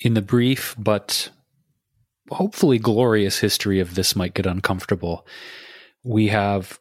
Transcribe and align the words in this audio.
In 0.00 0.14
the 0.14 0.22
brief 0.22 0.76
but 0.78 1.30
hopefully 2.30 2.78
glorious 2.78 3.38
history 3.38 3.80
of 3.80 3.94
This 3.94 4.14
Might 4.14 4.34
Get 4.34 4.46
Uncomfortable, 4.46 5.26
we 6.04 6.28
have 6.28 6.78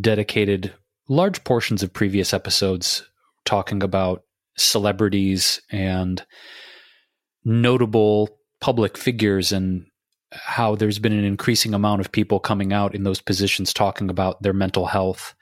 dedicated 0.00 0.72
large 1.08 1.44
portions 1.44 1.82
of 1.82 1.92
previous 1.92 2.34
episodes 2.34 3.08
talking 3.44 3.82
about 3.82 4.24
celebrities 4.56 5.60
and 5.70 6.26
notable 7.44 8.36
public 8.60 8.98
figures 8.98 9.52
and 9.52 9.86
how 10.32 10.74
there's 10.74 10.98
been 10.98 11.12
an 11.12 11.24
increasing 11.24 11.72
amount 11.72 12.00
of 12.00 12.10
people 12.10 12.40
coming 12.40 12.72
out 12.72 12.94
in 12.94 13.04
those 13.04 13.20
positions 13.20 13.72
talking 13.72 14.10
about 14.10 14.42
their 14.42 14.52
mental 14.52 14.86
health, 14.86 15.34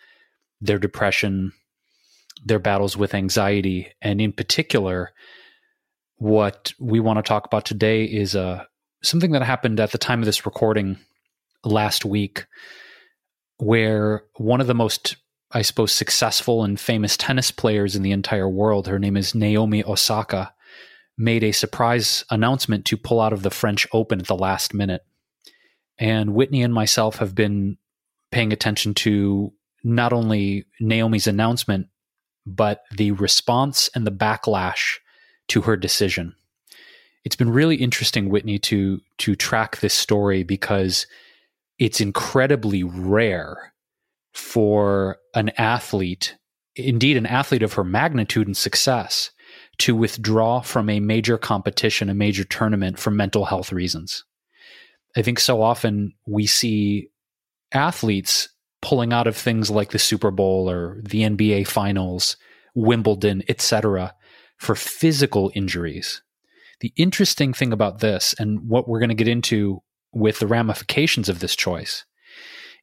their 0.61 0.79
depression, 0.79 1.53
their 2.45 2.59
battles 2.59 2.97
with 2.97 3.15
anxiety, 3.15 3.91
and 4.03 4.21
in 4.21 4.33
particular, 4.33 5.13
what 6.25 6.73
we 6.81 7.01
want 7.01 7.19
to 7.19 7.23
talk 7.23 7.45
about 7.45 7.67
today 7.67 8.05
is 8.05 8.35
uh, 8.35 8.65
something 9.03 9.33
that 9.33 9.43
happened 9.43 9.79
at 9.79 9.93
the 9.93 9.99
time 9.99 10.21
of 10.21 10.25
this 10.25 10.47
recording 10.47 10.97
last 11.65 12.07
week, 12.07 12.47
where 13.59 14.25
one 14.37 14.63
of 14.63 14.67
the 14.67 14.75
most 14.75 15.17
I 15.53 15.63
suppose, 15.63 15.93
successful 15.93 16.65
and 16.65 16.81
famous 16.81 17.17
tennis 17.17 17.53
players 17.53 17.95
in 17.95 18.03
the 18.03 18.11
entire 18.11 18.49
world. 18.49 18.89
Her 18.89 18.99
name 18.99 19.17
is 19.17 19.37
Naomi 19.37 19.85
Osaka. 19.85 20.53
Made 21.17 21.45
a 21.45 21.53
surprise 21.53 22.25
announcement 22.29 22.87
to 22.87 22.97
pull 22.97 23.21
out 23.21 23.33
of 23.33 23.43
the 23.43 23.53
French 23.53 23.87
Open 23.93 24.19
at 24.19 24.27
the 24.27 24.35
last 24.35 24.75
minute. 24.75 25.03
And 25.97 26.35
Whitney 26.35 26.63
and 26.63 26.75
myself 26.75 27.19
have 27.19 27.37
been 27.37 27.77
paying 28.33 28.53
attention 28.53 28.95
to 28.95 29.53
not 29.85 30.13
only 30.13 30.65
Naomi's 30.81 31.29
announcement, 31.29 31.87
but 32.45 32.81
the 32.97 33.13
response 33.13 33.89
and 33.95 34.05
the 34.05 34.11
backlash 34.11 34.97
to 35.49 35.63
her 35.63 35.77
decision. 35.77 36.35
It's 37.25 37.37
been 37.37 37.51
really 37.51 37.77
interesting, 37.77 38.29
Whitney, 38.29 38.59
to 38.61 39.01
to 39.19 39.35
track 39.35 39.81
this 39.81 39.95
story 39.95 40.43
because 40.43 41.07
it's 41.79 42.01
incredibly 42.01 42.83
rare 42.83 43.73
for 44.33 45.19
an 45.35 45.51
athlete, 45.57 46.37
indeed 46.77 47.17
an 47.17 47.27
athlete 47.27 47.63
of 47.63 47.75
her 47.75 47.85
magnitude 47.85 48.47
and 48.47 48.57
success, 48.57 49.31
to 49.79 49.95
withdraw 49.95 50.61
from 50.61 50.89
a 50.89 51.01
major 51.01 51.39
competition, 51.39 52.11
a 52.11 52.15
major 52.15 52.45
tournament 52.45 52.99
for 52.99 53.11
mental 53.11 53.45
health 53.45 53.73
reasons. 53.73 54.25
I 55.17 55.23
think 55.23 55.41
so 55.41 55.63
often 55.63 56.15
we 56.27 56.47
see 56.47 57.09
athletes 57.73 58.49
pulling 58.83 59.13
out 59.13 59.27
of 59.27 59.37
things 59.37 59.71
like 59.71 59.91
the 59.91 59.99
Super 59.99 60.31
Bowl 60.31 60.69
or 60.69 61.01
the 61.03 61.23
NBA 61.23 61.67
finals, 61.67 62.37
Wimbledon, 62.75 63.43
etc., 63.49 64.15
for 64.65 64.75
physical 64.75 65.53
injuries. 65.55 66.23
The 66.81 66.93
interesting 66.97 67.53
thing 67.53 67.73
about 67.73 68.01
this, 68.01 68.35
and 68.39 68.69
what 68.69 68.89
we're 68.89 68.99
going 68.99 69.11
to 69.11 69.15
get 69.15 69.29
into 69.29 69.83
with 70.13 70.39
the 70.39 70.47
ramifications 70.47 71.29
of 71.29 71.41
this 71.41 71.55
choice, 71.55 72.05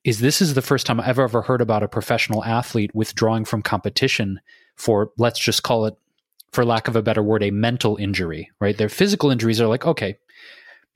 is 0.03 0.19
this 0.19 0.41
is 0.41 0.53
the 0.53 0.61
first 0.61 0.85
time 0.85 0.99
I've 0.99 1.19
ever 1.19 1.41
heard 1.41 1.61
about 1.61 1.83
a 1.83 1.87
professional 1.87 2.43
athlete 2.43 2.91
withdrawing 2.93 3.45
from 3.45 3.61
competition 3.61 4.39
for 4.75 5.11
let's 5.17 5.39
just 5.39 5.63
call 5.63 5.85
it 5.85 5.95
for 6.51 6.65
lack 6.65 6.87
of 6.87 6.95
a 6.95 7.03
better 7.03 7.21
word 7.21 7.43
a 7.43 7.51
mental 7.51 7.97
injury 7.97 8.49
right? 8.59 8.75
Their 8.77 8.89
physical 8.89 9.29
injuries 9.29 9.61
are 9.61 9.67
like 9.67 9.85
okay 9.85 10.17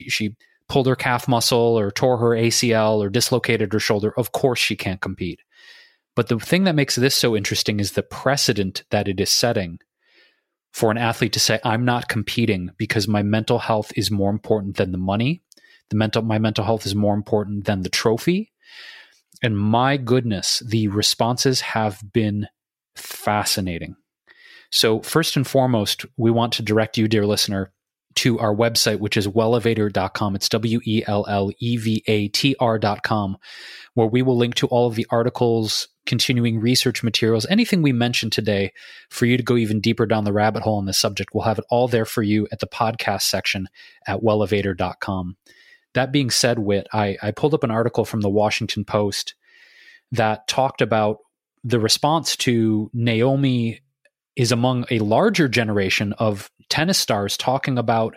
she 0.00 0.34
pulled 0.68 0.88
her 0.88 0.96
calf 0.96 1.28
muscle 1.28 1.78
or 1.78 1.92
tore 1.92 2.18
her 2.18 2.30
ACL 2.30 2.98
or 2.98 3.08
dislocated 3.08 3.72
her 3.72 3.78
shoulder. 3.78 4.12
Of 4.18 4.32
course 4.32 4.58
she 4.58 4.74
can't 4.74 5.00
compete. 5.00 5.40
But 6.16 6.28
the 6.28 6.38
thing 6.38 6.64
that 6.64 6.74
makes 6.74 6.96
this 6.96 7.14
so 7.14 7.36
interesting 7.36 7.78
is 7.78 7.92
the 7.92 8.02
precedent 8.02 8.82
that 8.90 9.06
it 9.06 9.20
is 9.20 9.30
setting 9.30 9.78
for 10.76 10.90
an 10.90 10.98
athlete 10.98 11.32
to 11.32 11.40
say 11.40 11.58
I'm 11.64 11.84
not 11.84 12.08
competing 12.08 12.70
because 12.76 13.08
my 13.08 13.22
mental 13.22 13.58
health 13.58 13.92
is 13.96 14.10
more 14.10 14.30
important 14.30 14.76
than 14.76 14.92
the 14.92 14.98
money 14.98 15.42
the 15.90 15.96
mental 15.96 16.22
my 16.22 16.38
mental 16.38 16.64
health 16.64 16.86
is 16.86 16.94
more 16.94 17.14
important 17.14 17.64
than 17.64 17.82
the 17.82 17.88
trophy 17.88 18.52
and 19.42 19.58
my 19.58 19.96
goodness, 19.96 20.62
the 20.66 20.88
responses 20.88 21.60
have 21.60 22.00
been 22.12 22.46
fascinating. 22.94 23.96
So, 24.70 25.00
first 25.00 25.36
and 25.36 25.46
foremost, 25.46 26.04
we 26.16 26.30
want 26.30 26.54
to 26.54 26.62
direct 26.62 26.98
you, 26.98 27.06
dear 27.08 27.26
listener, 27.26 27.72
to 28.16 28.38
our 28.38 28.54
website, 28.54 28.98
which 28.98 29.16
is 29.16 29.28
wellevatr.com. 29.28 30.34
It's 30.34 30.48
W 30.48 30.80
E 30.84 31.02
L 31.06 31.26
L 31.28 31.50
E 31.58 31.76
V 31.76 32.02
A 32.06 32.28
T 32.28 32.56
R.com, 32.58 33.36
where 33.94 34.06
we 34.06 34.22
will 34.22 34.36
link 34.36 34.54
to 34.56 34.66
all 34.68 34.86
of 34.86 34.94
the 34.94 35.06
articles, 35.10 35.88
continuing 36.06 36.60
research 36.60 37.02
materials, 37.02 37.46
anything 37.50 37.82
we 37.82 37.92
mentioned 37.92 38.32
today 38.32 38.72
for 39.10 39.26
you 39.26 39.36
to 39.36 39.42
go 39.42 39.56
even 39.56 39.80
deeper 39.80 40.06
down 40.06 40.24
the 40.24 40.32
rabbit 40.32 40.62
hole 40.62 40.78
on 40.78 40.86
this 40.86 40.98
subject. 40.98 41.30
We'll 41.34 41.44
have 41.44 41.58
it 41.58 41.64
all 41.68 41.88
there 41.88 42.04
for 42.04 42.22
you 42.22 42.48
at 42.52 42.60
the 42.60 42.66
podcast 42.66 43.22
section 43.22 43.68
at 44.06 44.20
wellevatr.com. 44.20 45.36
That 45.94 46.12
being 46.12 46.30
said, 46.30 46.58
Wit, 46.58 46.86
I, 46.92 47.16
I 47.22 47.30
pulled 47.30 47.54
up 47.54 47.64
an 47.64 47.70
article 47.70 48.04
from 48.04 48.20
the 48.20 48.30
Washington 48.30 48.84
Post 48.84 49.34
that 50.12 50.46
talked 50.46 50.80
about 50.80 51.18
the 51.64 51.80
response 51.80 52.36
to 52.36 52.90
Naomi 52.94 53.80
is 54.36 54.52
among 54.52 54.84
a 54.90 54.98
larger 55.00 55.48
generation 55.48 56.12
of 56.14 56.50
tennis 56.68 56.98
stars 56.98 57.36
talking 57.36 57.78
about 57.78 58.14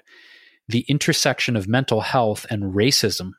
the 0.67 0.85
intersection 0.87 1.55
of 1.55 1.67
mental 1.67 2.01
health 2.01 2.45
and 2.49 2.75
racism. 2.75 3.31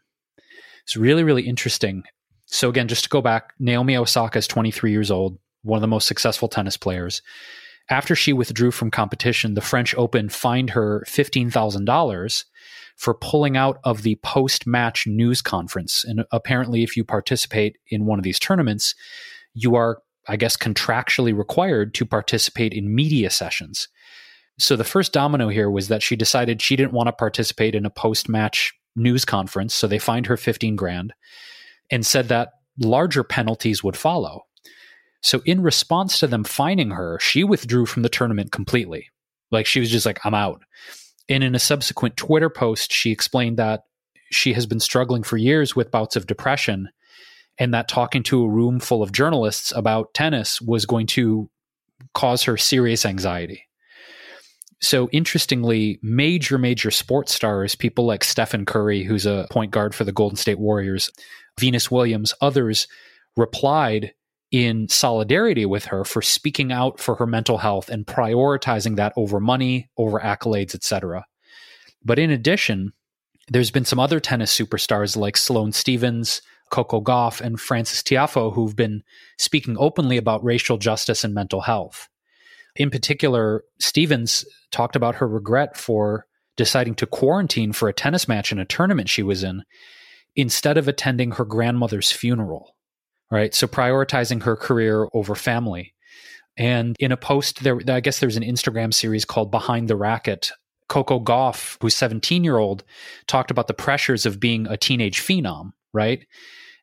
It's 0.82 0.97
really, 0.97 1.22
really 1.22 1.47
interesting. 1.47 2.03
So, 2.50 2.69
again, 2.69 2.88
just 2.88 3.05
to 3.05 3.11
go 3.11 3.22
back, 3.22 3.53
Naomi 3.59 3.97
Osaka 3.97 4.38
is 4.38 4.49
23 4.49 4.91
years 4.91 5.11
old, 5.11 5.38
one 5.62 5.77
of 5.77 5.83
the 5.83 5.88
most 5.88 6.09
successful 6.09 6.49
tennis 6.49 6.77
players. 6.77 7.22
After 7.88 8.15
she 8.15 8.33
withdrew 8.33 8.72
from 8.72 8.91
competition, 8.91 9.55
the 9.55 9.61
French 9.61 9.94
Open 9.97 10.28
fined 10.28 10.71
her 10.71 11.05
$15,000 11.09 12.44
for 12.97 13.15
pulling 13.15 13.56
out 13.56 13.78
of 13.84 14.03
the 14.03 14.16
post 14.16 14.66
match 14.66 15.06
news 15.06 15.43
conference. 15.43 16.05
And 16.05 16.25
apparently, 16.33 16.83
if 16.83 16.97
you 16.97 17.05
participate 17.05 17.78
in 17.88 18.05
one 18.05 18.19
of 18.19 18.25
these 18.25 18.38
tournaments, 18.38 18.94
you 19.55 19.75
are, 19.77 20.03
I 20.28 20.37
guess, 20.37 20.56
contractually 20.56 21.37
required 21.37 21.94
to 21.94 22.05
participate 22.05 22.72
in 22.72 22.94
media 22.94 23.31
sessions. 23.31 23.88
So 24.59 24.77
the 24.77 24.84
first 24.84 25.12
domino 25.12 25.49
here 25.49 25.71
was 25.71 25.88
that 25.88 26.03
she 26.03 26.17
decided 26.17 26.61
she 26.61 26.77
didn't 26.77 26.93
want 26.93 27.06
to 27.06 27.12
participate 27.12 27.75
in 27.75 27.87
a 27.87 27.91
post 27.91 28.28
match 28.28 28.75
news 28.94 29.25
conference. 29.25 29.72
So 29.72 29.87
they 29.87 29.99
fined 29.99 30.27
her 30.27 30.37
15 30.37 30.77
grand 30.77 31.15
and 31.90 32.06
said 32.06 32.28
that 32.28 32.52
larger 32.78 33.24
penalties 33.24 33.82
would 33.82 33.96
follow. 33.96 34.44
So, 35.22 35.42
in 35.44 35.62
response 35.62 36.18
to 36.20 36.26
them 36.26 36.44
fining 36.44 36.90
her, 36.90 37.18
she 37.20 37.44
withdrew 37.44 37.86
from 37.86 38.02
the 38.02 38.08
tournament 38.08 38.52
completely. 38.52 39.10
Like, 39.50 39.66
she 39.66 39.80
was 39.80 39.90
just 39.90 40.06
like, 40.06 40.24
I'm 40.24 40.34
out. 40.34 40.62
And 41.28 41.44
in 41.44 41.54
a 41.54 41.60
subsequent 41.60 42.16
Twitter 42.16 42.48
post, 42.48 42.92
she 42.92 43.10
explained 43.10 43.58
that 43.58 43.84
she 44.31 44.52
has 44.54 44.66
been 44.66 44.81
struggling 44.81 45.22
for 45.22 45.37
years 45.37 45.76
with 45.76 45.90
bouts 45.90 46.16
of 46.16 46.26
depression 46.26 46.88
and 47.58 47.75
that 47.75 47.88
talking 47.88 48.22
to 48.25 48.43
a 48.43 48.48
room 48.48 48.81
full 48.81 49.02
of 49.02 49.12
journalists 49.12 49.72
about 49.76 50.14
tennis 50.14 50.60
was 50.60 50.86
going 50.86 51.06
to 51.08 51.50
cause 52.14 52.44
her 52.44 52.56
serious 52.56 53.04
anxiety. 53.04 53.66
So, 54.82 55.10
interestingly, 55.10 55.98
major, 56.02 56.56
major 56.56 56.90
sports 56.90 57.34
stars, 57.34 57.75
people 57.75 58.06
like 58.06 58.25
Stephen 58.25 58.64
Curry, 58.64 59.04
who's 59.04 59.26
a 59.26 59.46
point 59.50 59.72
guard 59.72 59.94
for 59.94 60.04
the 60.04 60.12
Golden 60.12 60.36
State 60.36 60.58
Warriors, 60.58 61.10
Venus 61.60 61.90
Williams, 61.90 62.34
others 62.40 62.88
replied 63.36 64.12
in 64.50 64.88
solidarity 64.88 65.64
with 65.64 65.86
her 65.86 66.04
for 66.04 66.22
speaking 66.22 66.72
out 66.72 66.98
for 66.98 67.14
her 67.16 67.26
mental 67.26 67.58
health 67.58 67.88
and 67.88 68.06
prioritizing 68.06 68.96
that 68.96 69.12
over 69.16 69.38
money, 69.38 69.88
over 69.96 70.18
accolades, 70.18 70.74
etc. 70.74 71.24
But 72.04 72.18
in 72.18 72.30
addition, 72.30 72.92
there's 73.48 73.70
been 73.70 73.84
some 73.84 74.00
other 74.00 74.20
tennis 74.20 74.56
superstars 74.56 75.16
like 75.16 75.36
Sloane 75.36 75.72
Stevens, 75.72 76.42
Coco 76.70 77.00
Gauff, 77.00 77.40
and 77.40 77.60
Frances 77.60 78.02
Tiafoe 78.02 78.54
who've 78.54 78.76
been 78.76 79.02
speaking 79.38 79.76
openly 79.78 80.16
about 80.16 80.44
racial 80.44 80.78
justice 80.78 81.24
and 81.24 81.34
mental 81.34 81.60
health. 81.60 82.08
In 82.76 82.90
particular, 82.90 83.64
Stevens 83.78 84.44
talked 84.70 84.96
about 84.96 85.16
her 85.16 85.28
regret 85.28 85.76
for 85.76 86.26
deciding 86.56 86.94
to 86.96 87.06
quarantine 87.06 87.72
for 87.72 87.88
a 87.88 87.92
tennis 87.92 88.28
match 88.28 88.52
in 88.52 88.58
a 88.58 88.64
tournament 88.64 89.08
she 89.08 89.22
was 89.22 89.42
in 89.42 89.62
instead 90.37 90.79
of 90.79 90.88
attending 90.88 91.32
her 91.32 91.44
grandmother's 91.44 92.12
funeral 92.12 92.75
right? 93.31 93.55
So 93.55 93.67
prioritizing 93.67 94.43
her 94.43 94.56
career 94.56 95.09
over 95.15 95.35
family. 95.35 95.94
And 96.56 96.97
in 96.99 97.12
a 97.12 97.17
post 97.17 97.62
there, 97.62 97.81
I 97.88 98.00
guess 98.00 98.19
there's 98.19 98.37
an 98.37 98.43
Instagram 98.43 98.93
series 98.93 99.25
called 99.25 99.50
Behind 99.50 99.88
the 99.88 99.97
Racket. 99.97 100.50
Coco 100.88 101.21
Gauff, 101.21 101.77
who's 101.81 101.94
17 101.94 102.43
year 102.43 102.59
old, 102.59 102.82
talked 103.29 103.53
about 103.53 103.69
the 103.69 103.75
pressures 103.75 104.27
of 104.27 104.41
being 104.41 104.67
a 104.67 104.77
teenage 104.77 105.21
phenom, 105.21 105.71
right? 105.93 106.27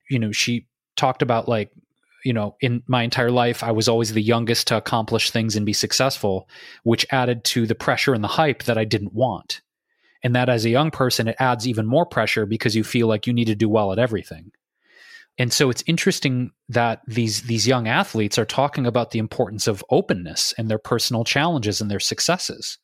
You 0.09 0.19
know, 0.19 0.31
she 0.31 0.67
talked 0.95 1.21
about 1.21 1.49
like, 1.49 1.71
you 2.23 2.31
know, 2.31 2.55
in 2.61 2.83
my 2.87 3.03
entire 3.03 3.31
life, 3.31 3.63
I 3.63 3.71
was 3.71 3.89
always 3.89 4.13
the 4.13 4.21
youngest 4.21 4.67
to 4.67 4.77
accomplish 4.77 5.29
things 5.31 5.57
and 5.57 5.65
be 5.65 5.73
successful, 5.73 6.47
which 6.83 7.05
added 7.11 7.43
to 7.45 7.67
the 7.67 7.75
pressure 7.75 8.13
and 8.13 8.23
the 8.23 8.29
hype 8.29 8.63
that 8.63 8.77
I 8.77 8.85
didn't 8.85 9.13
want. 9.13 9.61
And 10.27 10.35
that 10.35 10.49
as 10.49 10.65
a 10.65 10.69
young 10.69 10.91
person, 10.91 11.29
it 11.29 11.37
adds 11.39 11.69
even 11.69 11.85
more 11.85 12.05
pressure 12.05 12.45
because 12.45 12.75
you 12.75 12.83
feel 12.83 13.07
like 13.07 13.27
you 13.27 13.31
need 13.31 13.45
to 13.45 13.55
do 13.55 13.69
well 13.69 13.93
at 13.93 13.97
everything. 13.97 14.51
And 15.37 15.53
so 15.53 15.69
it's 15.69 15.85
interesting 15.87 16.51
that 16.67 16.99
these 17.07 17.43
these 17.43 17.65
young 17.65 17.87
athletes 17.87 18.37
are 18.37 18.43
talking 18.43 18.85
about 18.85 19.11
the 19.11 19.19
importance 19.19 19.67
of 19.67 19.85
openness 19.89 20.53
and 20.57 20.69
their 20.69 20.79
personal 20.79 21.23
challenges 21.23 21.79
and 21.79 21.89
their 21.89 22.01
successes. 22.01 22.77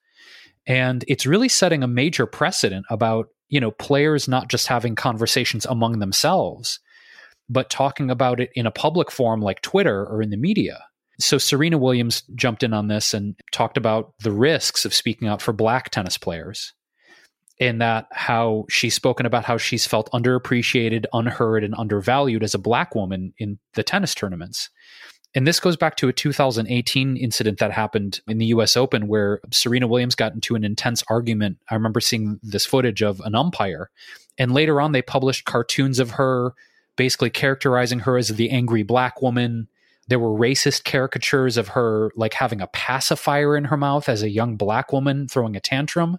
And 0.65 1.03
it's 1.09 1.25
really 1.25 1.49
setting 1.49 1.83
a 1.83 1.85
major 1.85 2.25
precedent 2.25 2.85
about, 2.89 3.27
you 3.49 3.59
know, 3.59 3.71
players 3.71 4.29
not 4.29 4.47
just 4.47 4.67
having 4.67 4.95
conversations 4.95 5.65
among 5.65 5.99
themselves, 5.99 6.79
but 7.49 7.69
talking 7.69 8.09
about 8.09 8.39
it 8.39 8.51
in 8.55 8.65
a 8.65 8.71
public 8.71 9.11
forum 9.11 9.41
like 9.41 9.61
Twitter 9.61 10.05
or 10.05 10.21
in 10.21 10.29
the 10.29 10.37
media. 10.37 10.79
So 11.19 11.37
Serena 11.37 11.77
Williams 11.77 12.23
jumped 12.35 12.63
in 12.63 12.73
on 12.73 12.87
this 12.87 13.13
and 13.13 13.35
talked 13.51 13.75
about 13.75 14.13
the 14.19 14.31
risks 14.31 14.85
of 14.85 14.93
speaking 14.93 15.27
out 15.27 15.41
for 15.41 15.51
black 15.51 15.89
tennis 15.89 16.17
players 16.17 16.71
in 17.63 17.77
that 17.77 18.07
how 18.12 18.65
she's 18.69 18.94
spoken 18.94 19.25
about 19.25 19.45
how 19.45 19.57
she's 19.57 19.88
felt 19.88 20.12
underappreciated, 20.12 21.06
unheard, 21.13 21.63
and 21.63 21.74
undervalued 21.77 22.44
as 22.44 22.54
a 22.54 22.60
black 22.60 22.94
woman 22.94 23.33
in 23.38 23.57
the 23.75 23.83
tennis 23.83 24.13
tournaments. 24.13 24.69
And 25.33 25.48
this 25.48 25.62
goes 25.62 25.77
back 25.77 25.95
to 25.95 26.10
a 26.10 26.13
2018 26.13 27.15
incident 27.15 27.60
that 27.60 27.71
happened 27.71 28.19
in 28.27 28.38
the 28.38 28.48
US 28.48 28.75
Open 28.75 29.07
where 29.07 29.39
Serena 29.51 29.88
Williams 29.88 30.13
got 30.13 30.33
into 30.33 30.56
an 30.56 30.65
intense 30.65 31.06
argument. 31.10 31.57
I 31.69 31.75
remember 31.75 32.01
seeing 32.01 32.38
this 32.44 32.65
footage 32.65 33.01
of 33.01 33.21
an 33.21 33.33
umpire. 33.33 33.89
And 34.38 34.54
later 34.54 34.81
on, 34.81 34.92
they 34.92 35.01
published 35.01 35.45
cartoons 35.45 36.00
of 36.00 36.12
her 36.12 36.54
basically 36.98 37.30
characterizing 37.30 38.00
her 38.00 38.18
as 38.18 38.27
the 38.27 38.50
angry 38.51 38.83
black 38.83 39.21
woman. 39.21 39.69
There 40.10 40.19
were 40.19 40.38
racist 40.38 40.83
caricatures 40.83 41.56
of 41.56 41.69
her 41.69 42.12
like 42.18 42.33
having 42.33 42.60
a 42.60 42.68
pacifier 42.68 43.56
in 43.56 43.65
her 43.65 43.77
mouth 43.77 44.10
as 44.10 44.21
a 44.21 44.30
young 44.30 44.57
black 44.57 44.92
woman 44.92 45.30
throwing 45.30 45.56
a 45.56 45.62
tantrum. 45.62 46.18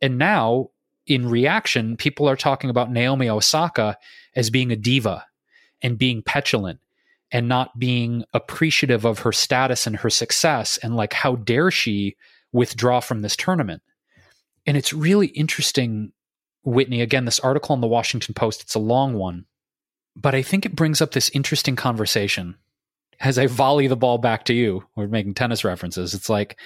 And 0.00 0.18
now, 0.18 0.70
in 1.06 1.28
reaction, 1.28 1.96
people 1.96 2.28
are 2.28 2.36
talking 2.36 2.70
about 2.70 2.90
Naomi 2.90 3.28
Osaka 3.28 3.96
as 4.34 4.50
being 4.50 4.70
a 4.70 4.76
diva 4.76 5.24
and 5.82 5.98
being 5.98 6.22
petulant 6.22 6.80
and 7.30 7.48
not 7.48 7.78
being 7.78 8.24
appreciative 8.32 9.04
of 9.04 9.20
her 9.20 9.32
status 9.32 9.86
and 9.86 9.96
her 9.96 10.10
success. 10.10 10.78
And 10.78 10.96
like, 10.96 11.12
how 11.12 11.36
dare 11.36 11.70
she 11.70 12.16
withdraw 12.52 13.00
from 13.00 13.22
this 13.22 13.36
tournament? 13.36 13.82
And 14.66 14.76
it's 14.76 14.92
really 14.92 15.28
interesting, 15.28 16.12
Whitney. 16.64 17.00
Again, 17.00 17.24
this 17.24 17.40
article 17.40 17.74
in 17.74 17.80
the 17.80 17.86
Washington 17.86 18.34
Post, 18.34 18.62
it's 18.62 18.74
a 18.74 18.80
long 18.80 19.14
one, 19.14 19.46
but 20.14 20.34
I 20.34 20.42
think 20.42 20.66
it 20.66 20.76
brings 20.76 21.00
up 21.00 21.12
this 21.12 21.30
interesting 21.30 21.76
conversation. 21.76 22.56
As 23.20 23.38
I 23.38 23.46
volley 23.46 23.86
the 23.86 23.96
ball 23.96 24.18
back 24.18 24.44
to 24.46 24.54
you, 24.54 24.84
we're 24.94 25.06
making 25.06 25.34
tennis 25.34 25.64
references. 25.64 26.14
It's 26.14 26.28
like, 26.28 26.58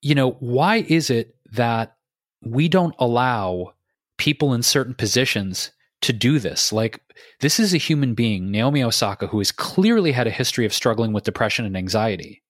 you 0.00 0.14
know, 0.14 0.32
why 0.40 0.76
is 0.88 1.10
it 1.10 1.36
that 1.52 1.96
we 2.42 2.68
don't 2.68 2.94
allow 2.98 3.74
people 4.18 4.52
in 4.52 4.62
certain 4.62 4.94
positions 4.94 5.72
to 6.02 6.12
do 6.12 6.38
this. 6.38 6.72
Like, 6.72 7.00
this 7.40 7.58
is 7.58 7.72
a 7.72 7.78
human 7.78 8.14
being, 8.14 8.50
Naomi 8.50 8.82
Osaka, 8.82 9.28
who 9.28 9.38
has 9.38 9.52
clearly 9.52 10.12
had 10.12 10.26
a 10.26 10.30
history 10.30 10.66
of 10.66 10.74
struggling 10.74 11.12
with 11.12 11.24
depression 11.24 11.64
and 11.64 11.76
anxiety. 11.76 12.42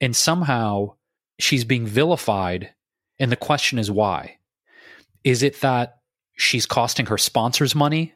And 0.00 0.16
somehow 0.16 0.94
she's 1.38 1.64
being 1.64 1.86
vilified. 1.86 2.70
And 3.18 3.30
the 3.30 3.36
question 3.36 3.78
is 3.78 3.90
why? 3.90 4.38
Is 5.22 5.42
it 5.42 5.60
that 5.60 5.98
she's 6.36 6.66
costing 6.66 7.06
her 7.06 7.18
sponsors 7.18 7.74
money? 7.74 8.14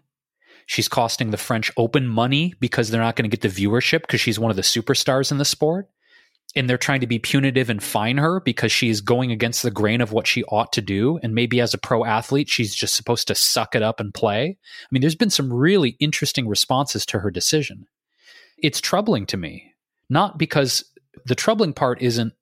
She's 0.64 0.88
costing 0.88 1.30
the 1.30 1.36
French 1.36 1.70
Open 1.76 2.06
money 2.06 2.54
because 2.58 2.90
they're 2.90 3.00
not 3.00 3.14
going 3.14 3.30
to 3.30 3.36
get 3.36 3.42
the 3.42 3.66
viewership 3.66 4.00
because 4.00 4.20
she's 4.20 4.38
one 4.38 4.50
of 4.50 4.56
the 4.56 4.62
superstars 4.62 5.30
in 5.30 5.38
the 5.38 5.44
sport? 5.44 5.88
And 6.54 6.70
they're 6.70 6.78
trying 6.78 7.00
to 7.00 7.06
be 7.06 7.18
punitive 7.18 7.68
and 7.68 7.82
fine 7.82 8.16
her 8.16 8.40
because 8.40 8.72
she's 8.72 9.00
going 9.00 9.30
against 9.30 9.62
the 9.62 9.70
grain 9.70 10.00
of 10.00 10.12
what 10.12 10.26
she 10.26 10.44
ought 10.44 10.72
to 10.72 10.80
do. 10.80 11.18
And 11.22 11.34
maybe 11.34 11.60
as 11.60 11.74
a 11.74 11.78
pro 11.78 12.04
athlete, 12.04 12.48
she's 12.48 12.74
just 12.74 12.94
supposed 12.94 13.28
to 13.28 13.34
suck 13.34 13.74
it 13.74 13.82
up 13.82 14.00
and 14.00 14.14
play. 14.14 14.56
I 14.58 14.86
mean, 14.90 15.02
there's 15.02 15.14
been 15.14 15.30
some 15.30 15.52
really 15.52 15.96
interesting 16.00 16.48
responses 16.48 17.04
to 17.06 17.20
her 17.20 17.30
decision. 17.30 17.86
It's 18.58 18.80
troubling 18.80 19.26
to 19.26 19.36
me, 19.36 19.74
not 20.08 20.38
because 20.38 20.84
the 21.26 21.34
troubling 21.34 21.74
part 21.74 22.00
isn't 22.00 22.32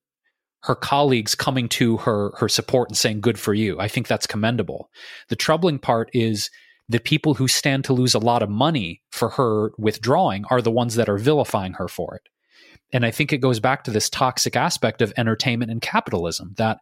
her 0.63 0.75
colleagues 0.75 1.35
coming 1.35 1.69
to 1.69 1.99
her 1.99 2.33
her 2.39 2.49
support 2.49 2.89
and 2.89 2.97
saying 2.97 3.21
good 3.21 3.39
for 3.39 3.53
you. 3.53 3.79
I 3.79 3.89
think 3.89 4.07
that's 4.07 4.27
commendable. 4.27 4.91
The 5.29 5.37
troubling 5.37 5.79
part 5.79 6.09
is 6.15 6.51
the 6.89 7.01
people 7.01 7.35
who 7.35 7.49
stand 7.49 7.85
to 7.85 7.93
lose 7.93 8.15
a 8.15 8.19
lot 8.19 8.43
of 8.43 8.49
money 8.49 9.03
for 9.11 9.31
her 9.31 9.73
withdrawing 9.79 10.45
are 10.51 10.63
the 10.63 10.71
ones 10.71 10.95
that 10.95 11.09
are 11.09 11.19
vilifying 11.19 11.75
her 11.75 11.89
for 11.89 12.15
it. 12.15 12.29
And 12.95 13.05
I 13.05 13.11
think 13.11 13.33
it 13.33 13.39
goes 13.39 13.59
back 13.59 13.85
to 13.85 13.91
this 13.91 14.09
toxic 14.09 14.55
aspect 14.55 15.03
of 15.03 15.13
entertainment 15.17 15.73
and 15.73 15.83
capitalism 15.83 16.55
that 16.59 16.79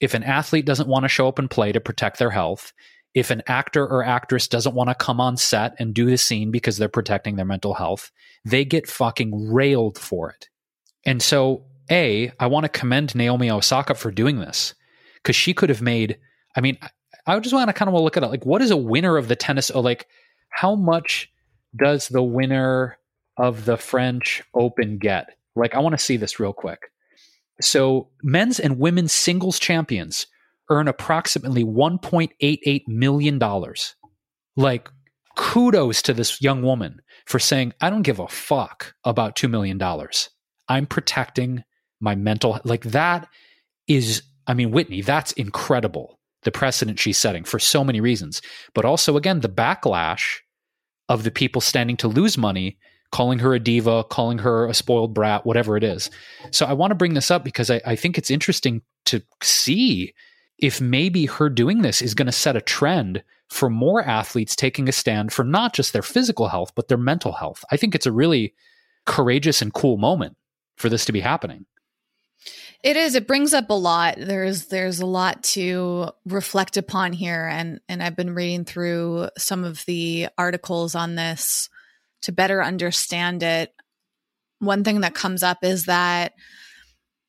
if 0.00 0.14
an 0.14 0.24
athlete 0.24 0.64
doesn't 0.64 0.88
want 0.88 1.04
to 1.04 1.10
show 1.10 1.28
up 1.28 1.38
and 1.38 1.50
play 1.50 1.72
to 1.72 1.80
protect 1.80 2.18
their 2.18 2.30
health, 2.30 2.72
if 3.14 3.30
an 3.30 3.42
actor 3.46 3.86
or 3.86 4.02
actress 4.02 4.48
doesn't 4.48 4.74
want 4.74 4.88
to 4.88 4.94
come 4.94 5.20
on 5.20 5.36
set 5.36 5.74
and 5.78 5.92
do 5.92 6.06
the 6.06 6.16
scene 6.16 6.50
because 6.50 6.78
they're 6.78 6.88
protecting 6.88 7.36
their 7.36 7.44
mental 7.44 7.74
health, 7.74 8.10
they 8.46 8.64
get 8.64 8.88
fucking 8.88 9.52
railed 9.52 9.98
for 9.98 10.30
it. 10.30 10.48
And 11.04 11.22
so, 11.22 11.66
A, 11.90 12.32
I 12.40 12.46
want 12.46 12.64
to 12.64 12.70
commend 12.70 13.14
Naomi 13.14 13.50
Osaka 13.50 13.94
for 13.94 14.10
doing 14.10 14.38
this 14.38 14.74
because 15.16 15.36
she 15.36 15.52
could 15.52 15.68
have 15.68 15.82
made, 15.82 16.18
I 16.56 16.62
mean, 16.62 16.78
I 17.26 17.38
just 17.40 17.54
want 17.54 17.68
to 17.68 17.74
kind 17.74 17.90
of 17.90 17.94
look 17.94 18.16
at 18.16 18.22
it 18.22 18.28
like, 18.28 18.46
what 18.46 18.62
is 18.62 18.70
a 18.70 18.76
winner 18.78 19.18
of 19.18 19.28
the 19.28 19.36
tennis? 19.36 19.70
Or 19.70 19.82
like, 19.82 20.06
how 20.48 20.74
much 20.74 21.30
does 21.76 22.08
the 22.08 22.22
winner 22.22 22.98
of 23.36 23.66
the 23.66 23.76
French 23.76 24.42
Open 24.54 24.96
get? 24.96 25.36
Like, 25.54 25.74
I 25.74 25.80
want 25.80 25.92
to 25.94 26.04
see 26.04 26.16
this 26.16 26.40
real 26.40 26.52
quick. 26.52 26.80
So, 27.60 28.08
men's 28.22 28.58
and 28.58 28.78
women's 28.78 29.12
singles 29.12 29.58
champions 29.58 30.26
earn 30.70 30.88
approximately 30.88 31.64
$1.88 31.64 32.82
million. 32.88 33.40
Like, 34.56 34.88
kudos 35.36 36.02
to 36.02 36.14
this 36.14 36.40
young 36.40 36.62
woman 36.62 37.00
for 37.26 37.38
saying, 37.38 37.72
I 37.80 37.90
don't 37.90 38.02
give 38.02 38.18
a 38.18 38.28
fuck 38.28 38.94
about 39.04 39.36
$2 39.36 39.50
million. 39.50 39.80
I'm 40.68 40.86
protecting 40.86 41.64
my 42.02 42.16
mental 42.16 42.60
like 42.64 42.82
that 42.82 43.28
is 43.86 44.22
I 44.46 44.54
mean 44.54 44.72
Whitney 44.72 45.00
that's 45.00 45.32
incredible 45.32 46.18
the 46.42 46.50
precedent 46.50 46.98
she's 46.98 47.16
setting 47.16 47.44
for 47.44 47.58
so 47.58 47.84
many 47.84 48.00
reasons 48.00 48.42
but 48.74 48.84
also 48.84 49.16
again 49.16 49.40
the 49.40 49.48
backlash 49.48 50.38
of 51.08 51.22
the 51.22 51.30
people 51.30 51.60
standing 51.60 51.96
to 51.98 52.08
lose 52.08 52.36
money 52.36 52.76
calling 53.12 53.38
her 53.38 53.54
a 53.54 53.60
diva, 53.60 54.02
calling 54.04 54.38
her 54.38 54.66
a 54.66 54.74
spoiled 54.74 55.14
brat, 55.14 55.46
whatever 55.46 55.76
it 55.76 55.84
is. 55.84 56.10
So 56.50 56.66
I 56.66 56.72
want 56.72 56.90
to 56.90 56.96
bring 56.96 57.14
this 57.14 57.30
up 57.30 57.44
because 57.44 57.70
I, 57.70 57.80
I 57.86 57.94
think 57.94 58.18
it's 58.18 58.30
interesting 58.30 58.82
to 59.04 59.22
see 59.42 60.14
if 60.58 60.80
maybe 60.80 61.26
her 61.26 61.48
doing 61.48 61.82
this 61.82 62.02
is 62.02 62.14
going 62.14 62.26
to 62.26 62.32
set 62.32 62.56
a 62.56 62.60
trend 62.60 63.22
for 63.50 63.68
more 63.68 64.02
athletes 64.02 64.56
taking 64.56 64.88
a 64.88 64.92
stand 64.92 65.32
for 65.32 65.44
not 65.44 65.74
just 65.74 65.92
their 65.92 66.02
physical 66.02 66.48
health, 66.48 66.72
but 66.74 66.88
their 66.88 66.96
mental 66.96 67.32
health. 67.32 67.64
I 67.70 67.76
think 67.76 67.94
it's 67.94 68.06
a 68.06 68.12
really 68.12 68.54
courageous 69.04 69.60
and 69.60 69.74
cool 69.74 69.98
moment 69.98 70.36
for 70.76 70.88
this 70.88 71.04
to 71.04 71.12
be 71.12 71.20
happening. 71.20 71.66
It 72.82 72.96
is. 72.96 73.14
It 73.14 73.28
brings 73.28 73.52
up 73.52 73.70
a 73.70 73.74
lot. 73.74 74.16
There's 74.18 74.66
there's 74.66 75.00
a 75.00 75.06
lot 75.06 75.44
to 75.44 76.10
reflect 76.24 76.76
upon 76.76 77.12
here, 77.12 77.46
and 77.46 77.80
and 77.88 78.02
I've 78.02 78.16
been 78.16 78.34
reading 78.34 78.64
through 78.64 79.28
some 79.38 79.62
of 79.62 79.84
the 79.86 80.28
articles 80.36 80.96
on 80.96 81.14
this 81.14 81.68
to 82.22 82.32
better 82.32 82.62
understand 82.62 83.42
it, 83.42 83.72
one 84.58 84.84
thing 84.84 85.00
that 85.00 85.14
comes 85.14 85.42
up 85.42 85.58
is 85.62 85.86
that 85.86 86.32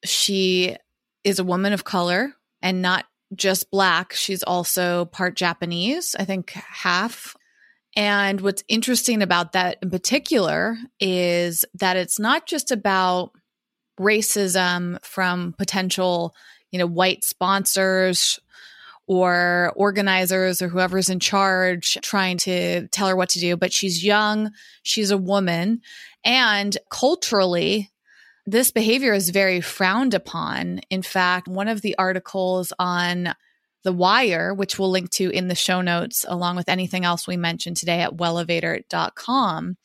she 0.06 0.76
is 1.24 1.40
a 1.40 1.44
woman 1.44 1.74
of 1.74 1.84
color 1.84 2.34
and 2.62 2.82
not 2.82 3.06
just 3.36 3.72
black. 3.72 4.14
She's 4.14 4.44
also 4.44 5.06
part 5.06 5.36
Japanese, 5.36 6.16
I 6.18 6.26
think 6.26 6.52
half. 6.52 7.36
And 7.96 8.42
what's 8.42 8.64
interesting 8.68 9.22
about 9.22 9.54
that 9.54 9.78
in 9.82 9.90
particular 9.90 10.78
is 11.00 11.66
that 11.76 11.98
it's 11.98 12.20
not 12.20 12.48
just 12.48 12.72
about 12.72 13.32
racism 14.00 15.04
from 15.04 15.54
potential, 15.58 16.34
you 16.72 16.80
know, 16.80 16.88
white 16.88 17.24
sponsors 17.24 18.40
or 19.08 19.74
organizers 19.76 20.62
or 20.62 20.70
whoever's 20.70 21.10
in 21.10 21.20
charge 21.20 21.98
trying 22.02 22.38
to 22.38 22.88
tell 22.88 23.08
her 23.08 23.16
what 23.16 23.30
to 23.30 23.40
do. 23.40 23.58
But 23.58 23.74
she's 23.74 24.04
young, 24.04 24.52
she's 24.84 25.12
a 25.12 25.18
woman, 25.18 25.82
and 26.24 26.78
culturally, 26.90 27.92
this 28.46 28.72
behavior 28.72 29.14
is 29.14 29.30
very 29.30 29.62
frowned 29.62 30.14
upon. 30.14 30.82
In 30.90 31.02
fact, 31.02 31.48
one 31.48 31.68
of 31.68 31.82
the 31.82 31.98
articles 31.98 32.74
on 32.78 33.34
The 33.84 33.94
Wire, 33.94 34.54
which 34.54 34.78
we'll 34.78 34.92
link 34.92 35.12
to 35.12 35.30
in 35.30 35.48
the 35.48 35.56
show 35.56 35.82
notes, 35.82 36.26
along 36.28 36.58
with 36.58 36.68
anything 36.68 37.06
else 37.06 37.26
we 37.28 37.38
mentioned 37.38 37.78
today 37.78 38.02
at 38.02 38.18
wellevatr.com, 38.18 39.78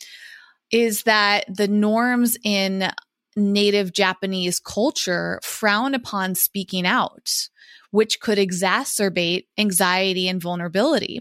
is 0.70 1.04
that 1.04 1.44
the 1.48 1.68
norms 1.68 2.36
in 2.44 2.90
native 3.36 3.92
Japanese 3.92 4.58
culture 4.58 5.38
frown 5.42 5.94
upon 5.94 6.34
speaking 6.34 6.86
out, 6.86 7.48
which 7.90 8.20
could 8.20 8.38
exacerbate 8.38 9.46
anxiety 9.56 10.28
and 10.28 10.42
vulnerability. 10.42 11.20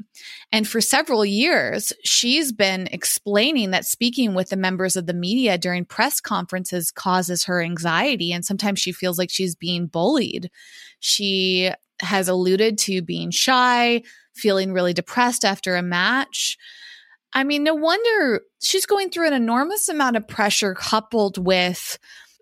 And 0.52 0.68
for 0.68 0.82
several 0.82 1.26
years, 1.26 1.94
she's 2.04 2.52
been 2.52 2.88
explaining 2.92 3.72
that 3.72 3.86
speaking 3.86 4.34
with 4.34 4.50
the 4.50 4.58
members 4.58 4.96
of 4.96 5.06
the 5.06 5.14
media 5.14 5.58
during 5.58 5.86
press 5.86 6.20
conferences 6.20 6.92
causes 6.92 7.46
her 7.46 7.62
anxiety. 7.62 8.34
And 8.34 8.44
sometimes 8.44 8.80
she 8.80 8.92
feels 8.92 9.18
like 9.18 9.30
she's 9.30 9.56
being 9.56 9.88
bullied. 9.88 10.52
She 11.00 11.72
has 12.02 12.28
alluded 12.28 12.78
to 12.78 13.02
being 13.02 13.32
shy, 13.32 14.04
feeling 14.36 14.74
really 14.74 14.94
depressed 14.94 15.46
after 15.46 15.76
a 15.76 15.82
match. 15.82 16.58
I 17.34 17.44
mean, 17.44 17.64
no 17.64 17.76
wonder 17.76 18.42
she's 18.62 18.86
going 18.86 19.10
through 19.10 19.28
an 19.28 19.34
enormous 19.34 19.90
amount 19.90 20.18
of 20.18 20.28
pressure 20.28 20.74
coupled 20.74 21.38
with 21.38 21.98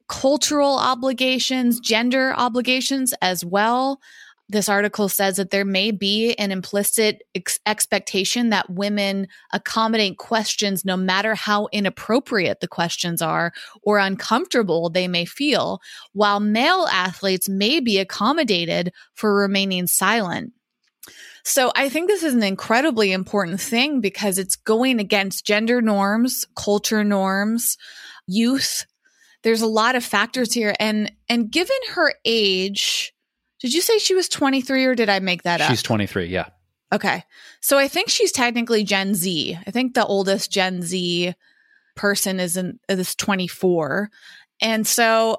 cultural 0.07 0.77
obligations, 0.77 1.79
gender 1.79 2.33
obligations 2.35 3.13
as 3.21 3.43
well. 3.43 3.99
This 4.47 4.69
article 4.69 5.09
says 5.09 5.37
that 5.37 5.49
there 5.49 5.65
may 5.65 5.89
be 5.89 6.35
an 6.35 6.51
implicit 6.51 7.23
ex- 7.33 7.59
expectation 7.65 8.49
that 8.49 8.69
women 8.69 9.27
accommodate 9.51 10.19
questions 10.19 10.85
no 10.85 10.95
matter 10.95 11.33
how 11.33 11.67
inappropriate 11.71 12.59
the 12.59 12.67
questions 12.67 13.23
are 13.23 13.53
or 13.81 13.97
uncomfortable 13.97 14.89
they 14.89 15.07
may 15.07 15.25
feel, 15.25 15.81
while 16.13 16.39
male 16.39 16.87
athletes 16.91 17.49
may 17.49 17.79
be 17.79 17.97
accommodated 17.97 18.93
for 19.15 19.33
remaining 19.33 19.87
silent. 19.87 20.53
So 21.43 21.71
I 21.75 21.89
think 21.89 22.07
this 22.07 22.23
is 22.23 22.33
an 22.33 22.43
incredibly 22.43 23.11
important 23.11 23.61
thing 23.61 24.01
because 24.01 24.37
it's 24.37 24.55
going 24.55 24.99
against 24.99 25.45
gender 25.45 25.81
norms, 25.81 26.45
culture 26.55 27.03
norms, 27.03 27.77
youth. 28.27 28.85
There's 29.45 29.61
a 29.61 29.67
lot 29.67 29.95
of 29.95 30.03
factors 30.03 30.51
here 30.51 30.73
and 30.79 31.11
and 31.29 31.51
given 31.51 31.77
her 31.93 32.11
age, 32.25 33.13
did 33.59 33.75
you 33.75 33.81
say 33.81 33.99
she 33.99 34.15
was 34.15 34.27
23 34.27 34.85
or 34.85 34.95
did 34.95 35.07
I 35.07 35.19
make 35.19 35.43
that 35.43 35.61
up? 35.61 35.69
She's 35.69 35.83
23, 35.83 36.25
yeah. 36.25 36.47
Okay. 36.91 37.23
So 37.61 37.77
I 37.77 37.87
think 37.87 38.09
she's 38.09 38.31
technically 38.31 38.83
Gen 38.83 39.13
Z. 39.13 39.55
I 39.67 39.69
think 39.69 39.93
the 39.93 40.03
oldest 40.03 40.51
Gen 40.51 40.81
Z 40.81 41.35
person 41.95 42.39
is 42.39 42.57
in 42.57 42.79
is 42.89 43.13
24. 43.13 44.09
And 44.61 44.87
so 44.87 45.37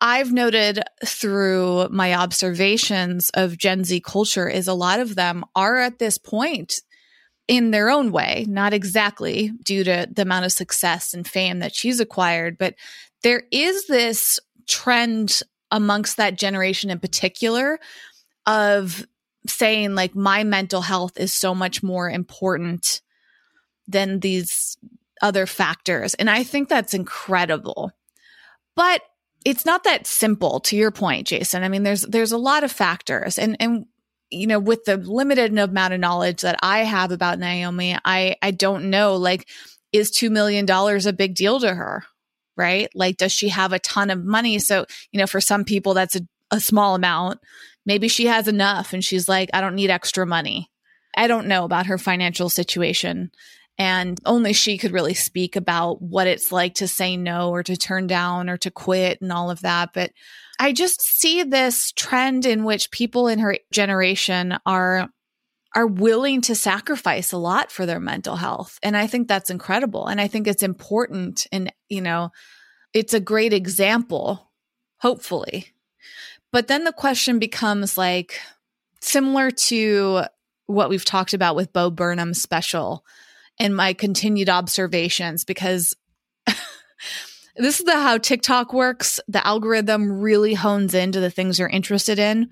I've 0.00 0.32
noted 0.32 0.80
through 1.04 1.88
my 1.88 2.14
observations 2.14 3.28
of 3.34 3.58
Gen 3.58 3.82
Z 3.82 4.02
culture 4.02 4.48
is 4.48 4.68
a 4.68 4.72
lot 4.72 5.00
of 5.00 5.16
them 5.16 5.44
are 5.56 5.78
at 5.78 5.98
this 5.98 6.16
point 6.16 6.80
in 7.48 7.70
their 7.70 7.88
own 7.88 8.12
way, 8.12 8.44
not 8.46 8.74
exactly 8.74 9.50
due 9.64 9.82
to 9.82 10.06
the 10.12 10.22
amount 10.22 10.44
of 10.44 10.52
success 10.52 11.14
and 11.14 11.26
fame 11.26 11.60
that 11.60 11.74
she's 11.74 11.98
acquired, 11.98 12.58
but 12.58 12.74
there 13.22 13.42
is 13.50 13.86
this 13.86 14.38
trend 14.66 15.42
amongst 15.70 16.16
that 16.16 16.38
generation 16.38 16.90
in 16.90 16.98
particular 16.98 17.78
of 18.46 19.06
saying 19.46 19.94
like 19.94 20.14
my 20.14 20.44
mental 20.44 20.80
health 20.80 21.18
is 21.18 21.32
so 21.32 21.54
much 21.54 21.82
more 21.82 22.10
important 22.10 23.00
than 23.86 24.20
these 24.20 24.76
other 25.22 25.46
factors. 25.46 26.14
And 26.14 26.30
I 26.30 26.44
think 26.44 26.68
that's 26.68 26.94
incredible. 26.94 27.90
But 28.76 29.02
it's 29.44 29.64
not 29.64 29.84
that 29.84 30.06
simple 30.06 30.60
to 30.60 30.76
your 30.76 30.90
point, 30.90 31.26
Jason. 31.26 31.62
I 31.62 31.68
mean, 31.68 31.82
there's 31.82 32.02
there's 32.02 32.32
a 32.32 32.38
lot 32.38 32.64
of 32.64 32.72
factors 32.72 33.38
and 33.38 33.56
and 33.60 33.86
you 34.30 34.46
know, 34.46 34.58
with 34.58 34.84
the 34.84 34.98
limited 34.98 35.56
amount 35.58 35.94
of 35.94 36.00
knowledge 36.00 36.42
that 36.42 36.58
I 36.62 36.80
have 36.80 37.12
about 37.12 37.38
Naomi, 37.38 37.96
I 38.04 38.36
I 38.42 38.50
don't 38.50 38.90
know 38.90 39.16
like 39.16 39.48
is 39.90 40.10
2 40.10 40.28
million 40.28 40.66
dollars 40.66 41.06
a 41.06 41.12
big 41.12 41.34
deal 41.34 41.60
to 41.60 41.74
her? 41.74 42.04
Right? 42.58 42.88
Like 42.94 43.16
does 43.16 43.32
she 43.32 43.48
have 43.48 43.72
a 43.72 43.78
ton 43.78 44.10
of 44.10 44.24
money? 44.24 44.58
So, 44.58 44.84
you 45.12 45.20
know, 45.20 45.26
for 45.26 45.40
some 45.40 45.64
people 45.64 45.94
that's 45.94 46.16
a, 46.16 46.20
a 46.50 46.60
small 46.60 46.94
amount. 46.94 47.40
Maybe 47.86 48.08
she 48.08 48.26
has 48.26 48.48
enough 48.48 48.92
and 48.92 49.02
she's 49.02 49.28
like 49.28 49.48
I 49.54 49.60
don't 49.60 49.76
need 49.76 49.90
extra 49.90 50.26
money. 50.26 50.70
I 51.16 51.26
don't 51.28 51.46
know 51.46 51.64
about 51.64 51.86
her 51.86 51.96
financial 51.96 52.50
situation 52.50 53.30
and 53.78 54.18
only 54.26 54.52
she 54.52 54.76
could 54.76 54.92
really 54.92 55.14
speak 55.14 55.54
about 55.54 56.02
what 56.02 56.26
it's 56.26 56.50
like 56.50 56.74
to 56.74 56.88
say 56.88 57.16
no 57.16 57.50
or 57.50 57.62
to 57.62 57.76
turn 57.76 58.08
down 58.08 58.50
or 58.50 58.56
to 58.58 58.70
quit 58.70 59.20
and 59.22 59.32
all 59.32 59.50
of 59.50 59.60
that. 59.60 59.90
But 59.94 60.10
I 60.58 60.72
just 60.72 61.00
see 61.00 61.44
this 61.44 61.92
trend 61.92 62.44
in 62.44 62.64
which 62.64 62.90
people 62.90 63.28
in 63.28 63.38
her 63.38 63.56
generation 63.70 64.58
are 64.66 65.08
are 65.74 65.86
willing 65.86 66.40
to 66.42 66.54
sacrifice 66.54 67.32
a 67.32 67.38
lot 67.38 67.70
for 67.70 67.86
their 67.86 68.00
mental 68.00 68.36
health. 68.36 68.78
And 68.82 68.96
I 68.96 69.06
think 69.06 69.28
that's 69.28 69.50
incredible. 69.50 70.06
And 70.06 70.20
I 70.20 70.26
think 70.26 70.46
it's 70.46 70.62
important. 70.62 71.46
And, 71.52 71.72
you 71.88 72.00
know, 72.00 72.30
it's 72.94 73.14
a 73.14 73.20
great 73.20 73.52
example, 73.52 74.50
hopefully. 74.98 75.68
But 76.52 76.68
then 76.68 76.84
the 76.84 76.92
question 76.92 77.38
becomes 77.38 77.98
like 77.98 78.40
similar 79.00 79.50
to 79.50 80.22
what 80.66 80.88
we've 80.88 81.04
talked 81.04 81.34
about 81.34 81.56
with 81.56 81.72
Bo 81.72 81.90
Burnham's 81.90 82.40
special 82.40 83.04
and 83.58 83.76
my 83.76 83.92
continued 83.92 84.48
observations 84.48 85.44
because 85.44 85.94
this 87.56 87.80
is 87.80 87.84
the 87.84 87.92
how 87.92 88.18
TikTok 88.18 88.72
works. 88.72 89.20
The 89.28 89.46
algorithm 89.46 90.20
really 90.20 90.54
hones 90.54 90.94
into 90.94 91.20
the 91.20 91.30
things 91.30 91.58
you're 91.58 91.68
interested 91.68 92.18
in. 92.18 92.50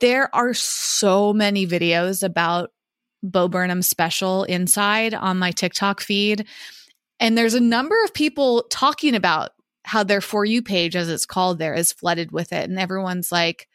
There 0.00 0.34
are 0.34 0.54
so 0.54 1.32
many 1.32 1.66
videos 1.66 2.22
about 2.22 2.70
Bo 3.22 3.48
Burnham's 3.48 3.88
special 3.88 4.44
inside 4.44 5.14
on 5.14 5.38
my 5.38 5.50
TikTok 5.50 6.00
feed. 6.00 6.46
And 7.18 7.36
there's 7.36 7.54
a 7.54 7.60
number 7.60 7.96
of 8.04 8.12
people 8.14 8.66
talking 8.70 9.14
about 9.14 9.50
how 9.84 10.02
their 10.02 10.20
For 10.20 10.44
You 10.44 10.62
page, 10.62 10.96
as 10.96 11.08
it's 11.08 11.26
called 11.26 11.58
there, 11.58 11.74
is 11.74 11.92
flooded 11.92 12.32
with 12.32 12.52
it. 12.52 12.68
And 12.68 12.78
everyone's 12.78 13.32
like, 13.32 13.68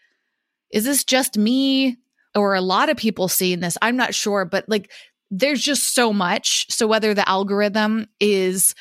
is 0.72 0.86
this 0.86 1.04
just 1.04 1.38
me? 1.38 1.98
Or 2.36 2.56
a 2.56 2.62
lot 2.62 2.90
of 2.90 2.98
people 2.98 3.28
seeing 3.28 3.60
this? 3.60 3.78
I'm 3.82 3.98
not 3.98 4.16
sure, 4.16 4.46
but 4.46 4.70
like 4.70 4.92
there's 5.32 5.62
just 5.62 5.94
so 5.94 6.13
much. 6.13 6.66
So 6.70 6.88
whether 6.88 7.13
the 7.13 7.28
algorithm 7.28 8.08
is 8.20 8.75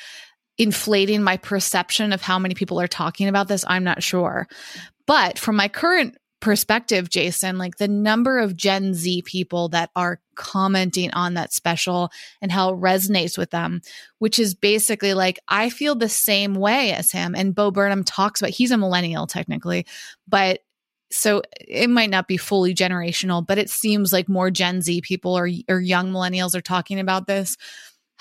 inflating 0.57 1.23
my 1.23 1.37
perception 1.37 2.13
of 2.13 2.21
how 2.21 2.37
many 2.37 2.53
people 2.53 2.79
are 2.79 2.87
talking 2.87 3.27
about 3.27 3.47
this, 3.47 3.65
I'm 3.67 3.83
not 3.83 4.03
sure. 4.03 4.47
But 5.07 5.39
from 5.39 5.55
my 5.55 5.67
current 5.67 6.17
perspective, 6.41 7.09
Jason, 7.09 7.57
like 7.57 7.77
the 7.77 7.87
number 7.87 8.39
of 8.39 8.57
Gen 8.57 8.93
Z 8.93 9.21
people 9.21 9.69
that 9.69 9.91
are 9.95 10.19
commenting 10.35 11.11
on 11.13 11.35
that 11.35 11.53
special 11.53 12.11
and 12.41 12.51
how 12.51 12.73
it 12.73 12.77
resonates 12.77 13.37
with 13.37 13.51
them, 13.51 13.81
which 14.19 14.39
is 14.39 14.53
basically 14.53 15.13
like, 15.13 15.39
I 15.47 15.69
feel 15.69 15.95
the 15.95 16.09
same 16.09 16.55
way 16.55 16.91
as 16.91 17.11
him. 17.11 17.35
And 17.35 17.55
Bo 17.55 17.71
Burnham 17.71 18.03
talks 18.03 18.41
about, 18.41 18.51
he's 18.51 18.71
a 18.71 18.77
millennial 18.77 19.27
technically, 19.27 19.85
but 20.27 20.59
so 21.11 21.41
it 21.59 21.89
might 21.89 22.09
not 22.09 22.27
be 22.27 22.37
fully 22.37 22.73
generational, 22.73 23.45
but 23.45 23.57
it 23.57 23.69
seems 23.69 24.11
like 24.11 24.29
more 24.29 24.49
Gen 24.49 24.81
Z 24.81 25.01
people 25.01 25.37
or, 25.37 25.49
or 25.69 25.79
young 25.79 26.11
millennials 26.11 26.55
are 26.55 26.61
talking 26.61 26.99
about 26.99 27.27
this, 27.27 27.57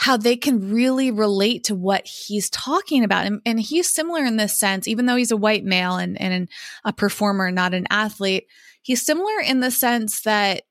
how 0.00 0.16
they 0.16 0.35
can 0.35 0.73
really 0.73 1.11
relate 1.11 1.64
to 1.64 1.75
what 1.75 2.07
he's 2.07 2.49
talking 2.49 3.04
about. 3.04 3.26
And, 3.26 3.42
and 3.45 3.61
he's 3.61 3.87
similar 3.87 4.25
in 4.25 4.38
this 4.38 4.59
sense, 4.59 4.88
even 4.88 5.04
though 5.04 5.16
he's 5.16 5.30
a 5.30 5.37
white 5.37 5.62
male 5.62 5.97
and, 5.97 6.19
and 6.19 6.49
a 6.87 6.92
performer, 6.95 7.50
not 7.50 7.75
an 7.75 7.87
athlete, 7.90 8.47
he's 8.80 9.04
similar 9.04 9.40
in 9.40 9.61
the 9.61 9.71
sense 9.71 10.23
that 10.23 10.62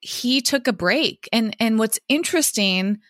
he 0.00 0.40
took 0.40 0.66
a 0.66 0.72
break. 0.72 1.28
And, 1.34 1.54
and 1.60 1.78
what's 1.78 2.00
interesting 2.08 3.00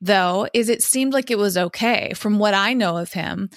though, 0.00 0.48
is 0.52 0.68
it 0.68 0.82
seemed 0.82 1.12
like 1.12 1.30
it 1.30 1.38
was 1.38 1.56
okay 1.56 2.12
from 2.16 2.40
what 2.40 2.54
I 2.54 2.72
know 2.74 2.96
of 2.96 3.12
him. 3.12 3.50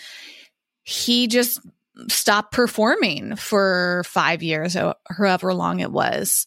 He 0.83 1.25
just 1.25 1.59
stopped 2.07 2.51
performing 2.51 3.35
for 3.35 4.03
five 4.05 4.43
years 4.43 4.75
or 4.75 4.93
however 5.09 5.55
long 5.55 5.79
it 5.79 5.91
was. 5.91 6.45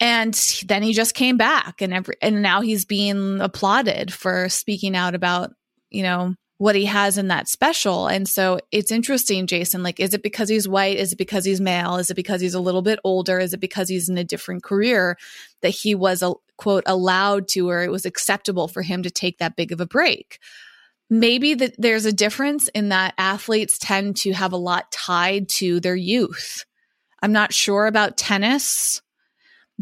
And 0.00 0.34
then 0.66 0.82
he 0.82 0.94
just 0.94 1.14
came 1.14 1.36
back 1.36 1.82
and 1.82 1.92
every, 1.92 2.14
and 2.22 2.40
now 2.40 2.62
he's 2.62 2.84
being 2.84 3.40
applauded 3.40 4.12
for 4.12 4.48
speaking 4.48 4.96
out 4.96 5.14
about, 5.14 5.52
you 5.90 6.02
know, 6.02 6.34
what 6.56 6.74
he 6.74 6.86
has 6.86 7.18
in 7.18 7.28
that 7.28 7.48
special. 7.48 8.06
And 8.06 8.28
so 8.28 8.60
it's 8.70 8.92
interesting, 8.92 9.46
Jason. 9.46 9.82
Like, 9.82 10.00
is 10.00 10.14
it 10.14 10.22
because 10.22 10.48
he's 10.48 10.68
white? 10.68 10.98
Is 10.98 11.12
it 11.12 11.16
because 11.16 11.44
he's 11.44 11.60
male? 11.60 11.96
Is 11.96 12.10
it 12.10 12.14
because 12.14 12.40
he's 12.40 12.54
a 12.54 12.60
little 12.60 12.82
bit 12.82 12.98
older? 13.04 13.38
Is 13.38 13.54
it 13.54 13.60
because 13.60 13.88
he's 13.88 14.08
in 14.08 14.18
a 14.18 14.24
different 14.24 14.62
career 14.62 15.16
that 15.62 15.70
he 15.70 15.94
was 15.94 16.22
a 16.22 16.34
quote 16.56 16.84
allowed 16.86 17.48
to 17.48 17.68
or 17.70 17.82
it 17.82 17.90
was 17.90 18.04
acceptable 18.04 18.68
for 18.68 18.82
him 18.82 19.02
to 19.02 19.10
take 19.10 19.38
that 19.38 19.56
big 19.56 19.72
of 19.72 19.80
a 19.80 19.86
break? 19.86 20.38
maybe 21.10 21.54
that 21.54 21.74
there's 21.76 22.06
a 22.06 22.12
difference 22.12 22.68
in 22.68 22.90
that 22.90 23.14
athletes 23.18 23.78
tend 23.78 24.16
to 24.16 24.32
have 24.32 24.52
a 24.52 24.56
lot 24.56 24.90
tied 24.92 25.48
to 25.48 25.80
their 25.80 25.96
youth. 25.96 26.64
I'm 27.20 27.32
not 27.32 27.52
sure 27.52 27.86
about 27.86 28.16
tennis, 28.16 29.02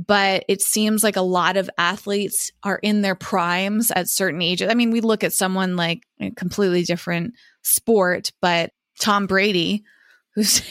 but 0.07 0.45
it 0.47 0.63
seems 0.63 1.03
like 1.03 1.17
a 1.17 1.23
lot 1.23 1.57
of 1.57 1.69
athletes 1.77 2.53
are 2.63 2.79
in 2.79 3.03
their 3.03 3.17
primes 3.17 3.91
at 3.91 4.09
certain 4.09 4.41
ages. 4.41 4.71
I 4.71 4.75
mean, 4.75 4.93
we 4.93 5.01
look 5.01 5.25
at 5.25 5.33
someone 5.33 5.75
like 5.75 6.05
a 6.21 6.31
completely 6.31 6.85
different 6.85 7.35
sport, 7.63 8.31
but 8.41 8.71
Tom 9.01 9.27
Brady, 9.27 9.83
whose 10.37 10.63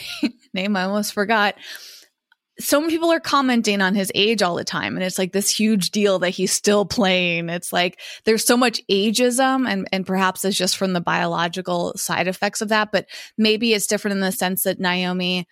name 0.54 0.76
I 0.76 0.84
almost 0.84 1.12
forgot, 1.12 1.56
so 2.58 2.80
many 2.80 2.92
people 2.92 3.12
are 3.12 3.20
commenting 3.20 3.82
on 3.82 3.94
his 3.94 4.10
age 4.14 4.42
all 4.42 4.56
the 4.56 4.64
time 4.64 4.96
and 4.96 5.04
it's 5.04 5.18
like 5.18 5.32
this 5.32 5.48
huge 5.48 5.90
deal 5.90 6.18
that 6.18 6.30
he's 6.30 6.52
still 6.52 6.84
playing 6.84 7.48
it's 7.48 7.72
like 7.72 8.00
there's 8.24 8.44
so 8.44 8.56
much 8.56 8.80
ageism 8.90 9.68
and 9.68 9.86
and 9.92 10.04
perhaps 10.04 10.44
it's 10.44 10.58
just 10.58 10.76
from 10.76 10.92
the 10.92 11.00
biological 11.00 11.96
side 11.96 12.26
effects 12.26 12.60
of 12.60 12.70
that 12.70 12.90
but 12.90 13.06
maybe 13.36 13.74
it's 13.74 13.86
different 13.86 14.16
in 14.16 14.20
the 14.20 14.32
sense 14.32 14.64
that 14.64 14.80
naomi 14.80 15.46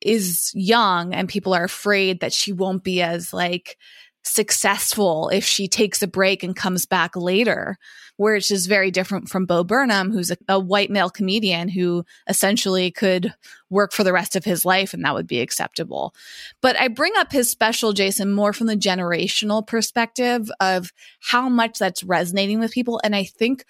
is 0.00 0.50
young 0.54 1.14
and 1.14 1.28
people 1.28 1.54
are 1.54 1.64
afraid 1.64 2.20
that 2.20 2.32
she 2.32 2.52
won't 2.52 2.84
be 2.84 3.02
as 3.02 3.32
like 3.32 3.78
successful 4.22 5.28
if 5.28 5.44
she 5.44 5.68
takes 5.68 6.02
a 6.02 6.06
break 6.06 6.42
and 6.42 6.56
comes 6.56 6.86
back 6.86 7.14
later 7.14 7.78
which 8.16 8.50
is 8.50 8.66
very 8.66 8.90
different 8.90 9.28
from 9.28 9.46
Bo 9.46 9.64
Burnham, 9.64 10.12
who's 10.12 10.30
a, 10.30 10.36
a, 10.48 10.58
white 10.58 10.90
male 10.90 11.10
comedian 11.10 11.68
who 11.68 12.04
essentially 12.28 12.90
could 12.90 13.34
work 13.70 13.92
for 13.92 14.04
the 14.04 14.12
rest 14.12 14.36
of 14.36 14.44
his 14.44 14.64
life 14.64 14.94
and 14.94 15.04
that 15.04 15.14
would 15.14 15.26
be 15.26 15.40
acceptable. 15.40 16.14
But 16.60 16.78
I 16.78 16.88
bring 16.88 17.12
up 17.16 17.32
his 17.32 17.50
special, 17.50 17.92
Jason, 17.92 18.30
more 18.30 18.52
from 18.52 18.68
the 18.68 18.76
generational 18.76 19.66
perspective 19.66 20.50
of 20.60 20.92
how 21.20 21.48
much 21.48 21.78
that's 21.78 22.04
resonating 22.04 22.60
with 22.60 22.72
people. 22.72 23.00
And 23.02 23.16
I 23.16 23.24
think 23.24 23.64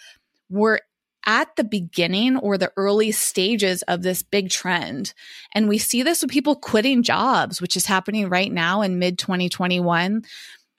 we're 0.51 0.81
at 1.27 1.55
the 1.57 1.65
beginning 1.65 2.37
or 2.37 2.59
the 2.59 2.73
early 2.77 3.11
stages 3.11 3.83
of 3.83 4.03
this 4.03 4.23
big 4.23 4.51
trend. 4.51 5.15
And 5.55 5.69
we 5.69 5.79
see 5.79 6.03
this 6.03 6.23
with 6.23 6.31
people 6.31 6.57
quitting 6.57 7.03
jobs, 7.03 7.61
which 7.61 7.77
is 7.77 7.87
happening 7.87 8.29
right 8.29 8.53
now 8.53 8.83
in 8.83 8.99
mid 8.99 9.19
2021. 9.19 10.25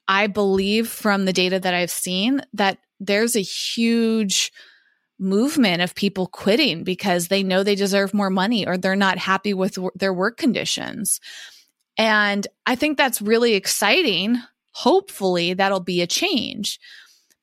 I 0.07 0.27
believe 0.27 0.87
from 0.87 1.25
the 1.25 1.33
data 1.33 1.59
that 1.59 1.73
I've 1.73 1.91
seen 1.91 2.41
that 2.53 2.77
there's 2.99 3.35
a 3.35 3.41
huge 3.41 4.51
movement 5.17 5.81
of 5.81 5.95
people 5.95 6.27
quitting 6.27 6.83
because 6.83 7.27
they 7.27 7.41
know 7.41 7.63
they 7.63 7.75
deserve 7.75 8.13
more 8.13 8.29
money 8.29 8.67
or 8.67 8.77
they're 8.77 8.95
not 8.95 9.17
happy 9.17 9.53
with 9.53 9.77
their 9.95 10.13
work 10.13 10.37
conditions. 10.37 11.19
And 11.97 12.45
I 12.65 12.75
think 12.75 12.97
that's 12.97 13.21
really 13.21 13.53
exciting. 13.53 14.37
Hopefully, 14.71 15.53
that'll 15.53 15.79
be 15.79 16.01
a 16.01 16.07
change. 16.07 16.79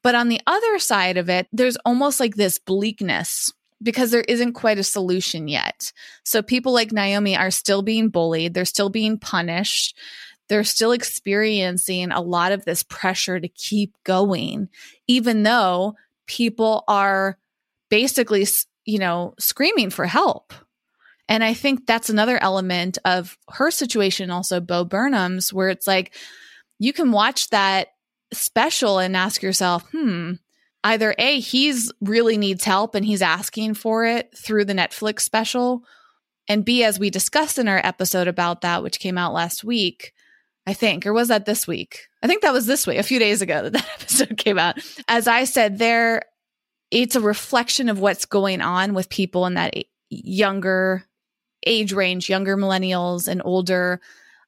But 0.03 0.15
on 0.15 0.29
the 0.29 0.41
other 0.47 0.79
side 0.79 1.17
of 1.17 1.29
it, 1.29 1.47
there's 1.53 1.77
almost 1.85 2.21
like 2.21 2.35
this 2.35 2.59
bleakness 2.59 3.53
because 3.83 4.11
there 4.11 4.25
isn't 4.29 4.53
quite 4.53 4.79
a 4.79 4.85
solution 4.85 5.49
yet. 5.49 5.93
So 6.25 6.43
people 6.43 6.73
like 6.73 6.93
Naomi 6.93 7.37
are 7.37 7.51
still 7.51 7.83
being 7.83 8.09
bullied, 8.09 8.55
they're 8.55 8.65
still 8.65 8.91
being 8.91 9.19
punished 9.19 9.97
they're 10.53 10.65
still 10.65 10.93
experiencing 10.93 12.13
a 12.13 12.21
lot 12.21 12.53
of 12.53 12.67
this 12.67 12.83
pressure 12.83 13.41
to 13.41 13.49
keep 13.49 13.95
going, 14.05 14.69
even 15.07 15.45
though 15.45 15.95
people 16.27 16.85
are 16.89 17.39
basically, 17.89 18.47
you 18.85 18.99
know, 18.99 19.33
screaming 19.39 19.89
for 19.89 20.05
help. 20.05 20.53
And 21.27 21.43
I 21.43 21.55
think 21.55 21.87
that's 21.87 22.11
another 22.11 22.37
element 22.43 22.99
of 23.07 23.39
her 23.49 23.71
situation, 23.71 24.31
also 24.31 24.61
Bo 24.61 24.85
Burnham's, 24.85 25.55
where 25.55 25.71
it's 25.71 25.87
like 25.87 26.15
you 26.79 26.93
can 26.93 27.13
watch 27.13 27.49
that 27.49 27.89
special 28.33 28.99
and 28.99 29.17
ask 29.17 29.43
yourself, 29.43 29.85
hmm, 29.93 30.33
either 30.85 31.15
A, 31.19 31.41
he's 31.41 31.93
really 32.01 32.37
needs 32.37 32.65
help 32.65 32.95
and 32.95 33.05
he's 33.05 33.23
asking 33.23 33.75
for 33.75 34.05
it 34.05 34.31
through 34.37 34.65
the 34.65 34.73
Netflix 34.73 35.21
special. 35.21 35.85
And 36.49 36.65
B, 36.65 36.83
as 36.85 36.99
we 36.99 37.11
discussed 37.11 37.59
in 37.59 37.69
our 37.69 37.81
episode 37.85 38.29
about 38.29 38.63
that, 38.63 38.83
which 38.83 38.99
came 38.99 39.17
out 39.17 39.33
last 39.33 39.63
week, 39.63 40.13
I 40.67 40.75
think, 40.75 41.07
or 41.07 41.13
was 41.13 41.29
that 41.29 41.47
this 41.47 41.67
week? 41.67 42.09
I 42.23 42.27
think 42.27 42.43
that 42.43 42.53
was 42.53 42.67
this 42.67 42.87
week, 42.87 42.99
a 42.99 43.05
few 43.05 43.19
days 43.19 43.43
ago 43.43 43.63
that 43.63 43.73
that 43.73 43.91
episode 43.95 44.37
came 44.37 44.59
out. 44.59 44.77
As 45.09 45.29
I 45.29 45.45
said, 45.45 45.79
there, 45.79 46.23
it's 46.91 47.17
a 47.17 47.21
reflection 47.21 47.89
of 47.89 48.01
what's 48.01 48.27
going 48.27 48.61
on 48.61 48.95
with 48.95 49.09
people 49.09 49.47
in 49.47 49.55
that 49.55 49.75
younger 50.11 51.05
age 51.67 51.93
range, 51.93 52.29
younger 52.29 52.57
millennials 52.57 53.29
and 53.29 53.41
older 53.45 54.01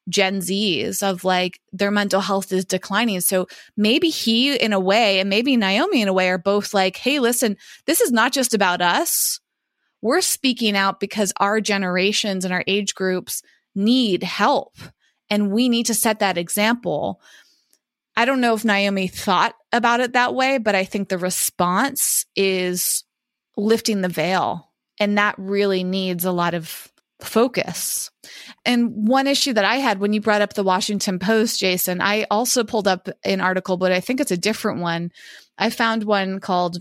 Gen 0.09 0.39
Zs 0.39 1.01
of 1.01 1.23
like 1.23 1.59
their 1.71 1.91
mental 1.91 2.21
health 2.21 2.51
is 2.51 2.65
declining. 2.65 3.21
So 3.21 3.47
maybe 3.75 4.09
he, 4.09 4.55
in 4.55 4.73
a 4.73 4.79
way, 4.79 5.19
and 5.19 5.29
maybe 5.29 5.57
Naomi, 5.57 6.01
in 6.01 6.07
a 6.07 6.13
way, 6.13 6.29
are 6.29 6.37
both 6.37 6.73
like, 6.73 6.97
hey, 6.97 7.19
listen, 7.19 7.57
this 7.85 8.01
is 8.01 8.11
not 8.11 8.31
just 8.31 8.53
about 8.53 8.81
us. 8.81 9.39
We're 10.01 10.21
speaking 10.21 10.77
out 10.77 10.99
because 10.99 11.33
our 11.37 11.59
generations 11.59 12.45
and 12.45 12.53
our 12.53 12.63
age 12.67 12.93
groups 12.93 13.41
need 13.73 14.23
help 14.23 14.75
and 15.29 15.51
we 15.51 15.69
need 15.69 15.87
to 15.87 15.93
set 15.93 16.19
that 16.19 16.37
example. 16.37 17.19
I 18.15 18.25
don't 18.25 18.41
know 18.41 18.53
if 18.53 18.63
Naomi 18.63 19.07
thought 19.07 19.55
about 19.71 19.99
it 19.99 20.13
that 20.13 20.35
way, 20.35 20.57
but 20.57 20.75
I 20.75 20.85
think 20.85 21.09
the 21.09 21.17
response 21.17 22.25
is 22.35 23.03
lifting 23.57 24.01
the 24.01 24.09
veil. 24.09 24.71
And 24.99 25.17
that 25.17 25.35
really 25.37 25.83
needs 25.83 26.23
a 26.23 26.31
lot 26.31 26.53
of 26.53 26.89
focus. 27.21 28.11
And 28.65 29.07
one 29.07 29.27
issue 29.27 29.53
that 29.53 29.65
I 29.65 29.75
had 29.75 29.99
when 29.99 30.13
you 30.13 30.21
brought 30.21 30.41
up 30.41 30.53
the 30.53 30.63
Washington 30.63 31.19
Post, 31.19 31.59
Jason, 31.59 32.01
I 32.01 32.25
also 32.29 32.63
pulled 32.63 32.87
up 32.87 33.07
an 33.23 33.41
article, 33.41 33.77
but 33.77 33.91
I 33.91 33.99
think 33.99 34.19
it's 34.19 34.31
a 34.31 34.37
different 34.37 34.81
one. 34.81 35.11
I 35.57 35.69
found 35.69 36.03
one 36.03 36.39
called 36.39 36.77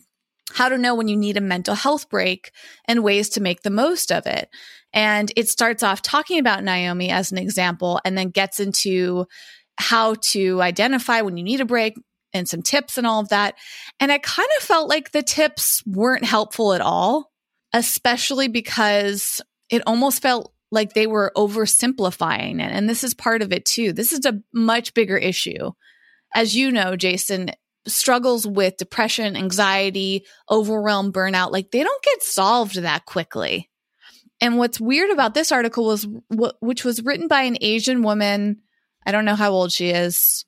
How 0.52 0.68
to 0.68 0.78
Know 0.78 0.94
When 0.94 1.08
You 1.08 1.16
Need 1.16 1.36
a 1.36 1.40
Mental 1.40 1.74
Health 1.74 2.08
Break 2.08 2.50
and 2.86 3.04
Ways 3.04 3.28
to 3.30 3.40
Make 3.40 3.62
the 3.62 3.70
Most 3.70 4.10
of 4.10 4.26
It. 4.26 4.48
And 4.92 5.32
it 5.36 5.48
starts 5.48 5.82
off 5.82 6.02
talking 6.02 6.38
about 6.38 6.64
Naomi 6.64 7.10
as 7.10 7.32
an 7.32 7.38
example 7.38 8.00
and 8.04 8.16
then 8.16 8.30
gets 8.30 8.60
into 8.60 9.26
how 9.76 10.14
to 10.14 10.62
identify 10.62 11.20
when 11.20 11.36
you 11.36 11.42
need 11.42 11.60
a 11.60 11.64
break 11.64 11.94
and 12.32 12.48
some 12.48 12.62
tips 12.62 12.98
and 12.98 13.06
all 13.06 13.20
of 13.20 13.28
that. 13.28 13.54
And 14.00 14.10
I 14.10 14.18
kind 14.18 14.48
of 14.58 14.64
felt 14.64 14.88
like 14.88 15.12
the 15.12 15.22
tips 15.22 15.82
weren't 15.86 16.24
helpful 16.24 16.72
at 16.72 16.80
all, 16.80 17.30
especially 17.72 18.48
because 18.48 19.40
it 19.74 19.82
almost 19.86 20.22
felt 20.22 20.52
like 20.70 20.92
they 20.92 21.06
were 21.06 21.32
oversimplifying 21.36 22.60
it. 22.60 22.70
And 22.70 22.88
this 22.88 23.02
is 23.02 23.12
part 23.12 23.42
of 23.42 23.52
it 23.52 23.64
too. 23.64 23.92
This 23.92 24.12
is 24.12 24.24
a 24.24 24.40
much 24.52 24.94
bigger 24.94 25.16
issue. 25.16 25.72
As 26.34 26.54
you 26.54 26.70
know, 26.70 26.96
Jason, 26.96 27.50
struggles 27.86 28.46
with 28.46 28.76
depression, 28.76 29.36
anxiety, 29.36 30.24
overwhelm, 30.50 31.12
burnout, 31.12 31.50
like 31.50 31.70
they 31.70 31.82
don't 31.82 32.02
get 32.02 32.22
solved 32.22 32.76
that 32.76 33.04
quickly. 33.04 33.68
And 34.40 34.58
what's 34.58 34.80
weird 34.80 35.10
about 35.10 35.34
this 35.34 35.52
article 35.52 35.86
was, 35.86 36.06
which 36.60 36.84
was 36.84 37.02
written 37.02 37.28
by 37.28 37.42
an 37.42 37.58
Asian 37.60 38.02
woman. 38.02 38.60
I 39.06 39.12
don't 39.12 39.24
know 39.24 39.36
how 39.36 39.50
old 39.50 39.72
she 39.72 39.90
is. 39.90 40.44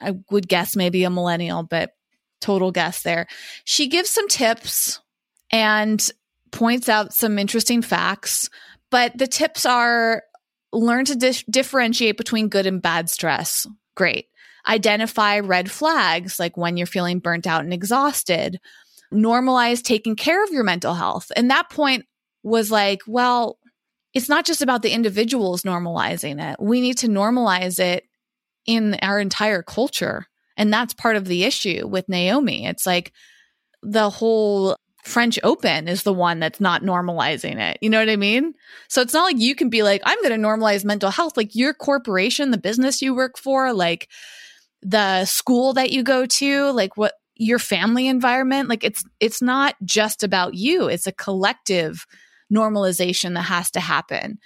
I 0.00 0.14
would 0.30 0.48
guess 0.48 0.76
maybe 0.76 1.04
a 1.04 1.10
millennial, 1.10 1.62
but 1.62 1.92
total 2.40 2.70
guess 2.72 3.02
there. 3.02 3.26
She 3.64 3.88
gives 3.88 4.10
some 4.10 4.28
tips 4.28 5.00
and 5.50 6.10
points 6.54 6.88
out 6.88 7.12
some 7.12 7.38
interesting 7.38 7.82
facts, 7.82 8.48
but 8.90 9.16
the 9.18 9.26
tips 9.26 9.66
are 9.66 10.22
learn 10.72 11.04
to 11.04 11.16
di- 11.16 11.44
differentiate 11.50 12.16
between 12.16 12.48
good 12.48 12.66
and 12.66 12.80
bad 12.80 13.10
stress. 13.10 13.66
Great. 13.94 14.26
Identify 14.66 15.40
red 15.40 15.70
flags, 15.70 16.38
like 16.40 16.56
when 16.56 16.76
you're 16.76 16.86
feeling 16.86 17.18
burnt 17.18 17.46
out 17.46 17.62
and 17.62 17.74
exhausted. 17.74 18.58
Normalize 19.12 19.82
taking 19.82 20.16
care 20.16 20.42
of 20.42 20.50
your 20.50 20.64
mental 20.64 20.94
health. 20.94 21.30
And 21.36 21.50
that 21.50 21.68
point, 21.68 22.06
was 22.44 22.70
like, 22.70 23.00
well, 23.08 23.58
it's 24.12 24.28
not 24.28 24.44
just 24.44 24.62
about 24.62 24.82
the 24.82 24.92
individuals 24.92 25.62
normalizing 25.62 26.40
it. 26.40 26.56
We 26.60 26.80
need 26.80 26.98
to 26.98 27.08
normalize 27.08 27.80
it 27.80 28.04
in 28.66 28.94
our 29.02 29.18
entire 29.18 29.62
culture. 29.62 30.26
And 30.56 30.72
that's 30.72 30.94
part 30.94 31.16
of 31.16 31.24
the 31.24 31.42
issue 31.42 31.88
with 31.88 32.08
Naomi. 32.08 32.66
It's 32.66 32.86
like 32.86 33.12
the 33.82 34.08
whole 34.10 34.76
French 35.04 35.38
Open 35.42 35.86
is 35.86 36.02
the 36.02 36.12
one 36.12 36.40
that's 36.40 36.60
not 36.60 36.82
normalizing 36.82 37.58
it. 37.60 37.78
You 37.82 37.90
know 37.90 37.98
what 37.98 38.08
I 38.08 38.16
mean? 38.16 38.54
So 38.88 39.02
it's 39.02 39.12
not 39.12 39.24
like 39.24 39.38
you 39.38 39.54
can 39.54 39.68
be 39.68 39.82
like, 39.82 40.00
I'm 40.04 40.20
going 40.22 40.40
to 40.40 40.48
normalize 40.48 40.84
mental 40.84 41.10
health. 41.10 41.36
Like 41.36 41.54
your 41.54 41.74
corporation, 41.74 42.50
the 42.50 42.58
business 42.58 43.02
you 43.02 43.14
work 43.14 43.38
for, 43.38 43.72
like 43.74 44.08
the 44.82 45.26
school 45.26 45.74
that 45.74 45.90
you 45.90 46.02
go 46.02 46.24
to, 46.24 46.70
like 46.72 46.96
what 46.96 47.14
your 47.36 47.58
family 47.58 48.08
environment, 48.08 48.68
like 48.68 48.82
it's, 48.82 49.04
it's 49.20 49.42
not 49.42 49.74
just 49.84 50.22
about 50.22 50.54
you. 50.54 50.86
It's 50.86 51.06
a 51.06 51.12
collective 51.12 52.06
normalization 52.52 53.34
that 53.34 53.42
has 53.42 53.70
to 53.72 53.80
happen. 53.80 54.38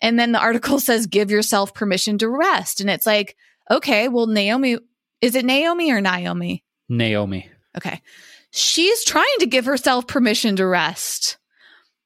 And 0.00 0.18
then 0.18 0.32
the 0.32 0.40
article 0.40 0.80
says, 0.80 1.06
give 1.06 1.30
yourself 1.30 1.72
permission 1.72 2.18
to 2.18 2.28
rest. 2.28 2.80
And 2.80 2.90
it's 2.90 3.06
like, 3.06 3.36
okay, 3.70 4.08
well, 4.08 4.26
Naomi, 4.26 4.78
is 5.20 5.36
it 5.36 5.44
Naomi 5.44 5.92
or 5.92 6.00
Naomi? 6.00 6.64
Naomi. 6.88 7.48
Okay. 7.76 8.02
She's 8.50 9.04
trying 9.04 9.26
to 9.40 9.46
give 9.46 9.64
herself 9.64 10.06
permission 10.06 10.56
to 10.56 10.66
rest. 10.66 11.38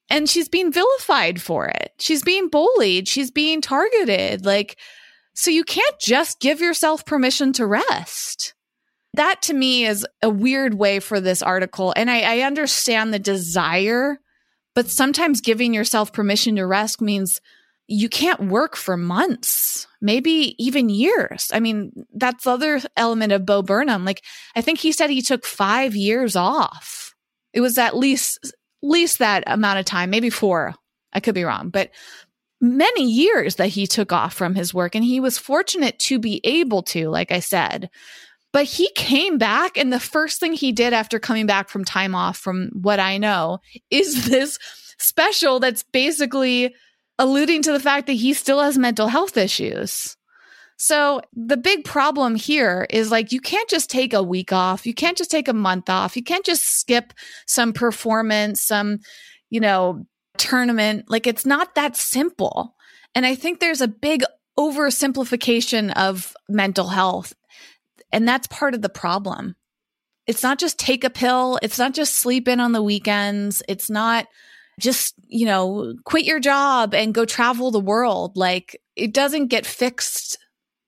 And 0.09 0.29
she's 0.29 0.47
being 0.47 0.71
vilified 0.71 1.41
for 1.41 1.65
it. 1.67 1.93
She's 1.99 2.21
being 2.21 2.49
bullied. 2.49 3.07
She's 3.07 3.31
being 3.31 3.61
targeted. 3.61 4.45
Like, 4.45 4.77
so 5.33 5.49
you 5.49 5.63
can't 5.63 5.99
just 5.99 6.39
give 6.39 6.61
yourself 6.61 7.05
permission 7.05 7.53
to 7.53 7.65
rest. 7.65 8.53
That 9.15 9.41
to 9.43 9.53
me 9.53 9.85
is 9.85 10.05
a 10.21 10.29
weird 10.29 10.75
way 10.75 10.99
for 10.99 11.19
this 11.19 11.41
article. 11.41 11.93
And 11.95 12.11
I, 12.11 12.21
I 12.21 12.39
understand 12.41 13.13
the 13.13 13.19
desire 13.19 14.19
but 14.75 14.89
sometimes 14.89 15.41
giving 15.41 15.73
yourself 15.73 16.13
permission 16.13 16.57
to 16.57 16.67
rest 16.67 17.01
means 17.01 17.41
you 17.87 18.09
can't 18.09 18.47
work 18.47 18.75
for 18.75 18.97
months, 18.97 19.87
maybe 20.01 20.55
even 20.57 20.89
years. 20.89 21.51
I 21.53 21.59
mean, 21.59 21.91
that's 22.13 22.45
the 22.45 22.51
other 22.51 22.81
element 22.97 23.31
of 23.31 23.45
Bo 23.45 23.61
Burnham. 23.61 24.05
Like, 24.05 24.23
I 24.55 24.61
think 24.61 24.79
he 24.79 24.91
said 24.91 25.09
he 25.09 25.21
took 25.21 25.45
five 25.45 25.95
years 25.95 26.35
off. 26.35 27.13
It 27.53 27.61
was 27.61 27.77
at 27.77 27.95
least, 27.95 28.53
least 28.81 29.19
that 29.19 29.43
amount 29.47 29.79
of 29.79 29.85
time, 29.85 30.09
maybe 30.09 30.29
four. 30.29 30.73
I 31.13 31.19
could 31.19 31.35
be 31.35 31.43
wrong, 31.43 31.69
but 31.69 31.91
many 32.59 33.09
years 33.09 33.55
that 33.55 33.67
he 33.67 33.87
took 33.87 34.11
off 34.11 34.33
from 34.33 34.55
his 34.55 34.73
work 34.73 34.95
and 34.95 35.03
he 35.03 35.19
was 35.19 35.37
fortunate 35.37 35.99
to 35.99 36.19
be 36.19 36.41
able 36.43 36.81
to, 36.83 37.09
like 37.09 37.31
I 37.31 37.39
said. 37.39 37.89
But 38.51 38.65
he 38.65 38.89
came 38.95 39.37
back, 39.37 39.77
and 39.77 39.91
the 39.91 39.99
first 39.99 40.39
thing 40.39 40.53
he 40.53 40.71
did 40.71 40.93
after 40.93 41.19
coming 41.19 41.45
back 41.45 41.67
from 41.67 41.83
time 41.83 42.15
off, 42.15 42.37
from 42.37 42.69
what 42.73 43.01
I 43.01 43.17
know, 43.17 43.59
is 43.91 44.29
this 44.29 44.57
special 44.97 45.59
that's 45.59 45.83
basically 45.83 46.73
alluding 47.17 47.61
to 47.63 47.71
the 47.71 47.79
fact 47.79 48.07
that 48.07 48.13
he 48.13 48.33
still 48.33 48.61
has 48.61 48.77
mental 48.77 49.07
health 49.07 49.37
issues. 49.37 50.17
So 50.77 51.21
the 51.33 51.57
big 51.57 51.85
problem 51.85 52.35
here 52.35 52.85
is 52.89 53.09
like 53.09 53.31
you 53.31 53.39
can't 53.39 53.69
just 53.69 53.89
take 53.89 54.13
a 54.13 54.23
week 54.23 54.51
off, 54.51 54.85
you 54.85 54.93
can't 54.93 55.17
just 55.17 55.31
take 55.31 55.47
a 55.47 55.53
month 55.53 55.89
off, 55.89 56.17
you 56.17 56.23
can't 56.23 56.45
just 56.45 56.63
skip 56.79 57.13
some 57.45 57.71
performance, 57.71 58.61
some, 58.61 58.99
you 59.49 59.61
know, 59.61 60.05
tournament. 60.37 61.05
Like 61.07 61.27
it's 61.27 61.45
not 61.45 61.75
that 61.75 61.95
simple. 61.95 62.75
And 63.13 63.25
I 63.25 63.35
think 63.35 63.59
there's 63.59 63.79
a 63.79 63.87
big 63.87 64.23
oversimplification 64.57 65.93
of 65.93 66.35
mental 66.49 66.89
health 66.89 67.33
and 68.15 68.25
that's 68.25 68.47
part 68.47 68.73
of 68.73 68.81
the 68.81 68.87
problem. 68.87 69.57
It's 70.25 70.41
not 70.41 70.57
just 70.57 70.79
take 70.79 71.03
a 71.03 71.09
pill. 71.09 71.59
It's 71.61 71.77
not 71.77 71.93
just 71.93 72.15
sleep 72.15 72.47
in 72.47 72.61
on 72.61 72.71
the 72.71 72.81
weekends. 72.81 73.61
It's 73.67 73.89
not 73.89 74.27
just, 74.79 75.15
you 75.27 75.45
know, 75.45 75.95
quit 76.03 76.25
your 76.25 76.39
job 76.39 76.93
and 76.93 77.13
go 77.13 77.25
travel 77.25 77.71
the 77.71 77.79
world. 77.79 78.35
Like 78.35 78.79
it 78.95 79.13
doesn't 79.13 79.47
get 79.47 79.65
fixed 79.65 80.37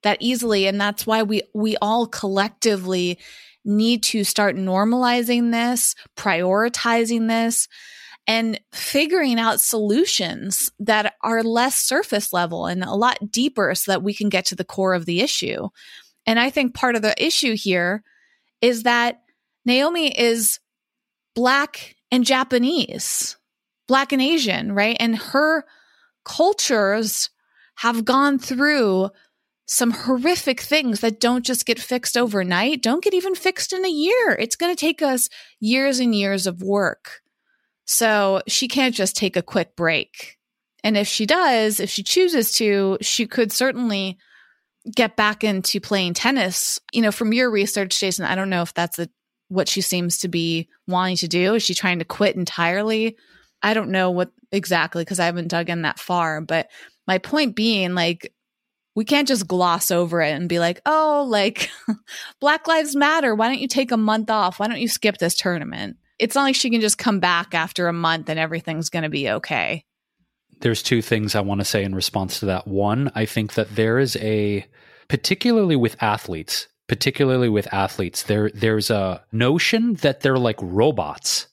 that 0.04 0.18
easily. 0.20 0.68
And 0.68 0.80
that's 0.80 1.08
why 1.08 1.24
we, 1.24 1.44
we 1.54 1.78
all 1.82 2.08
collectively 2.08 3.20
need 3.66 4.04
to 4.04 4.24
start 4.24 4.56
normalizing 4.56 5.52
this, 5.52 5.96
prioritizing 6.16 7.28
this, 7.28 7.68
and 8.28 8.60
figuring 8.74 9.40
out 9.40 9.62
solutions 9.62 10.70
that 10.80 11.16
are 11.22 11.44
less 11.44 11.76
surface 11.76 12.34
level 12.34 12.66
and 12.66 12.84
a 12.84 12.94
lot 12.94 13.32
deeper 13.32 13.74
so 13.74 13.92
that 13.92 14.04
we 14.04 14.14
can 14.14 14.30
get 14.30 14.46
to 14.46 14.56
the 14.56 14.66
core 14.66 14.94
of 14.94 15.06
the 15.06 15.22
issue. 15.22 15.70
And 16.26 16.40
I 16.40 16.50
think 16.50 16.74
part 16.74 16.96
of 16.96 17.02
the 17.02 17.16
issue 17.24 17.56
here 17.56 18.04
is 18.62 18.84
that 18.84 19.22
Naomi 19.66 20.18
is 20.18 20.60
Black 21.36 21.96
and 22.12 22.26
Japanese, 22.26 23.38
Black 23.88 24.12
and 24.12 24.22
Asian, 24.22 24.74
right? 24.74 24.98
And 25.00 25.18
her 25.18 25.64
cultures 26.26 27.30
have 27.76 28.06
gone 28.06 28.40
through 28.40 29.10
some 29.66 29.92
horrific 29.92 30.62
things 30.62 31.02
that 31.02 31.20
don't 31.20 31.46
just 31.46 31.66
get 31.66 31.80
fixed 31.80 32.18
overnight, 32.18 32.82
don't 32.82 33.04
get 33.04 33.14
even 33.14 33.36
fixed 33.36 33.74
in 33.74 33.86
a 33.86 33.90
year. 33.90 34.32
It's 34.40 34.56
going 34.56 34.74
to 34.74 34.80
take 34.80 35.02
us 35.02 35.30
years 35.60 36.00
and 36.00 36.16
years 36.16 36.48
of 36.48 36.62
work. 36.62 37.22
So 37.86 38.42
she 38.48 38.68
can't 38.68 38.96
just 38.96 39.16
take 39.16 39.36
a 39.36 39.42
quick 39.42 39.76
break. 39.76 40.38
And 40.84 40.96
if 40.96 41.08
she 41.08 41.26
does, 41.26 41.80
if 41.80 41.90
she 41.90 42.04
chooses 42.04 42.54
to, 42.54 42.98
she 43.02 43.28
could 43.28 43.52
certainly 43.52 44.18
get 44.96 45.18
back 45.18 45.44
into 45.44 45.82
playing 45.82 46.14
tennis. 46.14 46.80
You 46.94 47.02
know, 47.02 47.12
from 47.12 47.34
your 47.34 47.52
research, 47.52 48.00
Jason, 48.00 48.26
I 48.26 48.36
don't 48.36 48.50
know 48.50 48.62
if 48.62 48.74
that's 48.74 49.00
a, 49.00 49.10
what 49.50 49.68
she 49.68 49.82
seems 49.82 50.20
to 50.20 50.30
be 50.30 50.70
wanting 50.88 51.18
to 51.18 51.28
do. 51.28 51.56
Is 51.56 51.64
she 51.64 51.74
trying 51.74 52.00
to 52.00 52.06
quit 52.06 52.36
entirely? 52.38 53.18
I 53.62 53.74
don't 53.74 53.92
know 53.92 54.12
what 54.12 54.32
exactly 54.52 55.04
because 55.04 55.20
I 55.20 55.26
haven't 55.26 55.50
dug 55.50 55.70
in 55.70 55.84
that 55.84 56.00
far. 56.00 56.42
But 56.42 56.70
my 57.08 57.18
point 57.18 57.56
being, 57.56 57.94
like, 57.96 58.34
we 58.96 59.06
can't 59.06 59.28
just 59.28 59.48
gloss 59.48 59.92
over 59.92 60.22
it 60.22 60.32
and 60.32 60.50
be 60.50 60.60
like, 60.60 60.82
oh, 60.86 61.26
like 61.30 61.70
Black 62.40 62.68
Lives 62.68 62.96
Matter. 62.96 63.36
Why 63.36 63.48
don't 63.48 63.60
you 63.60 63.68
take 63.68 63.92
a 63.92 63.98
month 63.98 64.30
off? 64.30 64.60
Why 64.60 64.68
don't 64.68 64.82
you 64.82 64.88
skip 64.88 65.18
this 65.18 65.36
tournament? 65.36 65.98
It's 66.20 66.36
not 66.36 66.44
like 66.44 66.56
she 66.56 66.72
can 66.72 66.82
just 66.82 66.98
come 66.98 67.20
back 67.20 67.54
after 67.54 67.88
a 67.88 67.94
month 67.94 68.30
and 68.30 68.40
everything's 68.40 68.90
going 68.90 69.04
to 69.04 69.10
be 69.10 69.30
okay 69.30 69.86
there's 70.62 70.84
two 70.84 71.02
things 71.02 71.36
I 71.36 71.42
want 71.42 71.62
to 71.62 71.66
say 71.66 71.84
in 71.84 71.96
response 71.96 72.40
to 72.40 72.48
that. 72.48 72.68
One, 72.68 73.12
I 73.16 73.26
think 73.26 73.54
that 73.54 73.76
there 73.76 74.00
is 74.00 74.16
a 74.18 74.66
particularly 75.08 75.76
with 75.76 76.02
athletes, 76.02 76.68
particularly 76.88 77.50
with 77.50 77.72
athletes, 77.74 78.24
there 78.24 78.50
there's 78.54 78.90
a 78.90 79.24
notion 79.32 79.96
that 79.96 80.22
they're 80.22 80.38
like 80.38 80.60
robots. 80.62 81.48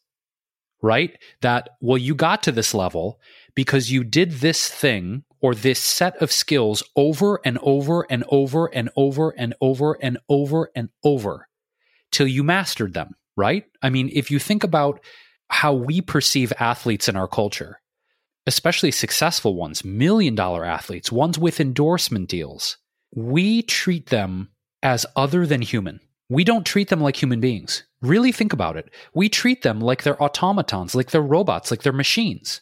Right? 0.85 1.17
That 1.41 1.71
well 1.81 1.97
you 1.97 2.15
got 2.15 2.43
to 2.43 2.53
this 2.53 2.75
level 2.75 3.19
because 3.55 3.91
you 3.91 4.05
did 4.05 4.33
this 4.33 4.69
thing 4.69 5.25
or 5.41 5.55
this 5.55 5.81
set 5.81 6.21
of 6.23 6.31
skills 6.31 6.83
over 6.95 7.41
and 7.43 7.59
over 7.63 8.07
and 8.11 8.23
over 8.29 8.67
and 8.67 8.91
over 8.95 9.31
and 9.31 9.55
over 9.63 9.97
and 10.03 10.19
over 10.29 10.71
and 10.77 10.91
over 11.03 11.49
till 12.13 12.27
you 12.27 12.45
mastered 12.45 12.93
them, 12.93 13.15
right? 13.35 13.65
I 13.83 13.89
mean, 13.89 14.11
if 14.13 14.31
you 14.31 14.39
think 14.39 14.63
about 14.63 15.01
how 15.49 15.73
we 15.73 16.01
perceive 16.01 16.53
athletes 16.59 17.09
in 17.09 17.17
our 17.17 17.29
culture, 17.29 17.81
especially 18.47 18.91
successful 18.91 19.55
ones, 19.55 19.85
million 19.85 20.35
dollar 20.35 20.65
athletes, 20.65 21.11
ones 21.11 21.39
with 21.39 21.61
endorsement 21.61 22.29
deals, 22.29 22.77
we 23.15 23.63
treat 23.63 24.07
them 24.07 24.51
as 24.83 25.07
other 25.17 25.47
than 25.47 25.63
human. 25.63 26.01
We 26.29 26.45
don't 26.45 26.67
treat 26.67 26.89
them 26.89 27.01
like 27.01 27.21
human 27.21 27.41
beings. 27.41 27.85
Really 28.05 28.33
think 28.33 28.53
about 28.53 28.77
it. 28.77 28.91
We 29.15 29.29
treat 29.29 29.63
them 29.63 29.81
like 29.81 30.03
they're 30.03 30.23
automatons, 30.23 30.95
like 30.95 31.11
they're 31.11 31.23
robots, 31.23 31.71
like 31.71 31.83
they're 31.83 31.93
machines. 31.93 32.61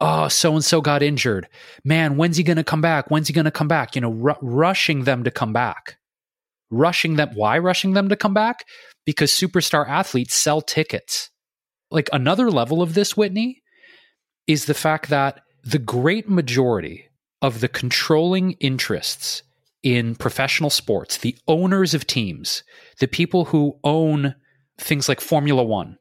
Oh, 0.00 0.28
so 0.28 0.54
and 0.54 0.64
so 0.64 0.80
got 0.80 1.02
injured. 1.02 1.48
Man, 1.84 2.16
when's 2.16 2.36
he 2.36 2.44
going 2.44 2.56
to 2.56 2.64
come 2.64 2.80
back? 2.80 3.10
When's 3.10 3.26
he 3.26 3.34
going 3.34 3.46
to 3.46 3.50
come 3.50 3.66
back? 3.66 3.96
You 3.96 4.02
know, 4.02 4.20
r- 4.24 4.38
rushing 4.40 5.04
them 5.04 5.24
to 5.24 5.30
come 5.30 5.52
back. 5.52 5.96
Rushing 6.70 7.16
them. 7.16 7.30
Why 7.34 7.58
rushing 7.58 7.94
them 7.94 8.08
to 8.08 8.16
come 8.16 8.34
back? 8.34 8.64
Because 9.04 9.32
superstar 9.32 9.88
athletes 9.88 10.34
sell 10.34 10.60
tickets. 10.60 11.30
Like 11.90 12.08
another 12.12 12.50
level 12.50 12.80
of 12.80 12.94
this, 12.94 13.16
Whitney, 13.16 13.62
is 14.46 14.66
the 14.66 14.74
fact 14.74 15.08
that 15.08 15.40
the 15.64 15.78
great 15.78 16.28
majority 16.28 17.06
of 17.42 17.60
the 17.60 17.68
controlling 17.68 18.52
interests 18.52 19.42
in 19.82 20.14
professional 20.14 20.70
sports, 20.70 21.18
the 21.18 21.36
owners 21.48 21.94
of 21.94 22.06
teams, 22.06 22.62
the 23.00 23.08
people 23.08 23.46
who 23.46 23.78
own 23.82 24.34
things 24.80 25.08
like 25.08 25.20
Formula 25.20 25.62
One, 25.62 25.98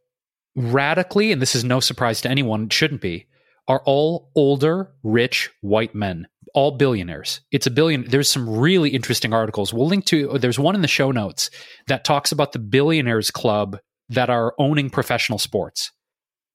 radically, 0.56 1.32
and 1.32 1.42
this 1.42 1.56
is 1.56 1.63
no 1.63 1.80
surprise 1.80 2.22
to 2.22 2.30
anyone, 2.30 2.70
shouldn't 2.70 3.02
be, 3.02 3.28
are 3.68 3.82
all 3.86 4.32
older, 4.36 4.92
rich 5.04 5.50
white 5.62 5.94
men, 5.94 6.28
all 6.54 6.72
billionaires. 6.72 7.42
It's 7.52 7.68
a 7.68 7.72
billion. 7.72 8.06
There's 8.10 8.32
some 8.32 8.50
really 8.50 8.90
interesting 8.90 9.34
articles. 9.34 9.74
We'll 9.74 9.88
link 9.88 10.06
to, 10.06 10.38
there's 10.38 10.60
one 10.60 10.76
in 10.76 10.82
the 10.82 10.88
show 10.88 11.12
notes 11.12 11.50
that 11.88 12.06
talks 12.06 12.32
about 12.32 12.54
the 12.54 12.60
billionaires 12.60 13.32
club 13.32 13.78
that 14.10 14.30
are 14.30 14.56
owning 14.58 14.90
professional 14.90 15.38
sports. 15.38 15.92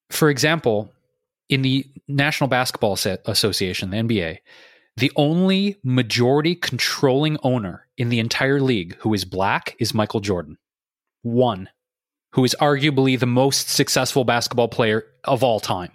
For 0.09 0.29
example, 0.29 0.91
in 1.49 1.61
the 1.61 1.85
National 2.07 2.47
Basketball 2.47 2.93
Association, 2.93 3.91
the 3.91 3.97
NBA, 3.97 4.37
the 4.97 5.11
only 5.15 5.77
majority 5.83 6.55
controlling 6.55 7.37
owner 7.43 7.87
in 7.97 8.09
the 8.09 8.19
entire 8.19 8.61
league 8.61 8.95
who 8.97 9.13
is 9.13 9.25
black 9.25 9.75
is 9.79 9.93
Michael 9.93 10.19
Jordan. 10.19 10.57
One, 11.21 11.69
who 12.33 12.43
is 12.43 12.55
arguably 12.59 13.19
the 13.19 13.25
most 13.25 13.69
successful 13.69 14.23
basketball 14.23 14.67
player 14.67 15.03
of 15.23 15.43
all 15.43 15.59
time. 15.59 15.91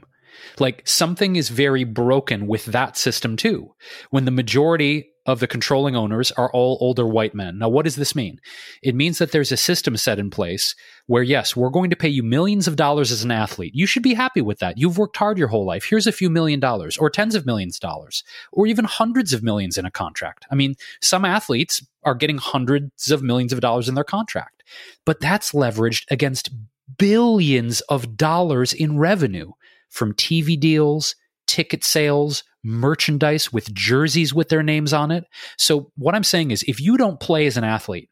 Like 0.59 0.87
something 0.87 1.37
is 1.37 1.49
very 1.49 1.85
broken 1.85 2.47
with 2.47 2.67
that 2.67 2.97
system 2.97 3.37
too. 3.37 3.75
When 4.11 4.25
the 4.25 4.31
majority 4.31 5.11
of 5.29 5.41
the 5.41 5.47
controlling 5.47 5.95
owners 5.95 6.33
are 6.33 6.51
all 6.53 6.79
older 6.81 7.07
white 7.07 7.35
men. 7.35 7.59
Now, 7.59 7.69
what 7.69 7.85
does 7.85 7.97
this 7.97 8.15
mean? 8.15 8.41
It 8.83 8.95
means 8.95 9.19
that 9.19 9.31
there's 9.31 9.53
a 9.53 9.59
system 9.59 9.95
set 9.99 10.19
in 10.19 10.31
place 10.31 10.75
where, 11.07 11.23
yes, 11.23 11.55
we're 11.55 11.69
going 11.69 11.91
to 11.91 11.97
pay 11.97 12.09
you 12.09 12.23
millions 12.23 12.67
of 12.67 12.77
dollars 12.77 13.13
as 13.13 13.25
an 13.25 13.31
athlete. 13.31 13.75
You 13.75 13.85
should 13.85 14.03
be 14.03 14.15
happy 14.15 14.41
with 14.41 14.59
that. 14.61 14.79
You've 14.79 14.97
worked 14.97 15.19
hard 15.19 15.37
your 15.37 15.49
whole 15.49 15.67
life. 15.67 15.85
Here's 15.85 16.07
a 16.07 16.13
few 16.13 16.31
million 16.31 16.61
dollars, 16.61 16.97
or 16.97 17.11
tens 17.11 17.35
of 17.35 17.45
millions 17.45 17.77
of 17.77 17.81
dollars, 17.81 18.25
or 18.53 18.67
even 18.67 18.87
hundreds 18.87 19.35
of 19.35 19.43
millions 19.43 19.77
in 19.77 19.85
a 19.85 19.91
contract. 19.91 20.47
I 20.51 20.55
mean, 20.55 20.77
some 21.03 21.27
athletes 21.27 21.87
are 22.05 22.15
getting 22.15 22.39
hundreds 22.39 23.11
of 23.11 23.23
millions 23.23 23.53
of 23.53 23.61
dollars 23.61 23.87
in 23.87 23.97
their 23.97 24.05
contract, 24.05 24.58
but 25.05 25.21
that's 25.21 25.53
leveraged 25.53 26.05
against 26.11 26.51
billions 26.99 27.81
of 27.83 28.17
dollars 28.17 28.73
in 28.73 28.99
revenue 28.99 29.53
from 29.91 30.15
TV 30.15 30.59
deals, 30.59 31.15
ticket 31.47 31.85
sales, 31.85 32.45
merchandise 32.65 33.53
with 33.53 33.73
jerseys 33.73 34.35
with 34.35 34.49
their 34.49 34.63
names 34.63 34.93
on 34.93 35.11
it. 35.11 35.25
So, 35.57 35.91
what 35.97 36.15
I'm 36.15 36.25
saying 36.25 36.51
is, 36.51 36.65
if 36.67 36.81
you 36.81 36.97
don't 36.97 37.21
play 37.21 37.47
as 37.47 37.57
an 37.57 37.65
athlete 37.65 38.11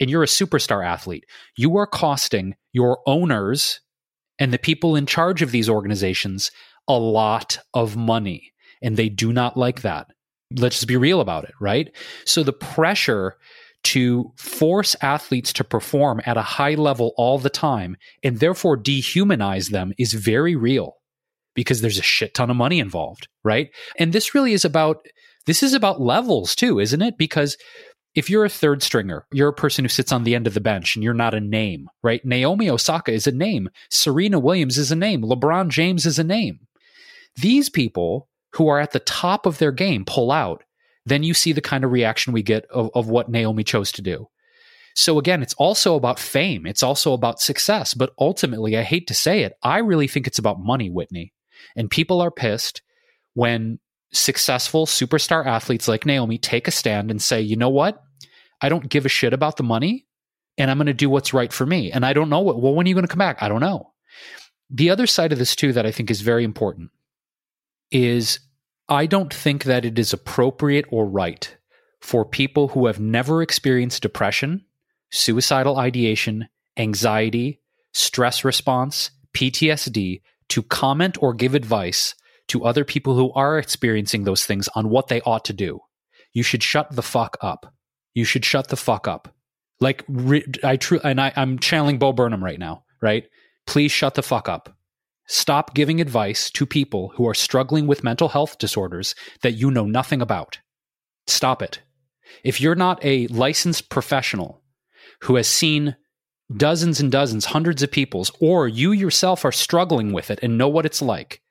and 0.00 0.08
you're 0.08 0.22
a 0.22 0.26
superstar 0.26 0.84
athlete, 0.84 1.24
you 1.56 1.76
are 1.76 1.86
costing 1.86 2.54
your 2.72 3.00
owners 3.06 3.80
and 4.38 4.52
the 4.52 4.58
people 4.58 4.96
in 4.96 5.06
charge 5.06 5.42
of 5.42 5.50
these 5.50 5.68
organizations 5.68 6.50
a 6.86 6.98
lot 6.98 7.58
of 7.74 7.96
money. 7.96 8.52
And 8.80 8.96
they 8.96 9.08
do 9.08 9.32
not 9.32 9.56
like 9.56 9.82
that. 9.82 10.06
Let's 10.56 10.76
just 10.76 10.88
be 10.88 10.96
real 10.96 11.20
about 11.20 11.44
it, 11.44 11.52
right? 11.60 11.94
So, 12.24 12.42
the 12.42 12.52
pressure 12.52 13.36
to 13.84 14.32
force 14.36 14.96
athletes 15.00 15.52
to 15.54 15.64
perform 15.64 16.20
at 16.26 16.36
a 16.36 16.42
high 16.42 16.74
level 16.74 17.14
all 17.16 17.38
the 17.38 17.50
time 17.50 17.96
and 18.22 18.38
therefore 18.38 18.76
dehumanize 18.76 19.70
them 19.70 19.92
is 19.98 20.12
very 20.12 20.56
real 20.56 20.94
because 21.54 21.80
there's 21.80 21.98
a 21.98 22.02
shit 22.02 22.34
ton 22.34 22.50
of 22.50 22.56
money 22.56 22.78
involved, 22.80 23.28
right? 23.44 23.70
And 23.98 24.12
this 24.12 24.34
really 24.34 24.52
is 24.52 24.64
about 24.64 25.06
this 25.46 25.62
is 25.62 25.72
about 25.72 26.00
levels 26.00 26.54
too, 26.54 26.78
isn't 26.78 27.00
it? 27.00 27.16
Because 27.16 27.56
if 28.14 28.28
you're 28.28 28.44
a 28.44 28.50
third 28.50 28.82
stringer, 28.82 29.26
you're 29.32 29.48
a 29.48 29.54
person 29.54 29.84
who 29.84 29.88
sits 29.88 30.12
on 30.12 30.24
the 30.24 30.34
end 30.34 30.46
of 30.46 30.54
the 30.54 30.60
bench 30.60 30.94
and 30.94 31.02
you're 31.02 31.14
not 31.14 31.34
a 31.34 31.40
name, 31.40 31.88
right? 32.02 32.24
Naomi 32.24 32.68
Osaka 32.68 33.12
is 33.12 33.26
a 33.26 33.32
name. 33.32 33.68
Serena 33.90 34.38
Williams 34.38 34.76
is 34.76 34.90
a 34.90 34.96
name. 34.96 35.22
LeBron 35.22 35.68
James 35.68 36.04
is 36.04 36.18
a 36.18 36.24
name. 36.24 36.60
These 37.36 37.70
people 37.70 38.28
who 38.54 38.68
are 38.68 38.80
at 38.80 38.92
the 38.92 39.00
top 39.00 39.46
of 39.46 39.58
their 39.58 39.72
game 39.72 40.04
pull 40.04 40.32
out, 40.32 40.64
then 41.08 41.22
you 41.22 41.34
see 41.34 41.52
the 41.52 41.60
kind 41.60 41.84
of 41.84 41.92
reaction 41.92 42.32
we 42.32 42.42
get 42.42 42.64
of, 42.66 42.90
of 42.94 43.08
what 43.08 43.28
Naomi 43.28 43.64
chose 43.64 43.92
to 43.92 44.02
do. 44.02 44.28
So 44.94 45.18
again, 45.18 45.42
it's 45.42 45.54
also 45.54 45.94
about 45.94 46.18
fame. 46.18 46.66
It's 46.66 46.82
also 46.82 47.12
about 47.12 47.40
success. 47.40 47.94
But 47.94 48.12
ultimately, 48.18 48.76
I 48.76 48.82
hate 48.82 49.06
to 49.08 49.14
say 49.14 49.42
it, 49.42 49.54
I 49.62 49.78
really 49.78 50.08
think 50.08 50.26
it's 50.26 50.40
about 50.40 50.60
money, 50.60 50.90
Whitney. 50.90 51.32
And 51.76 51.90
people 51.90 52.20
are 52.20 52.30
pissed 52.30 52.82
when 53.34 53.78
successful 54.12 54.86
superstar 54.86 55.46
athletes 55.46 55.86
like 55.86 56.06
Naomi 56.06 56.38
take 56.38 56.66
a 56.66 56.72
stand 56.72 57.10
and 57.10 57.22
say, 57.22 57.40
you 57.40 57.56
know 57.56 57.68
what? 57.68 58.02
I 58.60 58.68
don't 58.68 58.88
give 58.88 59.06
a 59.06 59.10
shit 59.10 59.32
about 59.32 59.56
the 59.56 59.62
money 59.62 60.06
and 60.56 60.70
I'm 60.70 60.78
going 60.78 60.86
to 60.86 60.94
do 60.94 61.08
what's 61.08 61.32
right 61.32 61.52
for 61.52 61.64
me. 61.64 61.92
And 61.92 62.04
I 62.04 62.12
don't 62.12 62.30
know 62.30 62.40
what, 62.40 62.60
well, 62.60 62.74
when 62.74 62.86
are 62.86 62.88
you 62.88 62.94
going 62.94 63.06
to 63.06 63.08
come 63.08 63.18
back? 63.18 63.38
I 63.40 63.48
don't 63.48 63.60
know. 63.60 63.92
The 64.70 64.90
other 64.90 65.06
side 65.06 65.32
of 65.32 65.38
this, 65.38 65.54
too, 65.54 65.72
that 65.74 65.86
I 65.86 65.92
think 65.92 66.10
is 66.10 66.20
very 66.20 66.44
important 66.44 66.90
is 67.90 68.40
I 68.88 69.06
don't 69.06 69.32
think 69.32 69.64
that 69.64 69.84
it 69.84 69.98
is 69.98 70.12
appropriate 70.12 70.86
or 70.90 71.06
right 71.06 71.56
for 72.00 72.24
people 72.24 72.68
who 72.68 72.86
have 72.86 73.00
never 73.00 73.42
experienced 73.42 74.02
depression, 74.02 74.64
suicidal 75.10 75.76
ideation, 75.78 76.48
anxiety, 76.76 77.60
stress 77.92 78.44
response, 78.44 79.10
PTSD 79.36 80.22
to 80.48 80.62
comment 80.62 81.22
or 81.22 81.34
give 81.34 81.54
advice 81.54 82.14
to 82.48 82.64
other 82.64 82.84
people 82.84 83.14
who 83.14 83.30
are 83.32 83.58
experiencing 83.58 84.24
those 84.24 84.46
things 84.46 84.68
on 84.74 84.88
what 84.88 85.08
they 85.08 85.20
ought 85.22 85.44
to 85.44 85.52
do. 85.52 85.80
You 86.32 86.42
should 86.42 86.62
shut 86.62 86.90
the 86.90 87.02
fuck 87.02 87.36
up. 87.42 87.74
You 88.14 88.24
should 88.24 88.44
shut 88.44 88.68
the 88.68 88.76
fuck 88.76 89.06
up. 89.06 89.34
Like 89.80 90.04
I 90.64 90.76
true, 90.76 91.00
and 91.04 91.20
I, 91.20 91.32
I'm 91.36 91.58
channeling 91.58 91.98
Bo 91.98 92.12
Burnham 92.12 92.42
right 92.42 92.58
now. 92.58 92.84
Right? 93.02 93.24
Please 93.66 93.92
shut 93.92 94.14
the 94.14 94.22
fuck 94.22 94.48
up. 94.48 94.74
Stop 95.28 95.74
giving 95.74 96.00
advice 96.00 96.50
to 96.52 96.64
people 96.64 97.12
who 97.14 97.28
are 97.28 97.34
struggling 97.34 97.86
with 97.86 98.02
mental 98.02 98.28
health 98.28 98.56
disorders 98.58 99.14
that 99.42 99.52
you 99.52 99.70
know 99.70 99.84
nothing 99.84 100.22
about. 100.22 100.58
Stop 101.26 101.62
it. 101.62 101.80
If 102.42 102.60
you're 102.60 102.74
not 102.74 103.04
a 103.04 103.26
licensed 103.26 103.90
professional 103.90 104.62
who 105.22 105.36
has 105.36 105.46
seen 105.46 105.96
dozens 106.56 106.98
and 106.98 107.12
dozens, 107.12 107.46
hundreds 107.46 107.82
of 107.82 107.90
people's, 107.90 108.30
or 108.40 108.68
you 108.68 108.92
yourself 108.92 109.44
are 109.44 109.52
struggling 109.52 110.12
with 110.12 110.30
it 110.30 110.38
and 110.42 110.56
know 110.56 110.68
what 110.68 110.86
it's 110.86 111.02
like, 111.02 111.42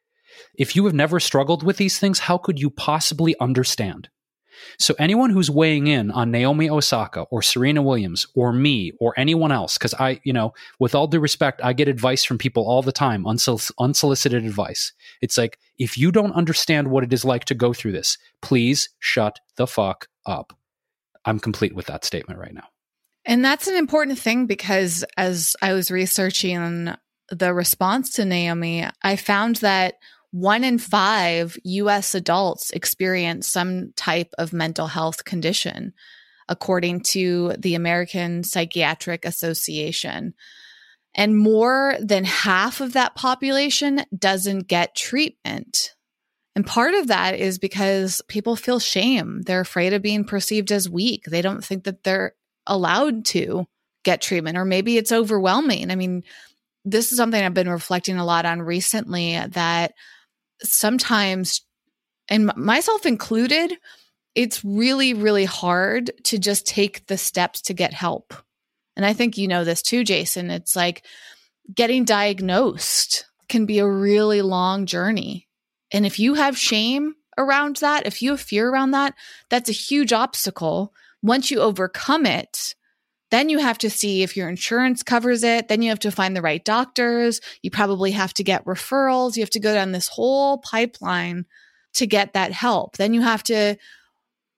if 0.55 0.75
you 0.75 0.85
have 0.85 0.95
never 0.95 1.19
struggled 1.19 1.61
with 1.61 1.77
these 1.77 1.99
things, 1.99 2.19
how 2.19 2.37
could 2.37 2.59
you 2.59 2.71
possibly 2.71 3.35
understand? 3.39 4.09
So 4.79 4.95
anyone 4.99 5.29
who's 5.29 5.49
weighing 5.49 5.87
in 5.87 6.11
on 6.11 6.31
Naomi 6.31 6.69
Osaka 6.69 7.21
or 7.23 7.41
Serena 7.41 7.81
Williams 7.81 8.25
or 8.35 8.53
me 8.53 8.91
or 8.99 9.13
anyone 9.17 9.51
else, 9.51 9.77
because 9.77 9.93
I, 9.93 10.19
you 10.23 10.33
know, 10.33 10.53
with 10.79 10.95
all 10.95 11.07
due 11.07 11.19
respect, 11.19 11.61
I 11.63 11.73
get 11.73 11.87
advice 11.87 12.23
from 12.23 12.37
people 12.37 12.63
all 12.67 12.81
the 12.81 12.91
time, 12.91 13.23
unsol- 13.23 13.71
unsolicited 13.79 14.45
advice. 14.45 14.93
It's 15.21 15.37
like, 15.37 15.59
if 15.77 15.97
you 15.97 16.11
don't 16.11 16.33
understand 16.33 16.89
what 16.89 17.03
it 17.03 17.13
is 17.13 17.25
like 17.25 17.45
to 17.45 17.55
go 17.55 17.73
through 17.73 17.91
this, 17.93 18.17
please 18.41 18.89
shut 18.99 19.39
the 19.55 19.67
fuck 19.67 20.07
up. 20.25 20.53
I'm 21.25 21.39
complete 21.39 21.75
with 21.75 21.87
that 21.87 22.05
statement 22.05 22.39
right 22.39 22.53
now. 22.53 22.67
And 23.25 23.43
that's 23.43 23.67
an 23.67 23.75
important 23.75 24.17
thing 24.17 24.45
because 24.45 25.03
as 25.17 25.55
I 25.61 25.73
was 25.73 25.91
researching 25.91 26.93
the 27.29 27.53
response 27.53 28.11
to 28.13 28.25
Naomi, 28.25 28.87
I 29.03 29.17
found 29.17 29.57
that 29.57 29.95
one 30.31 30.63
in 30.63 30.77
five 30.77 31.57
US 31.63 32.13
adults 32.15 32.71
experience 32.71 33.47
some 33.47 33.93
type 33.95 34.33
of 34.37 34.53
mental 34.53 34.87
health 34.87 35.25
condition, 35.25 35.93
according 36.49 37.01
to 37.01 37.53
the 37.57 37.75
American 37.75 38.43
Psychiatric 38.43 39.25
Association. 39.25 40.33
And 41.15 41.37
more 41.37 41.95
than 41.99 42.23
half 42.25 42.81
of 42.81 42.93
that 42.93 43.15
population 43.15 44.01
doesn't 44.17 44.67
get 44.67 44.95
treatment. 44.95 45.95
And 46.55 46.65
part 46.65 46.93
of 46.93 47.07
that 47.07 47.35
is 47.35 47.59
because 47.59 48.21
people 48.27 48.55
feel 48.55 48.79
shame. 48.79 49.41
They're 49.43 49.61
afraid 49.61 49.93
of 49.93 50.01
being 50.01 50.23
perceived 50.25 50.71
as 50.71 50.89
weak. 50.89 51.25
They 51.25 51.41
don't 51.41 51.63
think 51.63 51.83
that 51.85 52.03
they're 52.03 52.33
allowed 52.65 53.25
to 53.25 53.67
get 54.03 54.21
treatment, 54.21 54.57
or 54.57 54.65
maybe 54.65 54.97
it's 54.97 55.11
overwhelming. 55.11 55.91
I 55.91 55.95
mean, 55.95 56.23
this 56.85 57.11
is 57.11 57.17
something 57.17 57.43
I've 57.43 57.53
been 57.53 57.69
reflecting 57.69 58.17
a 58.17 58.25
lot 58.25 58.45
on 58.45 58.61
recently 58.61 59.37
that 59.37 59.93
sometimes, 60.61 61.61
and 62.29 62.55
myself 62.55 63.05
included, 63.05 63.77
it's 64.35 64.63
really, 64.63 65.13
really 65.13 65.45
hard 65.45 66.11
to 66.25 66.37
just 66.37 66.67
take 66.67 67.07
the 67.07 67.17
steps 67.17 67.61
to 67.63 67.73
get 67.73 67.93
help. 67.93 68.33
And 68.95 69.05
I 69.05 69.13
think 69.13 69.37
you 69.37 69.47
know 69.47 69.63
this 69.63 69.81
too, 69.81 70.03
Jason. 70.03 70.51
It's 70.51 70.75
like 70.75 71.05
getting 71.73 72.05
diagnosed 72.05 73.25
can 73.49 73.65
be 73.65 73.79
a 73.79 73.87
really 73.87 74.41
long 74.41 74.85
journey. 74.85 75.47
And 75.91 76.05
if 76.05 76.19
you 76.19 76.33
have 76.33 76.57
shame 76.57 77.15
around 77.37 77.77
that, 77.77 78.05
if 78.05 78.21
you 78.21 78.31
have 78.31 78.41
fear 78.41 78.69
around 78.69 78.91
that, 78.91 79.13
that's 79.49 79.69
a 79.69 79.73
huge 79.73 80.13
obstacle. 80.13 80.93
Once 81.21 81.49
you 81.49 81.59
overcome 81.59 82.25
it, 82.25 82.75
then 83.29 83.49
you 83.49 83.59
have 83.59 83.77
to 83.79 83.89
see 83.89 84.23
if 84.23 84.37
your 84.37 84.49
insurance 84.49 85.03
covers 85.03 85.43
it. 85.43 85.67
Then 85.67 85.81
you 85.81 85.89
have 85.89 85.99
to 85.99 86.11
find 86.11 86.35
the 86.35 86.41
right 86.41 86.63
doctors. 86.63 87.41
You 87.61 87.71
probably 87.71 88.11
have 88.11 88.33
to 88.35 88.43
get 88.43 88.65
referrals. 88.65 89.35
You 89.35 89.41
have 89.41 89.49
to 89.51 89.59
go 89.59 89.73
down 89.73 89.91
this 89.91 90.07
whole 90.07 90.59
pipeline 90.59 91.45
to 91.95 92.07
get 92.07 92.33
that 92.33 92.51
help. 92.51 92.97
Then 92.97 93.13
you 93.13 93.21
have 93.21 93.43
to 93.43 93.77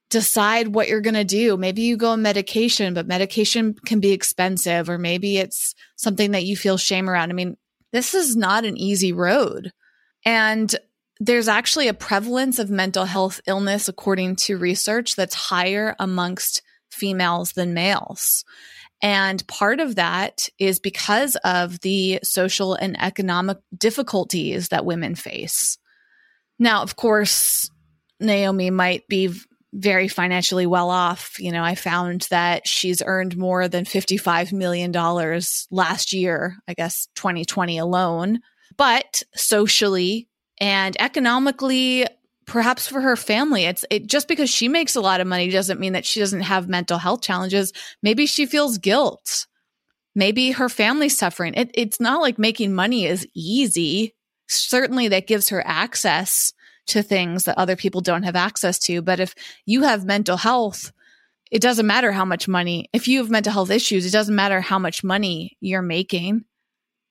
decide 0.09 0.69
what 0.69 0.87
you're 0.87 1.01
going 1.01 1.13
to 1.13 1.23
do. 1.23 1.55
Maybe 1.57 1.83
you 1.83 1.95
go 1.97 2.11
on 2.11 2.21
medication, 2.21 2.93
but 2.93 3.07
medication 3.07 3.75
can 3.85 3.99
be 3.99 4.11
expensive, 4.11 4.89
or 4.89 4.97
maybe 4.97 5.37
it's 5.37 5.75
something 5.95 6.31
that 6.31 6.45
you 6.45 6.57
feel 6.57 6.77
shame 6.77 7.09
around. 7.09 7.29
I 7.29 7.33
mean, 7.33 7.57
this 7.91 8.13
is 8.13 8.35
not 8.35 8.65
an 8.65 8.77
easy 8.77 9.13
road. 9.13 9.71
And 10.25 10.75
there's 11.19 11.47
actually 11.47 11.87
a 11.87 11.93
prevalence 11.93 12.59
of 12.59 12.69
mental 12.69 13.05
health 13.05 13.41
illness, 13.45 13.87
according 13.87 14.37
to 14.37 14.57
research, 14.57 15.15
that's 15.15 15.35
higher 15.35 15.95
amongst 15.99 16.61
females 16.99 17.53
than 17.53 17.73
males. 17.73 18.43
And 19.01 19.45
part 19.47 19.79
of 19.79 19.95
that 19.95 20.49
is 20.59 20.79
because 20.79 21.37
of 21.37 21.79
the 21.79 22.19
social 22.23 22.73
and 22.73 23.01
economic 23.01 23.57
difficulties 23.77 24.69
that 24.69 24.85
women 24.85 25.15
face. 25.15 25.77
Now, 26.59 26.81
of 26.81 26.97
course, 26.97 27.71
Naomi 28.19 28.69
might 28.69 29.07
be 29.07 29.31
very 29.71 30.07
financially 30.07 30.65
well 30.65 30.89
off. 30.89 31.39
You 31.39 31.51
know, 31.51 31.63
I 31.63 31.75
found 31.75 32.27
that 32.31 32.67
she's 32.67 33.01
earned 33.05 33.37
more 33.37 33.67
than 33.67 33.85
$55 33.85 34.51
million 34.51 34.91
last 35.71 36.11
year, 36.11 36.57
I 36.67 36.73
guess 36.73 37.07
2020 37.15 37.77
alone. 37.77 38.39
But 38.77 39.23
socially 39.35 40.27
and 40.59 40.99
economically, 40.99 42.05
perhaps 42.49 42.87
for 42.87 42.99
her 42.99 43.15
family 43.15 43.65
it's 43.65 43.85
it 43.91 44.07
just 44.07 44.27
because 44.27 44.49
she 44.49 44.67
makes 44.67 44.95
a 44.95 45.01
lot 45.01 45.21
of 45.21 45.27
money 45.27 45.49
doesn't 45.49 45.79
mean 45.79 45.93
that 45.93 46.05
she 46.05 46.19
doesn't 46.19 46.41
have 46.41 46.67
mental 46.67 46.97
health 46.97 47.21
challenges. 47.21 47.71
Maybe 48.01 48.25
she 48.25 48.47
feels 48.47 48.79
guilt. 48.79 49.45
Maybe 50.15 50.51
her 50.51 50.67
family's 50.67 51.15
suffering. 51.15 51.53
It, 51.53 51.69
it's 51.75 51.99
not 51.99 52.21
like 52.21 52.39
making 52.39 52.73
money 52.73 53.05
is 53.05 53.27
easy. 53.35 54.15
Certainly 54.47 55.09
that 55.09 55.27
gives 55.27 55.49
her 55.49 55.61
access 55.65 56.51
to 56.87 57.03
things 57.03 57.43
that 57.43 57.59
other 57.59 57.75
people 57.75 58.01
don't 58.01 58.23
have 58.23 58.35
access 58.35 58.79
to. 58.79 59.03
But 59.03 59.19
if 59.19 59.35
you 59.65 59.83
have 59.83 60.03
mental 60.03 60.35
health 60.35 60.91
it 61.51 61.61
doesn't 61.61 61.87
matter 61.87 62.11
how 62.11 62.25
much 62.25 62.47
money 62.47 62.89
if 62.93 63.07
you 63.07 63.19
have 63.19 63.29
mental 63.29 63.53
health 63.53 63.69
issues 63.71 64.05
it 64.05 64.11
doesn't 64.11 64.35
matter 64.35 64.59
how 64.59 64.79
much 64.79 65.03
money 65.03 65.55
you're 65.61 65.83
making. 65.83 66.45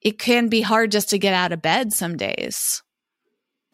It 0.01 0.19
can 0.19 0.49
be 0.49 0.63
hard 0.63 0.91
just 0.91 1.11
to 1.11 1.19
get 1.19 1.35
out 1.35 1.53
of 1.53 1.63
bed 1.63 1.93
some 1.93 2.17
days 2.17 2.83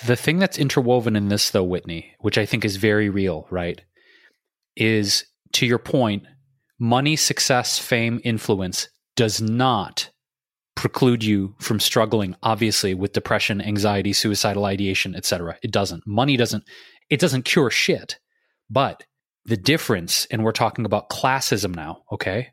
the 0.04 0.16
thing 0.16 0.38
that's 0.38 0.58
interwoven 0.58 1.16
in 1.16 1.28
this, 1.28 1.50
though, 1.50 1.64
Whitney, 1.64 2.14
which 2.20 2.38
I 2.38 2.46
think 2.46 2.64
is 2.64 2.76
very 2.76 3.08
real, 3.08 3.46
right, 3.50 3.80
is 4.76 5.24
to 5.52 5.66
your 5.66 5.78
point, 5.78 6.24
money, 6.78 7.16
success, 7.16 7.78
fame, 7.78 8.20
influence 8.24 8.88
does 9.16 9.40
not 9.40 10.10
preclude 10.74 11.22
you 11.22 11.54
from 11.60 11.78
struggling 11.78 12.34
obviously 12.42 12.94
with 12.94 13.12
depression 13.12 13.60
anxiety 13.60 14.12
suicidal 14.12 14.64
ideation 14.64 15.14
etc 15.14 15.56
it 15.62 15.70
doesn't. 15.70 16.04
Money 16.06 16.36
doesn't 16.36 16.64
it 17.08 17.20
doesn't 17.20 17.44
cure 17.44 17.70
shit. 17.70 18.18
But 18.68 19.04
the 19.44 19.56
difference 19.56 20.26
and 20.26 20.42
we're 20.42 20.52
talking 20.52 20.84
about 20.84 21.10
classism 21.10 21.74
now 21.74 22.02
okay? 22.10 22.48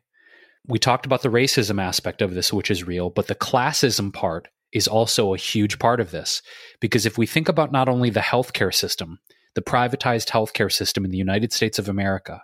We 0.68 0.78
talked 0.78 1.04
about 1.04 1.22
the 1.22 1.30
racism 1.30 1.82
aspect 1.82 2.22
of 2.22 2.34
this 2.34 2.52
which 2.52 2.70
is 2.70 2.86
real 2.86 3.10
but 3.10 3.26
the 3.26 3.34
classism 3.34 4.12
part 4.12 4.48
is 4.72 4.88
also 4.88 5.34
a 5.34 5.38
huge 5.38 5.78
part 5.78 6.00
of 6.00 6.10
this. 6.10 6.42
Because 6.80 7.06
if 7.06 7.18
we 7.18 7.26
think 7.26 7.48
about 7.48 7.72
not 7.72 7.88
only 7.88 8.10
the 8.10 8.20
healthcare 8.20 8.74
system, 8.74 9.18
the 9.54 9.62
privatized 9.62 10.30
healthcare 10.30 10.72
system 10.72 11.04
in 11.04 11.10
the 11.10 11.18
United 11.18 11.52
States 11.52 11.78
of 11.78 11.88
America, 11.88 12.42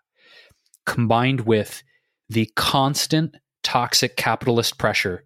combined 0.86 1.42
with 1.42 1.82
the 2.28 2.50
constant 2.56 3.36
toxic 3.62 4.16
capitalist 4.16 4.78
pressure 4.78 5.24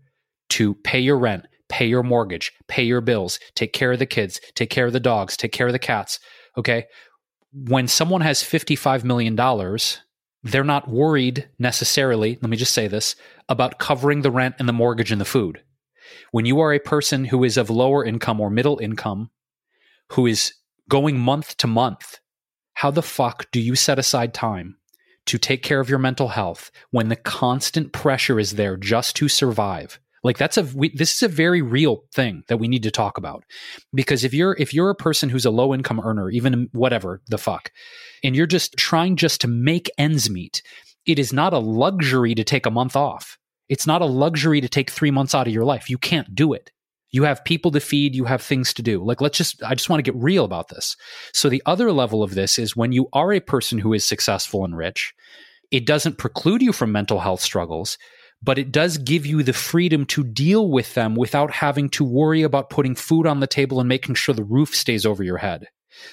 to 0.50 0.74
pay 0.74 1.00
your 1.00 1.18
rent, 1.18 1.46
pay 1.68 1.86
your 1.86 2.02
mortgage, 2.02 2.52
pay 2.68 2.82
your 2.82 3.00
bills, 3.00 3.38
take 3.54 3.72
care 3.72 3.92
of 3.92 3.98
the 3.98 4.06
kids, 4.06 4.40
take 4.54 4.70
care 4.70 4.86
of 4.86 4.92
the 4.92 5.00
dogs, 5.00 5.36
take 5.36 5.52
care 5.52 5.66
of 5.66 5.72
the 5.72 5.78
cats. 5.78 6.20
Okay. 6.56 6.84
When 7.52 7.88
someone 7.88 8.20
has 8.20 8.42
$55 8.42 9.04
million, 9.04 9.36
they're 10.42 10.64
not 10.64 10.88
worried 10.88 11.48
necessarily, 11.58 12.38
let 12.40 12.50
me 12.50 12.56
just 12.56 12.72
say 12.74 12.88
this, 12.88 13.14
about 13.48 13.78
covering 13.78 14.22
the 14.22 14.30
rent 14.30 14.56
and 14.58 14.68
the 14.68 14.72
mortgage 14.72 15.12
and 15.12 15.20
the 15.20 15.26
food. 15.26 15.62
When 16.30 16.46
you 16.46 16.60
are 16.60 16.72
a 16.72 16.80
person 16.80 17.24
who 17.24 17.44
is 17.44 17.56
of 17.56 17.70
lower 17.70 18.04
income 18.04 18.40
or 18.40 18.50
middle 18.50 18.78
income, 18.78 19.30
who 20.12 20.26
is 20.26 20.54
going 20.88 21.18
month 21.18 21.56
to 21.58 21.66
month, 21.66 22.18
how 22.74 22.90
the 22.90 23.02
fuck 23.02 23.50
do 23.50 23.60
you 23.60 23.74
set 23.74 23.98
aside 23.98 24.34
time 24.34 24.76
to 25.26 25.38
take 25.38 25.62
care 25.62 25.80
of 25.80 25.88
your 25.88 25.98
mental 25.98 26.28
health 26.28 26.70
when 26.90 27.08
the 27.08 27.16
constant 27.16 27.92
pressure 27.92 28.38
is 28.38 28.52
there 28.52 28.76
just 28.76 29.16
to 29.16 29.28
survive? 29.28 29.98
Like 30.24 30.38
that's 30.38 30.56
a 30.56 30.62
we, 30.62 30.90
this 30.90 31.16
is 31.16 31.22
a 31.22 31.28
very 31.28 31.62
real 31.62 32.04
thing 32.14 32.44
that 32.48 32.58
we 32.58 32.68
need 32.68 32.84
to 32.84 32.90
talk 32.90 33.18
about 33.18 33.44
because 33.92 34.22
if 34.22 34.32
you're 34.32 34.56
if 34.58 34.72
you're 34.72 34.90
a 34.90 34.94
person 34.94 35.28
who's 35.28 35.44
a 35.44 35.50
low 35.50 35.74
income 35.74 36.00
earner, 36.00 36.30
even 36.30 36.68
whatever 36.72 37.22
the 37.28 37.38
fuck, 37.38 37.72
and 38.22 38.36
you're 38.36 38.46
just 38.46 38.76
trying 38.76 39.16
just 39.16 39.40
to 39.40 39.48
make 39.48 39.90
ends 39.98 40.30
meet, 40.30 40.62
it 41.06 41.18
is 41.18 41.32
not 41.32 41.52
a 41.52 41.58
luxury 41.58 42.34
to 42.34 42.44
take 42.44 42.66
a 42.66 42.70
month 42.70 42.94
off. 42.94 43.36
It's 43.68 43.86
not 43.86 44.02
a 44.02 44.06
luxury 44.06 44.60
to 44.60 44.68
take 44.68 44.90
three 44.90 45.10
months 45.10 45.34
out 45.34 45.46
of 45.46 45.52
your 45.52 45.64
life. 45.64 45.88
You 45.88 45.98
can't 45.98 46.34
do 46.34 46.52
it. 46.52 46.70
You 47.10 47.24
have 47.24 47.44
people 47.44 47.70
to 47.72 47.80
feed, 47.80 48.14
you 48.14 48.24
have 48.24 48.40
things 48.40 48.72
to 48.74 48.82
do. 48.82 49.04
Like, 49.04 49.20
let's 49.20 49.36
just, 49.36 49.62
I 49.62 49.74
just 49.74 49.90
want 49.90 50.02
to 50.02 50.10
get 50.10 50.20
real 50.20 50.44
about 50.44 50.68
this. 50.68 50.96
So, 51.34 51.50
the 51.50 51.62
other 51.66 51.92
level 51.92 52.22
of 52.22 52.34
this 52.34 52.58
is 52.58 52.74
when 52.74 52.92
you 52.92 53.08
are 53.12 53.32
a 53.32 53.40
person 53.40 53.78
who 53.78 53.92
is 53.92 54.04
successful 54.04 54.64
and 54.64 54.74
rich, 54.74 55.12
it 55.70 55.86
doesn't 55.86 56.18
preclude 56.18 56.62
you 56.62 56.72
from 56.72 56.90
mental 56.90 57.20
health 57.20 57.42
struggles, 57.42 57.98
but 58.42 58.58
it 58.58 58.72
does 58.72 58.96
give 58.96 59.26
you 59.26 59.42
the 59.42 59.52
freedom 59.52 60.06
to 60.06 60.24
deal 60.24 60.70
with 60.70 60.94
them 60.94 61.14
without 61.14 61.50
having 61.50 61.90
to 61.90 62.04
worry 62.04 62.42
about 62.42 62.70
putting 62.70 62.94
food 62.94 63.26
on 63.26 63.40
the 63.40 63.46
table 63.46 63.78
and 63.78 63.88
making 63.88 64.14
sure 64.14 64.34
the 64.34 64.42
roof 64.42 64.74
stays 64.74 65.04
over 65.04 65.22
your 65.22 65.38
head. 65.38 65.66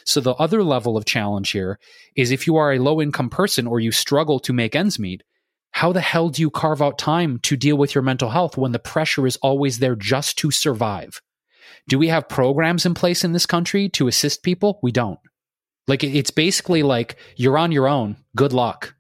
So, 0.06 0.20
the 0.20 0.34
other 0.34 0.64
level 0.64 0.98
of 0.98 1.06
challenge 1.06 1.52
here 1.52 1.80
is 2.18 2.32
if 2.32 2.46
you 2.46 2.58
are 2.58 2.74
a 2.74 2.80
low 2.80 3.02
income 3.02 3.30
person 3.30 3.68
or 3.68 3.80
you 3.80 3.94
struggle 3.94 4.42
to 4.42 4.52
make 4.52 4.76
ends 4.76 5.00
meet, 5.00 5.24
how 5.72 5.94
the 5.94 6.02
hell 6.02 6.30
do 6.30 6.42
you 6.42 6.50
carve 6.50 6.82
out 6.82 6.98
time 6.98 7.40
to 7.40 7.56
deal 7.56 7.78
with 7.78 7.96
your 7.96 8.02
mental 8.02 8.30
health 8.30 8.58
when 8.58 8.72
the 8.72 8.80
pressure 8.80 9.26
is 9.28 9.38
always 9.38 9.80
there 9.80 9.96
just 9.96 10.38
to 10.40 10.52
survive? 10.52 11.22
Do 11.88 11.98
we 11.98 12.08
have 12.10 12.30
programs 12.30 12.86
in 12.86 12.94
place 12.94 13.24
in 13.24 13.32
this 13.32 13.46
country 13.46 13.90
to 13.90 14.08
assist 14.08 14.44
people? 14.44 14.80
We 14.84 14.92
don't. 14.92 15.20
Like, 15.88 16.04
it's 16.04 16.32
basically 16.32 16.84
like 16.84 17.16
you're 17.36 17.58
on 17.58 17.72
your 17.72 17.88
own. 17.88 18.18
Good 18.36 18.54
luck. 18.54 18.94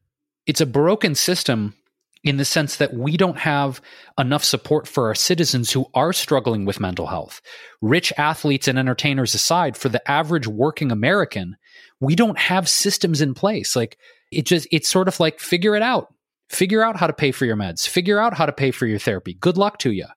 It's 0.48 0.62
a 0.62 0.66
broken 0.66 1.14
system 1.16 1.76
in 2.24 2.38
the 2.38 2.46
sense 2.46 2.78
that 2.78 2.94
we 2.94 3.16
don't 3.16 3.38
have 3.38 3.80
enough 4.18 4.44
support 4.44 4.88
for 4.88 5.08
our 5.08 5.16
citizens 5.16 5.72
who 5.72 5.86
are 5.94 6.12
struggling 6.12 6.66
with 6.66 6.80
mental 6.80 7.08
health. 7.08 7.42
Rich 7.82 8.12
athletes 8.18 8.68
and 8.68 8.78
entertainers 8.80 9.36
aside, 9.36 9.78
for 9.78 9.90
the 9.90 10.10
average 10.10 10.48
working 10.48 10.92
American, 10.92 11.58
we 12.00 12.16
don't 12.16 12.40
have 12.40 12.68
systems 12.68 13.22
in 13.22 13.34
place. 13.34 13.76
Like, 13.76 13.98
it 14.32 14.46
just, 14.46 14.68
it's 14.72 14.90
sort 14.90 15.08
of 15.08 15.20
like 15.20 15.40
figure 15.40 15.76
it 15.76 15.82
out 15.82 16.14
Figure 16.50 16.84
out 16.84 16.98
how 16.98 17.08
to 17.08 17.14
pay 17.14 17.32
for 17.32 17.46
your 17.46 17.56
meds. 17.56 17.88
Figure 17.88 18.20
out 18.20 18.34
how 18.34 18.46
to 18.46 18.52
pay 18.52 18.72
for 18.72 18.88
your 18.88 19.00
therapy. 19.00 19.36
Good 19.36 19.58
luck 19.58 19.78
to 19.80 19.92
you. 19.92 20.08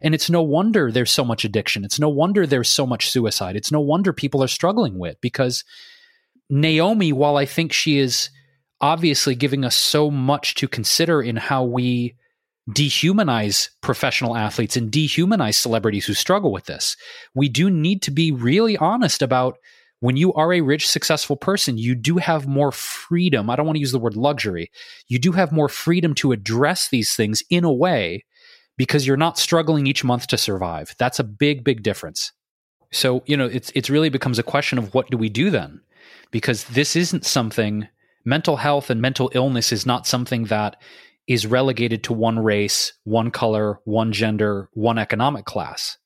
And 0.00 0.14
it's 0.14 0.30
no 0.30 0.42
wonder 0.42 0.90
there's 0.90 1.10
so 1.10 1.24
much 1.24 1.44
addiction. 1.44 1.84
It's 1.84 2.00
no 2.00 2.08
wonder 2.08 2.46
there's 2.46 2.68
so 2.68 2.86
much 2.86 3.10
suicide. 3.10 3.56
It's 3.56 3.72
no 3.72 3.80
wonder 3.80 4.12
people 4.12 4.42
are 4.42 4.48
struggling 4.48 4.98
with 4.98 5.20
because 5.20 5.64
Naomi, 6.50 7.12
while 7.12 7.36
I 7.36 7.46
think 7.46 7.72
she 7.72 7.98
is 7.98 8.30
obviously 8.80 9.34
giving 9.34 9.64
us 9.64 9.76
so 9.76 10.10
much 10.10 10.54
to 10.56 10.68
consider 10.68 11.22
in 11.22 11.36
how 11.36 11.64
we 11.64 12.16
dehumanize 12.70 13.70
professional 13.80 14.36
athletes 14.36 14.76
and 14.76 14.90
dehumanize 14.90 15.54
celebrities 15.54 16.06
who 16.06 16.14
struggle 16.14 16.52
with 16.52 16.66
this, 16.66 16.96
we 17.34 17.48
do 17.48 17.70
need 17.70 18.02
to 18.02 18.10
be 18.10 18.32
really 18.32 18.76
honest 18.76 19.22
about 19.22 19.56
when 20.02 20.16
you 20.16 20.32
are 20.32 20.52
a 20.52 20.62
rich, 20.62 20.88
successful 20.88 21.36
person, 21.36 21.78
you 21.78 21.94
do 21.94 22.16
have 22.16 22.48
more 22.48 22.72
freedom. 22.72 23.48
I 23.48 23.54
don't 23.54 23.66
want 23.66 23.76
to 23.76 23.80
use 23.80 23.92
the 23.92 24.00
word 24.00 24.16
luxury. 24.16 24.68
You 25.06 25.20
do 25.20 25.30
have 25.30 25.52
more 25.52 25.68
freedom 25.68 26.12
to 26.14 26.32
address 26.32 26.88
these 26.88 27.14
things 27.14 27.40
in 27.50 27.62
a 27.62 27.72
way 27.72 28.24
because 28.76 29.06
you're 29.06 29.16
not 29.16 29.38
struggling 29.38 29.86
each 29.86 30.02
month 30.02 30.26
to 30.26 30.36
survive. 30.36 30.96
That's 30.98 31.20
a 31.20 31.24
big, 31.24 31.62
big 31.62 31.84
difference. 31.84 32.32
So, 32.90 33.22
you 33.26 33.36
know, 33.36 33.46
it's 33.46 33.70
it's 33.76 33.90
really 33.90 34.08
becomes 34.08 34.40
a 34.40 34.42
question 34.42 34.76
of 34.76 34.92
what 34.92 35.08
do 35.08 35.16
we 35.16 35.28
do 35.28 35.50
then? 35.50 35.80
Because 36.32 36.64
this 36.64 36.96
isn't 36.96 37.24
something 37.24 37.86
mental 38.24 38.56
health 38.56 38.90
and 38.90 39.00
mental 39.00 39.30
illness 39.34 39.70
is 39.70 39.86
not 39.86 40.08
something 40.08 40.46
that 40.46 40.82
is 41.28 41.46
relegated 41.46 42.02
to 42.04 42.12
one 42.12 42.40
race, 42.40 42.92
one 43.04 43.30
color, 43.30 43.78
one 43.84 44.10
gender, 44.10 44.68
one 44.72 44.98
economic 44.98 45.44
class 45.44 45.96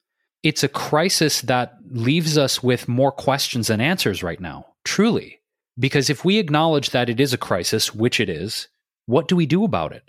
it's 0.47 0.63
a 0.63 0.69
crisis 0.69 1.41
that 1.41 1.75
leaves 1.91 2.39
us 2.39 2.63
with 2.63 2.87
more 2.87 3.11
questions 3.11 3.67
than 3.67 3.81
answers 3.81 4.23
right 4.23 4.39
now, 4.39 4.65
truly. 4.85 5.41
Because 5.77 6.09
if 6.09 6.25
we 6.25 6.39
acknowledge 6.39 6.91
that 6.91 7.09
it 7.09 7.19
is 7.19 7.33
a 7.33 7.39
crisis, 7.39 7.93
which 7.93 8.21
it 8.21 8.29
is, 8.29 8.69
what 9.07 9.27
do 9.27 9.35
we 9.35 9.45
do 9.45 9.65
about 9.65 9.91
it? 9.91 10.09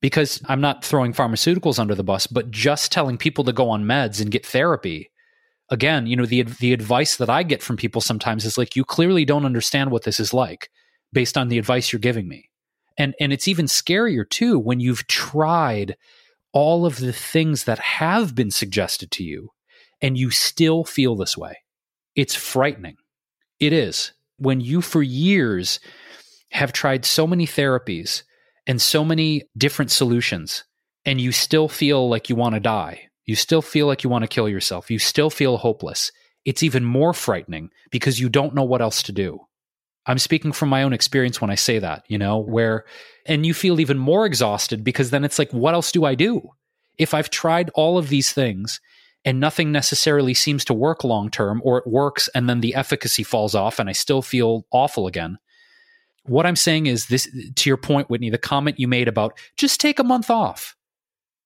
Because 0.00 0.42
I'm 0.46 0.60
not 0.60 0.84
throwing 0.84 1.12
pharmaceuticals 1.12 1.78
under 1.78 1.94
the 1.94 2.02
bus, 2.02 2.26
but 2.26 2.50
just 2.50 2.90
telling 2.90 3.16
people 3.16 3.44
to 3.44 3.52
go 3.52 3.70
on 3.70 3.84
meds 3.84 4.20
and 4.20 4.28
get 4.28 4.44
therapy. 4.44 5.12
Again, 5.70 6.08
you 6.08 6.16
know, 6.16 6.26
the 6.26 6.42
the 6.42 6.72
advice 6.72 7.14
that 7.18 7.30
I 7.30 7.44
get 7.44 7.62
from 7.62 7.76
people 7.76 8.00
sometimes 8.00 8.44
is 8.44 8.58
like, 8.58 8.74
you 8.74 8.84
clearly 8.84 9.24
don't 9.24 9.46
understand 9.46 9.92
what 9.92 10.02
this 10.02 10.18
is 10.18 10.34
like 10.34 10.68
based 11.12 11.38
on 11.38 11.46
the 11.46 11.58
advice 11.58 11.92
you're 11.92 12.00
giving 12.00 12.26
me. 12.26 12.50
And 12.98 13.14
and 13.20 13.32
it's 13.32 13.46
even 13.46 13.66
scarier 13.66 14.28
too 14.28 14.58
when 14.58 14.80
you've 14.80 15.06
tried 15.06 15.96
all 16.52 16.86
of 16.86 16.98
the 16.98 17.12
things 17.12 17.64
that 17.64 17.78
have 17.78 18.34
been 18.34 18.50
suggested 18.50 19.12
to 19.12 19.22
you 19.22 19.50
and 20.00 20.16
you 20.18 20.30
still 20.30 20.84
feel 20.84 21.16
this 21.16 21.36
way. 21.36 21.58
It's 22.14 22.34
frightening. 22.34 22.96
It 23.60 23.72
is. 23.72 24.12
When 24.38 24.60
you, 24.60 24.82
for 24.82 25.02
years, 25.02 25.80
have 26.50 26.72
tried 26.72 27.04
so 27.04 27.26
many 27.26 27.46
therapies 27.46 28.22
and 28.66 28.80
so 28.80 29.04
many 29.04 29.44
different 29.56 29.90
solutions, 29.90 30.64
and 31.04 31.20
you 31.20 31.32
still 31.32 31.68
feel 31.68 32.08
like 32.08 32.28
you 32.28 32.36
want 32.36 32.54
to 32.54 32.60
die, 32.60 33.08
you 33.24 33.36
still 33.36 33.62
feel 33.62 33.86
like 33.86 34.04
you 34.04 34.10
want 34.10 34.22
to 34.22 34.28
kill 34.28 34.48
yourself, 34.48 34.90
you 34.90 34.98
still 34.98 35.30
feel 35.30 35.56
hopeless, 35.56 36.12
it's 36.44 36.62
even 36.62 36.84
more 36.84 37.12
frightening 37.12 37.70
because 37.90 38.20
you 38.20 38.28
don't 38.28 38.54
know 38.54 38.64
what 38.64 38.82
else 38.82 39.02
to 39.04 39.12
do. 39.12 39.40
I'm 40.06 40.18
speaking 40.18 40.52
from 40.52 40.68
my 40.68 40.84
own 40.84 40.92
experience 40.92 41.40
when 41.40 41.50
I 41.50 41.56
say 41.56 41.80
that, 41.80 42.04
you 42.08 42.18
know, 42.18 42.38
where, 42.38 42.84
and 43.26 43.44
you 43.44 43.52
feel 43.52 43.80
even 43.80 43.98
more 43.98 44.24
exhausted 44.24 44.84
because 44.84 45.10
then 45.10 45.24
it's 45.24 45.38
like, 45.38 45.52
what 45.52 45.74
else 45.74 45.90
do 45.90 46.04
I 46.04 46.14
do? 46.14 46.50
If 46.96 47.12
I've 47.12 47.30
tried 47.30 47.70
all 47.74 47.98
of 47.98 48.08
these 48.08 48.32
things 48.32 48.80
and 49.26 49.40
nothing 49.40 49.72
necessarily 49.72 50.32
seems 50.32 50.64
to 50.64 50.72
work 50.72 51.02
long 51.02 51.30
term, 51.30 51.60
or 51.64 51.78
it 51.78 51.86
works 51.86 52.28
and 52.28 52.48
then 52.48 52.60
the 52.60 52.76
efficacy 52.76 53.24
falls 53.24 53.54
off 53.56 53.78
and 53.80 53.88
I 53.88 53.92
still 53.92 54.22
feel 54.22 54.66
awful 54.70 55.08
again. 55.08 55.38
What 56.24 56.46
I'm 56.46 56.56
saying 56.56 56.86
is 56.86 57.06
this 57.06 57.28
to 57.56 57.68
your 57.68 57.76
point, 57.76 58.08
Whitney, 58.08 58.30
the 58.30 58.38
comment 58.38 58.80
you 58.80 58.88
made 58.88 59.08
about 59.08 59.38
just 59.56 59.80
take 59.80 59.98
a 59.98 60.04
month 60.04 60.30
off. 60.30 60.76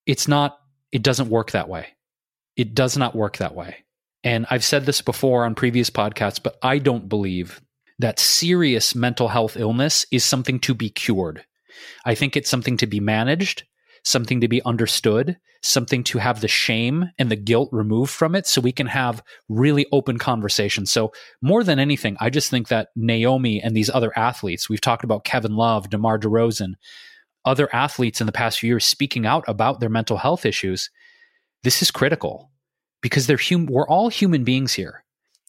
It's 0.07 0.29
not, 0.29 0.59
it 0.93 1.03
doesn't 1.03 1.31
work 1.31 1.53
that 1.53 1.69
way. 1.69 1.89
It 2.57 2.75
does 2.75 2.97
not 2.97 3.17
work 3.17 3.39
that 3.39 3.55
way. 3.55 3.85
And 4.23 4.47
I've 4.51 4.65
said 4.65 4.85
this 4.85 5.01
before 5.01 5.47
on 5.47 5.55
previous 5.55 5.89
podcasts, 5.89 6.43
but 6.43 6.59
I 6.63 6.79
don't 6.79 7.09
believe 7.09 7.63
that 7.99 8.19
serious 8.19 8.95
mental 8.95 9.29
health 9.29 9.57
illness 9.57 10.05
is 10.11 10.25
something 10.25 10.61
to 10.61 10.75
be 10.75 10.91
cured. 10.91 11.45
I 12.05 12.15
think 12.15 12.37
it's 12.37 12.51
something 12.51 12.77
to 12.79 12.87
be 12.87 13.01
managed 13.01 13.65
something 14.05 14.41
to 14.41 14.49
be 14.49 14.63
understood, 14.65 15.37
something 15.63 16.03
to 16.05 16.19
have 16.19 16.41
the 16.41 16.49
shame 16.49 17.11
and 17.19 17.31
the 17.31 17.37
guilt 17.37 17.69
removed 17.73 18.11
from 18.11 18.35
it 18.35 18.47
so 18.47 18.61
we 18.61 18.73
can 18.73 18.87
have 18.87 19.23
really 19.49 19.87
open 19.93 20.19
conversations. 20.19 20.91
So, 20.91 21.13
more 21.43 21.63
than 21.63 21.79
anything, 21.79 22.17
I 22.21 22.31
just 22.31 22.51
think 22.51 22.69
that 22.69 22.89
Naomi 22.97 23.61
and 23.61 23.77
these 23.77 23.91
other 23.91 24.17
athletes, 24.17 24.69
we've 24.69 24.81
talked 24.81 25.05
about 25.05 25.25
Kevin 25.25 25.57
Love, 25.57 25.91
DeMar 25.91 26.19
DeRozan, 26.19 26.75
other 27.45 27.75
athletes 27.75 28.21
in 28.21 28.27
the 28.27 28.33
past 28.33 28.59
few 28.59 28.69
years 28.69 28.85
speaking 28.85 29.27
out 29.27 29.45
about 29.49 29.81
their 29.81 29.89
mental 29.89 30.19
health 30.19 30.45
issues, 30.45 30.91
this 31.63 31.83
is 31.83 31.91
critical 31.91 32.51
because 33.01 33.27
they're 33.27 33.39
hum- 33.39 33.67
we're 33.67 33.89
all 33.89 34.09
human 34.09 34.45
beings 34.45 34.75
here. 34.75 35.05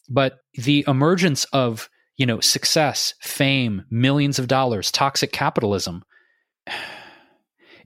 But 0.08 0.38
the 0.54 0.84
emergence 0.86 1.44
of, 1.52 1.88
you 2.16 2.26
know, 2.26 2.40
success, 2.40 3.14
fame, 3.20 3.84
millions 3.90 4.38
of 4.38 4.48
dollars, 4.48 4.90
toxic 4.90 5.32
capitalism, 5.32 6.02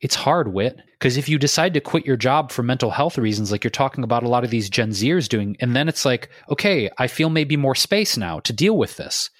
it's 0.00 0.14
hard, 0.14 0.52
Wit, 0.52 0.78
because 0.98 1.16
if 1.16 1.28
you 1.28 1.38
decide 1.38 1.74
to 1.74 1.80
quit 1.80 2.06
your 2.06 2.16
job 2.16 2.50
for 2.50 2.62
mental 2.62 2.90
health 2.90 3.18
reasons, 3.18 3.50
like 3.50 3.64
you're 3.64 3.70
talking 3.70 4.04
about 4.04 4.22
a 4.22 4.28
lot 4.28 4.44
of 4.44 4.50
these 4.50 4.70
Gen 4.70 4.90
Zers 4.90 5.28
doing, 5.28 5.56
and 5.60 5.74
then 5.74 5.88
it's 5.88 6.04
like, 6.04 6.28
okay, 6.50 6.90
I 6.98 7.06
feel 7.06 7.30
maybe 7.30 7.56
more 7.56 7.74
space 7.74 8.16
now 8.16 8.40
to 8.40 8.52
deal 8.52 8.76
with 8.76 8.96
this. 8.96 9.30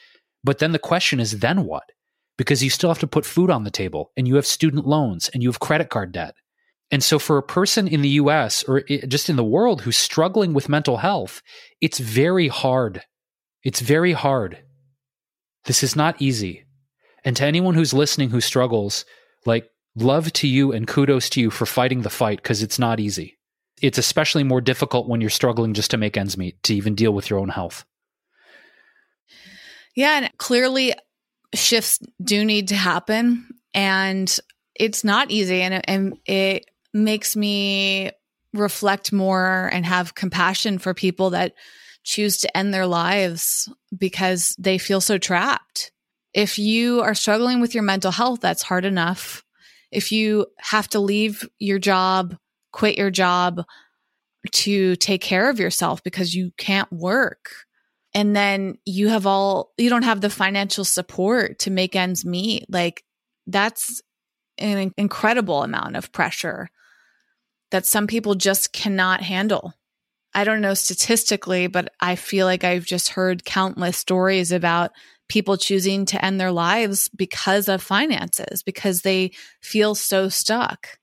But 0.42 0.58
then 0.58 0.72
the 0.72 0.78
question 0.78 1.20
is, 1.20 1.40
then 1.40 1.64
what? 1.64 1.84
Because 2.38 2.62
you 2.62 2.70
still 2.70 2.90
have 2.90 2.98
to 3.00 3.06
put 3.06 3.26
food 3.26 3.50
on 3.50 3.64
the 3.64 3.70
table, 3.70 4.12
and 4.16 4.26
you 4.26 4.36
have 4.36 4.46
student 4.46 4.86
loans, 4.86 5.28
and 5.28 5.42
you 5.42 5.48
have 5.48 5.60
credit 5.60 5.90
card 5.90 6.12
debt. 6.12 6.34
And 6.90 7.02
so, 7.02 7.18
for 7.18 7.36
a 7.36 7.42
person 7.42 7.88
in 7.88 8.02
the 8.02 8.20
US 8.20 8.62
or 8.62 8.82
just 8.82 9.28
in 9.28 9.36
the 9.36 9.44
world 9.44 9.82
who's 9.82 9.96
struggling 9.96 10.54
with 10.54 10.68
mental 10.68 10.98
health, 10.98 11.42
it's 11.80 11.98
very 11.98 12.48
hard. 12.48 13.02
It's 13.64 13.80
very 13.80 14.12
hard. 14.12 14.62
This 15.64 15.82
is 15.82 15.96
not 15.96 16.22
easy. 16.22 16.64
And 17.24 17.36
to 17.36 17.44
anyone 17.44 17.74
who's 17.74 17.92
listening 17.92 18.30
who 18.30 18.40
struggles, 18.40 19.04
like 19.44 19.68
love 19.96 20.32
to 20.34 20.46
you 20.46 20.72
and 20.72 20.86
kudos 20.86 21.28
to 21.30 21.40
you 21.40 21.50
for 21.50 21.66
fighting 21.66 22.02
the 22.02 22.10
fight 22.10 22.42
because 22.42 22.62
it's 22.62 22.78
not 22.78 23.00
easy. 23.00 23.38
It's 23.82 23.98
especially 23.98 24.44
more 24.44 24.60
difficult 24.60 25.08
when 25.08 25.20
you're 25.20 25.30
struggling 25.30 25.74
just 25.74 25.90
to 25.90 25.96
make 25.96 26.16
ends 26.16 26.38
meet, 26.38 26.62
to 26.64 26.74
even 26.74 26.94
deal 26.94 27.12
with 27.12 27.28
your 27.28 27.38
own 27.38 27.48
health. 27.48 27.84
Yeah, 29.94 30.18
and 30.18 30.38
clearly 30.38 30.94
shifts 31.54 31.98
do 32.22 32.44
need 32.44 32.68
to 32.68 32.74
happen 32.74 33.48
and 33.72 34.38
it's 34.74 35.04
not 35.04 35.30
easy 35.30 35.62
and 35.62 35.88
and 35.88 36.18
it 36.26 36.66
makes 36.92 37.36
me 37.36 38.10
reflect 38.52 39.12
more 39.12 39.70
and 39.72 39.84
have 39.86 40.14
compassion 40.14 40.78
for 40.78 40.94
people 40.94 41.30
that 41.30 41.54
choose 42.04 42.38
to 42.38 42.56
end 42.56 42.72
their 42.72 42.86
lives 42.86 43.68
because 43.96 44.54
they 44.58 44.78
feel 44.78 45.00
so 45.00 45.18
trapped. 45.18 45.92
If 46.32 46.58
you 46.58 47.00
are 47.00 47.14
struggling 47.14 47.60
with 47.60 47.74
your 47.74 47.82
mental 47.82 48.10
health, 48.10 48.40
that's 48.40 48.62
hard 48.62 48.84
enough. 48.84 49.44
If 49.96 50.12
you 50.12 50.44
have 50.58 50.88
to 50.88 51.00
leave 51.00 51.48
your 51.58 51.78
job, 51.78 52.36
quit 52.70 52.98
your 52.98 53.10
job 53.10 53.64
to 54.52 54.94
take 54.96 55.22
care 55.22 55.48
of 55.48 55.58
yourself 55.58 56.02
because 56.02 56.34
you 56.34 56.52
can't 56.58 56.92
work, 56.92 57.48
and 58.12 58.36
then 58.36 58.76
you 58.84 59.08
have 59.08 59.26
all, 59.26 59.72
you 59.78 59.88
don't 59.88 60.04
have 60.04 60.20
the 60.20 60.28
financial 60.28 60.84
support 60.84 61.60
to 61.60 61.70
make 61.70 61.96
ends 61.96 62.26
meet, 62.26 62.66
like 62.68 63.04
that's 63.46 64.02
an 64.58 64.92
incredible 64.98 65.62
amount 65.62 65.96
of 65.96 66.12
pressure 66.12 66.68
that 67.70 67.86
some 67.86 68.06
people 68.06 68.34
just 68.34 68.74
cannot 68.74 69.22
handle. 69.22 69.72
I 70.34 70.44
don't 70.44 70.60
know 70.60 70.74
statistically, 70.74 71.68
but 71.68 71.88
I 72.00 72.16
feel 72.16 72.44
like 72.44 72.64
I've 72.64 72.84
just 72.84 73.08
heard 73.08 73.46
countless 73.46 73.96
stories 73.96 74.52
about 74.52 74.92
people 75.28 75.56
choosing 75.56 76.04
to 76.06 76.24
end 76.24 76.40
their 76.40 76.52
lives 76.52 77.08
because 77.08 77.68
of 77.68 77.82
finances, 77.82 78.62
because 78.62 79.02
they 79.02 79.32
feel 79.60 79.94
so 79.94 80.28
stuck. 80.28 80.98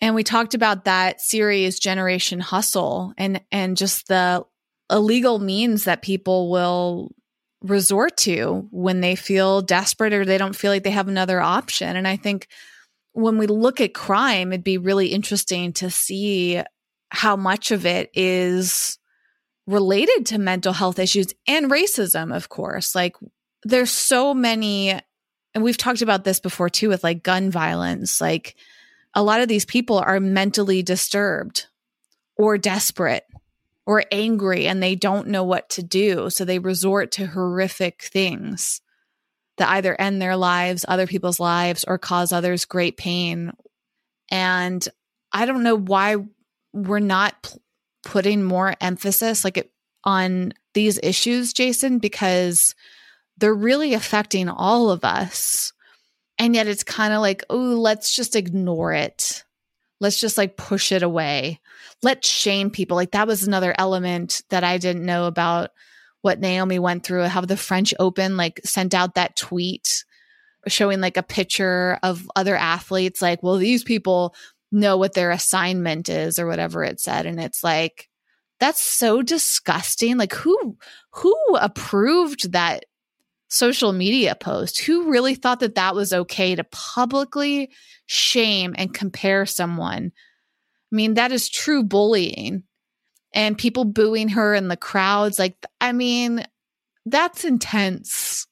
And 0.00 0.14
we 0.14 0.24
talked 0.24 0.54
about 0.54 0.84
that 0.84 1.20
series 1.20 1.78
Generation 1.78 2.40
Hustle 2.40 3.14
and 3.16 3.40
and 3.50 3.76
just 3.76 4.08
the 4.08 4.44
illegal 4.90 5.38
means 5.38 5.84
that 5.84 6.02
people 6.02 6.50
will 6.50 7.12
resort 7.62 8.16
to 8.18 8.68
when 8.70 9.00
they 9.00 9.16
feel 9.16 9.62
desperate 9.62 10.12
or 10.12 10.24
they 10.24 10.38
don't 10.38 10.54
feel 10.54 10.70
like 10.70 10.84
they 10.84 10.90
have 10.90 11.08
another 11.08 11.40
option. 11.40 11.96
And 11.96 12.06
I 12.06 12.16
think 12.16 12.48
when 13.12 13.38
we 13.38 13.46
look 13.46 13.80
at 13.80 13.94
crime, 13.94 14.52
it'd 14.52 14.62
be 14.62 14.78
really 14.78 15.08
interesting 15.08 15.72
to 15.74 15.90
see 15.90 16.62
how 17.10 17.36
much 17.36 17.70
of 17.70 17.86
it 17.86 18.10
is 18.14 18.98
related 19.66 20.26
to 20.26 20.38
mental 20.38 20.72
health 20.72 20.98
issues 20.98 21.28
and 21.48 21.70
racism, 21.70 22.34
of 22.34 22.48
course. 22.48 22.94
Like 22.94 23.16
there's 23.64 23.90
so 23.90 24.34
many, 24.34 24.92
and 25.54 25.64
we've 25.64 25.76
talked 25.76 26.02
about 26.02 26.24
this 26.24 26.40
before 26.40 26.68
too 26.68 26.88
with 26.88 27.02
like 27.02 27.22
gun 27.22 27.50
violence. 27.50 28.20
Like 28.20 28.56
a 29.14 29.22
lot 29.22 29.40
of 29.40 29.48
these 29.48 29.64
people 29.64 29.98
are 29.98 30.20
mentally 30.20 30.82
disturbed 30.82 31.66
or 32.36 32.58
desperate 32.58 33.24
or 33.86 34.04
angry 34.10 34.66
and 34.66 34.82
they 34.82 34.94
don't 34.94 35.28
know 35.28 35.44
what 35.44 35.70
to 35.70 35.82
do. 35.82 36.28
So 36.28 36.44
they 36.44 36.58
resort 36.58 37.12
to 37.12 37.26
horrific 37.26 38.02
things 38.02 38.80
that 39.56 39.70
either 39.70 39.98
end 39.98 40.20
their 40.20 40.36
lives, 40.36 40.84
other 40.86 41.06
people's 41.06 41.40
lives, 41.40 41.84
or 41.86 41.96
cause 41.96 42.32
others 42.32 42.66
great 42.66 42.96
pain. 42.96 43.52
And 44.30 44.86
I 45.32 45.46
don't 45.46 45.62
know 45.62 45.76
why 45.76 46.16
we're 46.72 46.98
not 46.98 47.42
p- 47.42 47.58
putting 48.04 48.42
more 48.42 48.74
emphasis 48.80 49.44
like 49.44 49.56
it, 49.56 49.72
on 50.04 50.52
these 50.74 51.00
issues, 51.02 51.52
Jason, 51.52 51.98
because 51.98 52.74
they're 53.38 53.54
really 53.54 53.94
affecting 53.94 54.48
all 54.48 54.90
of 54.90 55.04
us. 55.04 55.72
And 56.38 56.54
yet 56.54 56.66
it's 56.66 56.84
kind 56.84 57.14
of 57.14 57.20
like, 57.20 57.44
oh, 57.48 57.56
let's 57.56 58.14
just 58.14 58.36
ignore 58.36 58.92
it. 58.92 59.44
Let's 60.00 60.20
just 60.20 60.36
like 60.36 60.56
push 60.56 60.92
it 60.92 61.02
away. 61.02 61.60
Let's 62.02 62.28
shame 62.28 62.70
people. 62.70 62.96
Like 62.96 63.12
that 63.12 63.26
was 63.26 63.46
another 63.46 63.74
element 63.78 64.42
that 64.50 64.64
I 64.64 64.78
didn't 64.78 65.06
know 65.06 65.26
about 65.26 65.70
what 66.20 66.40
Naomi 66.40 66.78
went 66.78 67.04
through, 67.04 67.24
how 67.24 67.40
the 67.40 67.56
French 67.56 67.94
Open 67.98 68.36
like 68.36 68.60
sent 68.64 68.94
out 68.94 69.14
that 69.14 69.36
tweet 69.36 70.04
showing 70.66 71.00
like 71.00 71.16
a 71.16 71.22
picture 71.22 71.98
of 72.02 72.28
other 72.34 72.56
athletes 72.56 73.22
like, 73.22 73.42
well, 73.42 73.56
these 73.56 73.84
people 73.84 74.34
know 74.72 74.96
what 74.96 75.14
their 75.14 75.30
assignment 75.30 76.08
is 76.08 76.38
or 76.38 76.46
whatever 76.46 76.82
it 76.82 77.00
said 77.00 77.26
and 77.26 77.40
it's 77.40 77.62
like 77.62 78.08
that's 78.58 78.82
so 78.82 79.22
disgusting 79.22 80.16
like 80.16 80.32
who 80.32 80.76
who 81.10 81.36
approved 81.60 82.52
that 82.52 82.84
social 83.48 83.92
media 83.92 84.34
post 84.34 84.80
who 84.80 85.10
really 85.10 85.34
thought 85.34 85.60
that 85.60 85.76
that 85.76 85.94
was 85.94 86.12
okay 86.12 86.54
to 86.54 86.64
publicly 86.64 87.70
shame 88.06 88.74
and 88.76 88.94
compare 88.94 89.46
someone 89.46 90.12
i 90.92 90.96
mean 90.96 91.14
that 91.14 91.32
is 91.32 91.48
true 91.48 91.84
bullying 91.84 92.62
and 93.32 93.58
people 93.58 93.84
booing 93.84 94.28
her 94.28 94.54
in 94.54 94.68
the 94.68 94.76
crowds 94.76 95.38
like 95.38 95.64
i 95.80 95.92
mean 95.92 96.44
that's 97.06 97.44
intense 97.44 98.46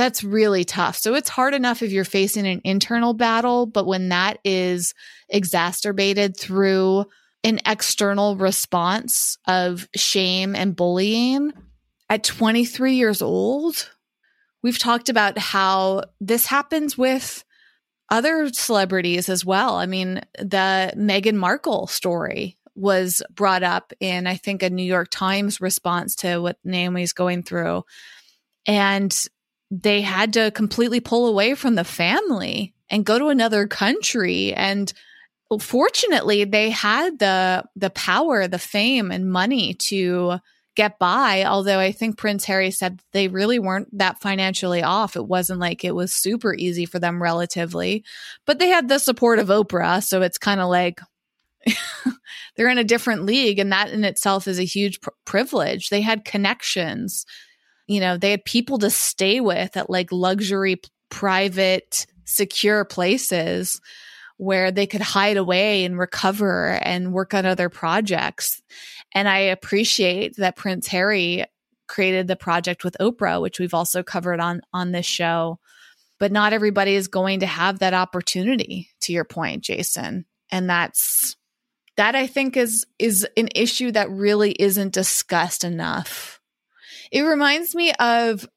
that's 0.00 0.24
really 0.24 0.64
tough. 0.64 0.96
So 0.96 1.14
it's 1.14 1.28
hard 1.28 1.52
enough 1.52 1.82
if 1.82 1.92
you're 1.92 2.04
facing 2.04 2.46
an 2.46 2.62
internal 2.64 3.12
battle, 3.12 3.66
but 3.66 3.86
when 3.86 4.08
that 4.08 4.38
is 4.44 4.94
exacerbated 5.28 6.38
through 6.38 7.04
an 7.44 7.60
external 7.66 8.36
response 8.36 9.36
of 9.46 9.86
shame 9.94 10.56
and 10.56 10.74
bullying 10.74 11.52
at 12.08 12.24
23 12.24 12.94
years 12.94 13.20
old, 13.20 13.90
we've 14.62 14.78
talked 14.78 15.08
about 15.08 15.38
how 15.38 16.02
this 16.20 16.46
happens 16.46 16.96
with 16.96 17.44
other 18.10 18.52
celebrities 18.52 19.28
as 19.28 19.44
well. 19.44 19.76
I 19.76 19.86
mean, 19.86 20.20
the 20.38 20.92
Meghan 20.96 21.36
Markle 21.36 21.86
story 21.86 22.58
was 22.74 23.22
brought 23.34 23.62
up 23.62 23.92
in, 24.00 24.26
I 24.26 24.36
think, 24.36 24.62
a 24.62 24.70
New 24.70 24.84
York 24.84 25.08
Times 25.10 25.60
response 25.60 26.16
to 26.16 26.38
what 26.38 26.58
Naomi's 26.64 27.12
going 27.12 27.42
through. 27.42 27.84
And 28.66 29.16
they 29.70 30.00
had 30.00 30.32
to 30.32 30.50
completely 30.50 31.00
pull 31.00 31.26
away 31.26 31.54
from 31.54 31.74
the 31.74 31.84
family 31.84 32.74
and 32.88 33.04
go 33.04 33.18
to 33.18 33.28
another 33.28 33.68
country 33.68 34.52
and 34.52 34.92
fortunately 35.60 36.44
they 36.44 36.70
had 36.70 37.18
the 37.18 37.64
the 37.76 37.90
power 37.90 38.46
the 38.46 38.58
fame 38.58 39.10
and 39.10 39.30
money 39.30 39.74
to 39.74 40.38
get 40.76 40.98
by 40.98 41.44
although 41.44 41.78
i 41.78 41.90
think 41.90 42.16
prince 42.16 42.44
harry 42.44 42.70
said 42.70 43.00
they 43.12 43.28
really 43.28 43.58
weren't 43.58 43.88
that 43.96 44.20
financially 44.20 44.82
off. 44.82 45.16
It 45.16 45.26
wasn't 45.26 45.60
like 45.60 45.84
it 45.84 45.94
was 45.94 46.12
super 46.12 46.54
easy 46.54 46.86
for 46.86 46.98
them 46.98 47.22
relatively 47.22 48.04
but 48.46 48.58
they 48.58 48.68
had 48.68 48.88
the 48.88 48.98
support 48.98 49.38
of 49.38 49.48
oprah 49.48 50.02
so 50.02 50.22
it's 50.22 50.38
kind 50.38 50.60
of 50.60 50.68
like 50.68 51.00
they're 52.56 52.68
in 52.68 52.78
a 52.78 52.84
different 52.84 53.24
league 53.24 53.58
and 53.58 53.72
that 53.72 53.90
in 53.90 54.04
itself 54.04 54.48
is 54.48 54.58
a 54.58 54.64
huge 54.64 55.00
pr- 55.00 55.10
privilege. 55.24 55.88
They 55.88 56.00
had 56.00 56.24
connections. 56.24 57.26
You 57.86 58.00
know, 58.00 58.16
they 58.16 58.30
had 58.30 58.44
people 58.44 58.78
to 58.78 58.90
stay 58.90 59.40
with 59.40 59.76
at 59.76 59.90
like 59.90 60.12
luxury, 60.12 60.80
private, 61.10 62.06
secure 62.24 62.84
places 62.84 63.80
where 64.36 64.70
they 64.70 64.86
could 64.86 65.02
hide 65.02 65.36
away 65.36 65.84
and 65.84 65.98
recover 65.98 66.78
and 66.82 67.12
work 67.12 67.34
on 67.34 67.44
other 67.44 67.68
projects. 67.68 68.62
And 69.14 69.28
I 69.28 69.38
appreciate 69.38 70.36
that 70.36 70.56
Prince 70.56 70.86
Harry 70.88 71.44
created 71.88 72.28
the 72.28 72.36
project 72.36 72.84
with 72.84 72.96
Oprah, 73.00 73.40
which 73.40 73.58
we've 73.58 73.74
also 73.74 74.02
covered 74.02 74.40
on 74.40 74.62
on 74.72 74.92
this 74.92 75.06
show. 75.06 75.58
But 76.18 76.32
not 76.32 76.52
everybody 76.52 76.94
is 76.94 77.08
going 77.08 77.40
to 77.40 77.46
have 77.46 77.78
that 77.78 77.94
opportunity 77.94 78.90
to 79.02 79.12
your 79.12 79.24
point, 79.24 79.64
Jason. 79.64 80.26
And 80.50 80.68
that's 80.68 81.36
that 81.96 82.14
I 82.14 82.26
think 82.26 82.56
is 82.56 82.86
is 82.98 83.26
an 83.36 83.48
issue 83.54 83.90
that 83.92 84.10
really 84.10 84.52
isn't 84.52 84.92
discussed 84.92 85.64
enough. 85.64 86.40
It 87.10 87.22
reminds 87.22 87.74
me 87.74 87.92
of 87.98 88.48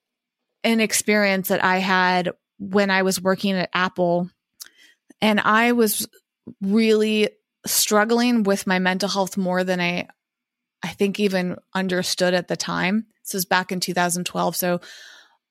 an 0.64 0.80
experience 0.80 1.50
that 1.50 1.64
I 1.64 1.78
had 1.78 2.32
when 2.60 2.90
I 2.90 3.02
was 3.02 3.22
working 3.22 3.56
at 3.56 3.70
Apple 3.74 4.30
and 5.22 5.40
I 5.40 5.72
was 5.72 6.08
really 6.62 7.30
struggling 7.66 8.44
with 8.44 8.68
my 8.68 8.80
mental 8.80 9.10
health 9.10 9.38
more 9.38 9.64
than 9.64 9.80
I 9.80 10.08
I 10.84 10.90
think 10.90 11.20
even 11.20 11.58
understood 11.74 12.34
at 12.34 12.48
the 12.48 12.58
time. 12.58 13.08
This 13.24 13.34
was 13.34 13.46
back 13.46 13.72
in 13.72 13.80
2012, 13.80 14.56
so 14.56 14.82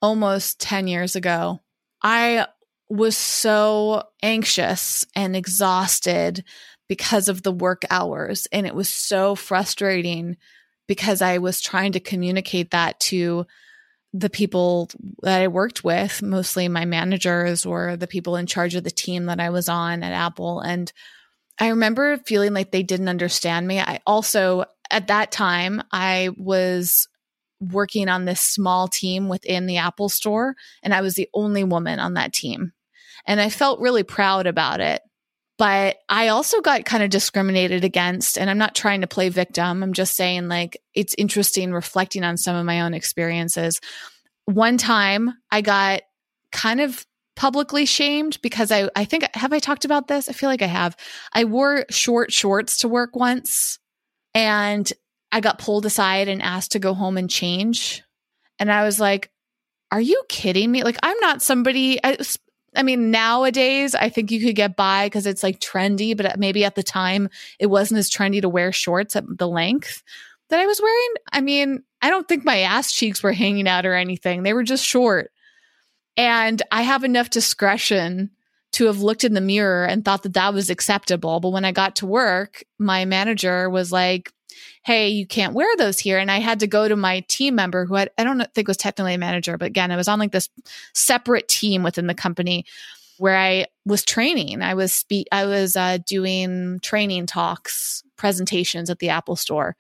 almost 0.01 0.61
10 0.61 0.87
years 0.87 1.17
ago. 1.17 1.61
I 2.03 2.47
was 2.89 3.17
so 3.17 4.03
anxious 4.23 5.07
and 5.17 5.35
exhausted 5.35 6.45
because 6.89 7.29
of 7.29 7.43
the 7.43 7.53
work 7.53 7.85
hours 7.89 8.47
and 8.53 8.67
it 8.67 8.75
was 8.75 8.89
so 8.89 9.35
frustrating 9.35 10.37
because 10.87 11.23
I 11.23 11.39
was 11.39 11.63
trying 11.63 11.93
to 11.93 12.01
communicate 12.01 12.73
that 12.73 13.01
to 13.01 13.47
the 14.13 14.29
people 14.29 14.91
that 15.23 15.41
I 15.41 15.49
worked 15.49 15.85
with, 15.85 16.21
mostly 16.21 16.69
my 16.69 16.85
managers 16.85 17.65
or 17.65 17.97
the 17.97 18.07
people 18.07 18.37
in 18.37 18.47
charge 18.47 18.75
of 18.75 18.85
the 18.85 18.91
team 18.91 19.27
that 19.27 19.41
I 19.41 19.49
was 19.49 19.71
on 19.71 20.03
at 20.03 20.13
Apple. 20.13 20.61
And 20.61 20.93
I 21.59 21.69
remember 21.69 22.19
feeling 22.19 22.53
like 22.53 22.73
they 22.73 22.83
didn't 22.83 23.09
understand 23.09 23.67
me. 23.67 23.81
I 23.81 24.01
also, 24.07 24.65
at 24.93 25.09
that 25.09 25.33
time, 25.33 25.83
I 25.91 26.31
was 26.37 27.09
working 27.61 28.09
on 28.09 28.25
this 28.25 28.41
small 28.41 28.89
team 28.89 29.29
within 29.29 29.67
the 29.67 29.79
Apple 29.79 30.09
store, 30.09 30.55
and 30.83 30.93
I 30.93 31.01
was 31.01 31.15
the 31.15 31.29
only 31.35 31.65
woman 31.65 31.99
on 31.99 32.15
that 32.15 32.33
team. 32.33 32.73
And 33.27 33.41
I 33.41 33.49
felt 33.51 33.81
really 33.81 34.03
proud 34.03 34.47
about 34.47 34.81
it. 34.81 35.01
But 35.59 35.99
I 36.09 36.29
also 36.29 36.61
got 36.61 36.85
kind 36.87 37.05
of 37.05 37.11
discriminated 37.11 37.85
against. 37.85 38.37
And 38.37 38.51
I'm 38.51 38.59
not 38.59 38.75
trying 38.75 39.03
to 39.03 39.07
play 39.07 39.29
victim. 39.29 39.83
I'm 39.83 39.93
just 39.93 40.17
saying, 40.17 40.49
like, 40.49 40.81
it's 40.95 41.15
interesting 41.17 41.73
reflecting 41.73 42.25
on 42.25 42.37
some 42.37 42.57
of 42.57 42.67
my 42.67 42.81
own 42.81 42.95
experiences. 42.95 43.81
One 44.47 44.77
time 44.77 45.35
I 45.53 45.61
got 45.61 46.03
kind 46.51 46.81
of 46.81 47.07
publicly 47.37 47.87
shamed 47.87 48.41
because 48.43 48.73
I, 48.73 48.89
I 48.97 49.05
think, 49.05 49.25
have 49.35 49.53
I 49.53 49.61
talked 49.61 49.85
about 49.85 50.09
this? 50.09 50.29
I 50.29 50.33
feel 50.33 50.49
like 50.49 50.63
I 50.63 50.67
have. 50.67 50.97
I 51.33 51.45
wore 51.45 51.85
short 51.91 52.33
shorts 52.33 52.79
to 52.79 52.89
work 52.89 53.15
once. 53.15 53.79
And 54.35 54.91
I 55.31 55.41
got 55.41 55.59
pulled 55.59 55.87
aside 55.87 56.29
and 56.29 56.43
asked 56.43 56.73
to 56.73 56.79
go 56.79 56.95
home 56.95 57.17
and 57.17 57.29
change. 57.29 58.03
And 58.59 58.71
I 58.71 58.85
was 58.85 59.01
like, 59.01 59.31
are 59.91 60.01
you 60.01 60.23
kidding 60.29 60.71
me? 60.71 60.85
Like, 60.85 60.99
I'm 61.03 61.19
not 61.21 61.43
somebody, 61.43 61.99
I, 62.03 62.17
I 62.75 62.83
mean, 62.83 63.11
nowadays, 63.11 63.95
I 63.95 64.09
think 64.09 64.31
you 64.31 64.41
could 64.41 64.57
get 64.57 64.77
by 64.77 65.07
because 65.07 65.27
it's 65.27 65.43
like 65.43 65.61
trendy, 65.61 66.17
but 66.17 66.39
maybe 66.39 66.65
at 66.65 66.75
the 66.75 66.83
time 66.83 67.29
it 67.59 67.67
wasn't 67.67 67.99
as 67.99 68.11
trendy 68.11 68.41
to 68.41 68.49
wear 68.49 68.73
shorts 68.73 69.17
at 69.17 69.25
the 69.39 69.49
length 69.49 70.03
that 70.49 70.61
I 70.61 70.67
was 70.67 70.81
wearing. 70.81 71.15
I 71.33 71.41
mean, 71.41 71.83
I 72.01 72.11
don't 72.11 72.27
think 72.27 72.45
my 72.45 72.61
ass 72.61 72.93
cheeks 72.93 73.23
were 73.23 73.33
hanging 73.33 73.69
out 73.69 73.87
or 73.87 73.95
anything, 73.95 74.43
they 74.43 74.55
were 74.55 74.65
just 74.65 74.85
short. 74.85 75.31
And 76.17 76.61
I 76.71 76.83
have 76.83 77.05
enough 77.05 77.31
discretion 77.31 78.31
to 78.73 78.87
have 78.87 79.01
looked 79.01 79.25
in 79.25 79.35
the 79.35 79.41
mirror 79.41 79.85
and 79.85 80.05
thought 80.05 80.23
that 80.23 80.35
that 80.35 80.55
was 80.55 80.71
acceptable. 80.71 81.41
But 81.41 81.51
when 81.51 81.65
I 81.65 81.73
got 81.73 81.97
to 81.97 82.07
work, 82.07 82.65
my 82.79 83.05
manager 83.05 83.69
was 83.69 83.93
like, 83.93 84.33
Hey, 84.85 85.09
you 85.09 85.27
can't 85.27 85.55
wear 85.55 85.69
those 85.77 85.99
here. 85.99 86.19
And 86.19 86.31
I 86.31 86.41
had 86.41 86.61
to 86.61 86.67
go 86.67 86.89
to 86.89 86.97
my 86.97 87.21
team 87.29 87.55
member 87.55 87.87
who 87.87 87.97
I 87.97 88.09
don't 88.19 88.43
think 88.55 88.69
was 88.69 88.77
technically 88.77 89.15
a 89.15 89.19
manager, 89.19 89.57
but 89.57 89.67
again, 89.67 89.91
I 89.91 89.97
was 89.97 90.09
on 90.09 90.19
like 90.19 90.33
this 90.33 90.49
separate 90.95 91.49
team 91.49 91.83
within 91.83 92.07
the 92.07 92.15
company 92.15 92.65
where 93.19 93.37
I 93.37 93.67
was 93.85 94.05
training. 94.05 94.63
I 94.63 94.75
was 94.75 94.93
spe- 94.93 95.29
I 95.31 95.47
was 95.47 95.77
uh, 95.77 95.99
doing 96.07 96.81
training 96.81 97.27
talks, 97.27 98.03
presentations 98.17 98.91
at 98.91 98.99
the 98.99 99.11
Apple 99.11 99.37
store. 99.37 99.77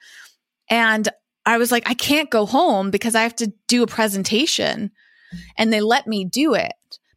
And 0.70 1.09
I 1.45 1.59
was 1.59 1.72
like, 1.72 1.88
I 1.88 1.95
can't 1.95 2.30
go 2.30 2.47
home 2.47 2.90
because 2.90 3.14
I 3.14 3.22
have 3.22 3.34
to 3.36 3.53
do 3.66 3.82
a 3.82 3.88
presentation. 3.88 4.93
And 5.59 5.72
they 5.72 5.80
let 5.80 6.07
me 6.07 6.24
do 6.24 6.55
it. 6.55 6.72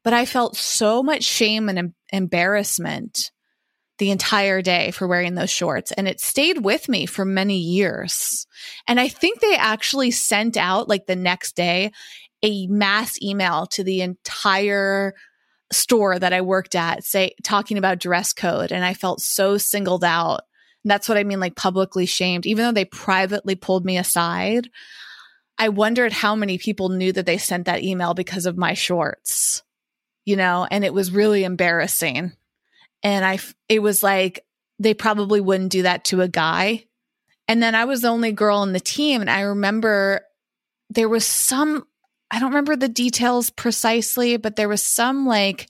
But 0.06 0.14
I 0.14 0.26
felt 0.26 0.56
so 0.56 1.04
much 1.04 1.24
shame 1.24 1.68
and 1.68 1.78
em- 1.78 1.96
embarrassment 2.14 3.32
the 3.98 4.12
entire 4.12 4.62
day 4.62 4.92
for 4.92 5.08
wearing 5.08 5.36
those 5.36 5.50
shorts. 5.50 5.92
And 5.92 6.08
it 6.08 6.22
stayed 6.22 6.64
with 6.64 6.88
me 6.88 7.06
for 7.06 7.26
many 7.26 7.58
years. 7.58 8.46
And 8.88 9.00
I 9.00 9.08
think 9.08 9.40
they 9.40 9.56
actually 9.56 10.12
sent 10.12 10.56
out 10.56 10.88
like 10.88 11.08
the 11.08 11.16
next 11.16 11.56
day 11.56 11.92
a 12.44 12.68
mass 12.68 13.22
email 13.22 13.66
to 13.68 13.84
the 13.84 14.02
entire 14.02 15.14
store 15.72 16.20
that 16.20 16.34
I 16.34 16.42
worked 16.42 16.76
at, 16.76 17.04
say, 17.04 17.34
talking 17.44 17.78
about 17.78 18.00
dress 18.00 18.34
code. 18.34 18.72
And 18.72 18.86
I 18.86 18.94
felt 18.94 19.22
so 19.22 19.58
singled 19.58 20.04
out. 20.04 20.42
And 20.84 20.92
that's 20.92 21.10
what 21.10 21.18
I 21.18 21.24
mean, 21.24 21.40
like 21.40 21.56
publicly 21.56 22.06
shamed, 22.06 22.46
even 22.46 22.64
though 22.64 22.72
they 22.72 22.86
privately 22.86 23.56
pulled 23.56 23.86
me 23.86 23.98
aside. 23.98 24.70
I 25.58 25.70
wondered 25.70 26.12
how 26.12 26.36
many 26.36 26.58
people 26.58 26.90
knew 26.90 27.12
that 27.14 27.26
they 27.26 27.38
sent 27.38 27.66
that 27.66 27.82
email 27.82 28.14
because 28.14 28.46
of 28.46 28.58
my 28.58 28.74
shorts, 28.74 29.64
you 30.26 30.36
know, 30.36 30.68
and 30.70 30.84
it 30.84 30.94
was 30.94 31.12
really 31.12 31.44
embarrassing 31.44 32.34
and 33.06 33.24
I, 33.24 33.38
it 33.70 33.84
was 33.84 34.02
like, 34.02 34.44
they 34.80 34.96
probably 34.96 35.40
wouldn't 35.40 35.72
do 35.72 35.84
that 35.84 36.06
to 36.06 36.22
a 36.22 36.28
guy. 36.28 36.86
And 37.48 37.62
then 37.62 37.76
I 37.76 37.86
was 37.86 38.02
the 38.02 38.08
only 38.08 38.32
girl 38.32 38.64
in 38.64 38.74
the 38.74 38.80
team. 38.80 39.22
And 39.22 39.30
I 39.30 39.42
remember 39.42 40.22
there 40.90 41.08
was 41.08 41.24
some, 41.24 41.86
I 42.32 42.40
don't 42.40 42.50
remember 42.50 42.76
the 42.76 42.90
details 42.90 43.52
precisely, 43.52 44.38
but 44.38 44.56
there 44.56 44.68
was 44.68 44.82
some 44.82 45.28
like 45.28 45.70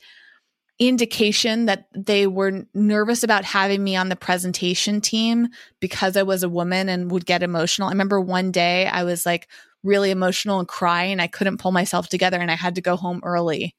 indication 0.80 1.66
that 1.66 1.88
they 1.94 2.26
were 2.26 2.66
nervous 2.74 3.24
about 3.24 3.44
having 3.44 3.84
me 3.84 3.98
on 3.98 4.08
the 4.08 4.16
presentation 4.16 5.02
team 5.02 5.50
because 5.82 6.16
I 6.16 6.24
was 6.24 6.42
a 6.42 6.50
woman 6.50 6.88
and 6.88 7.12
would 7.12 7.26
get 7.26 7.44
emotional. 7.44 7.90
I 7.90 7.92
remember 7.92 8.22
one 8.22 8.52
day 8.52 8.88
I 8.88 9.04
was 9.04 9.26
like 9.26 9.50
really 9.84 10.10
emotional 10.10 10.60
and 10.60 10.68
crying. 10.68 11.20
I 11.20 11.28
couldn't 11.28 11.58
pull 11.58 11.74
myself 11.74 12.08
together 12.08 12.40
and 12.40 12.50
I 12.50 12.56
had 12.56 12.76
to 12.76 12.82
go 12.82 12.96
home 12.96 13.20
early 13.24 13.76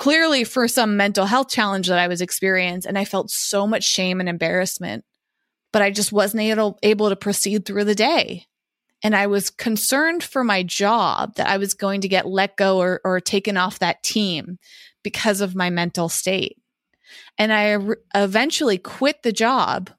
clearly 0.00 0.44
for 0.44 0.66
some 0.66 0.96
mental 0.96 1.26
health 1.26 1.50
challenge 1.50 1.86
that 1.88 1.98
I 1.98 2.08
was 2.08 2.22
experiencing. 2.22 2.88
And 2.88 2.98
I 2.98 3.04
felt 3.04 3.30
so 3.30 3.66
much 3.66 3.84
shame 3.84 4.18
and 4.18 4.30
embarrassment, 4.30 5.04
but 5.74 5.82
I 5.82 5.90
just 5.90 6.10
wasn't 6.10 6.42
able, 6.42 6.78
able 6.82 7.10
to 7.10 7.16
proceed 7.16 7.66
through 7.66 7.84
the 7.84 7.94
day. 7.94 8.46
And 9.04 9.14
I 9.14 9.26
was 9.26 9.50
concerned 9.50 10.24
for 10.24 10.42
my 10.42 10.62
job 10.62 11.34
that 11.34 11.48
I 11.48 11.58
was 11.58 11.74
going 11.74 12.00
to 12.00 12.08
get 12.08 12.26
let 12.26 12.56
go 12.56 12.78
or, 12.78 13.02
or 13.04 13.20
taken 13.20 13.58
off 13.58 13.78
that 13.80 14.02
team 14.02 14.58
because 15.02 15.42
of 15.42 15.54
my 15.54 15.68
mental 15.68 16.08
state. 16.08 16.56
And 17.36 17.52
I 17.52 17.72
re- 17.72 17.96
eventually 18.14 18.78
quit 18.78 19.22
the 19.22 19.32
job 19.32 19.90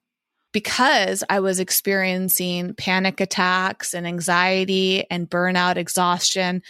because 0.51 1.23
I 1.29 1.41
was 1.41 1.59
experiencing 1.59 2.73
panic 2.73 3.21
attacks 3.21 3.93
and 3.93 4.07
anxiety 4.07 5.05
and 5.11 5.29
burnout, 5.29 5.75
exhaustion. 5.75 6.63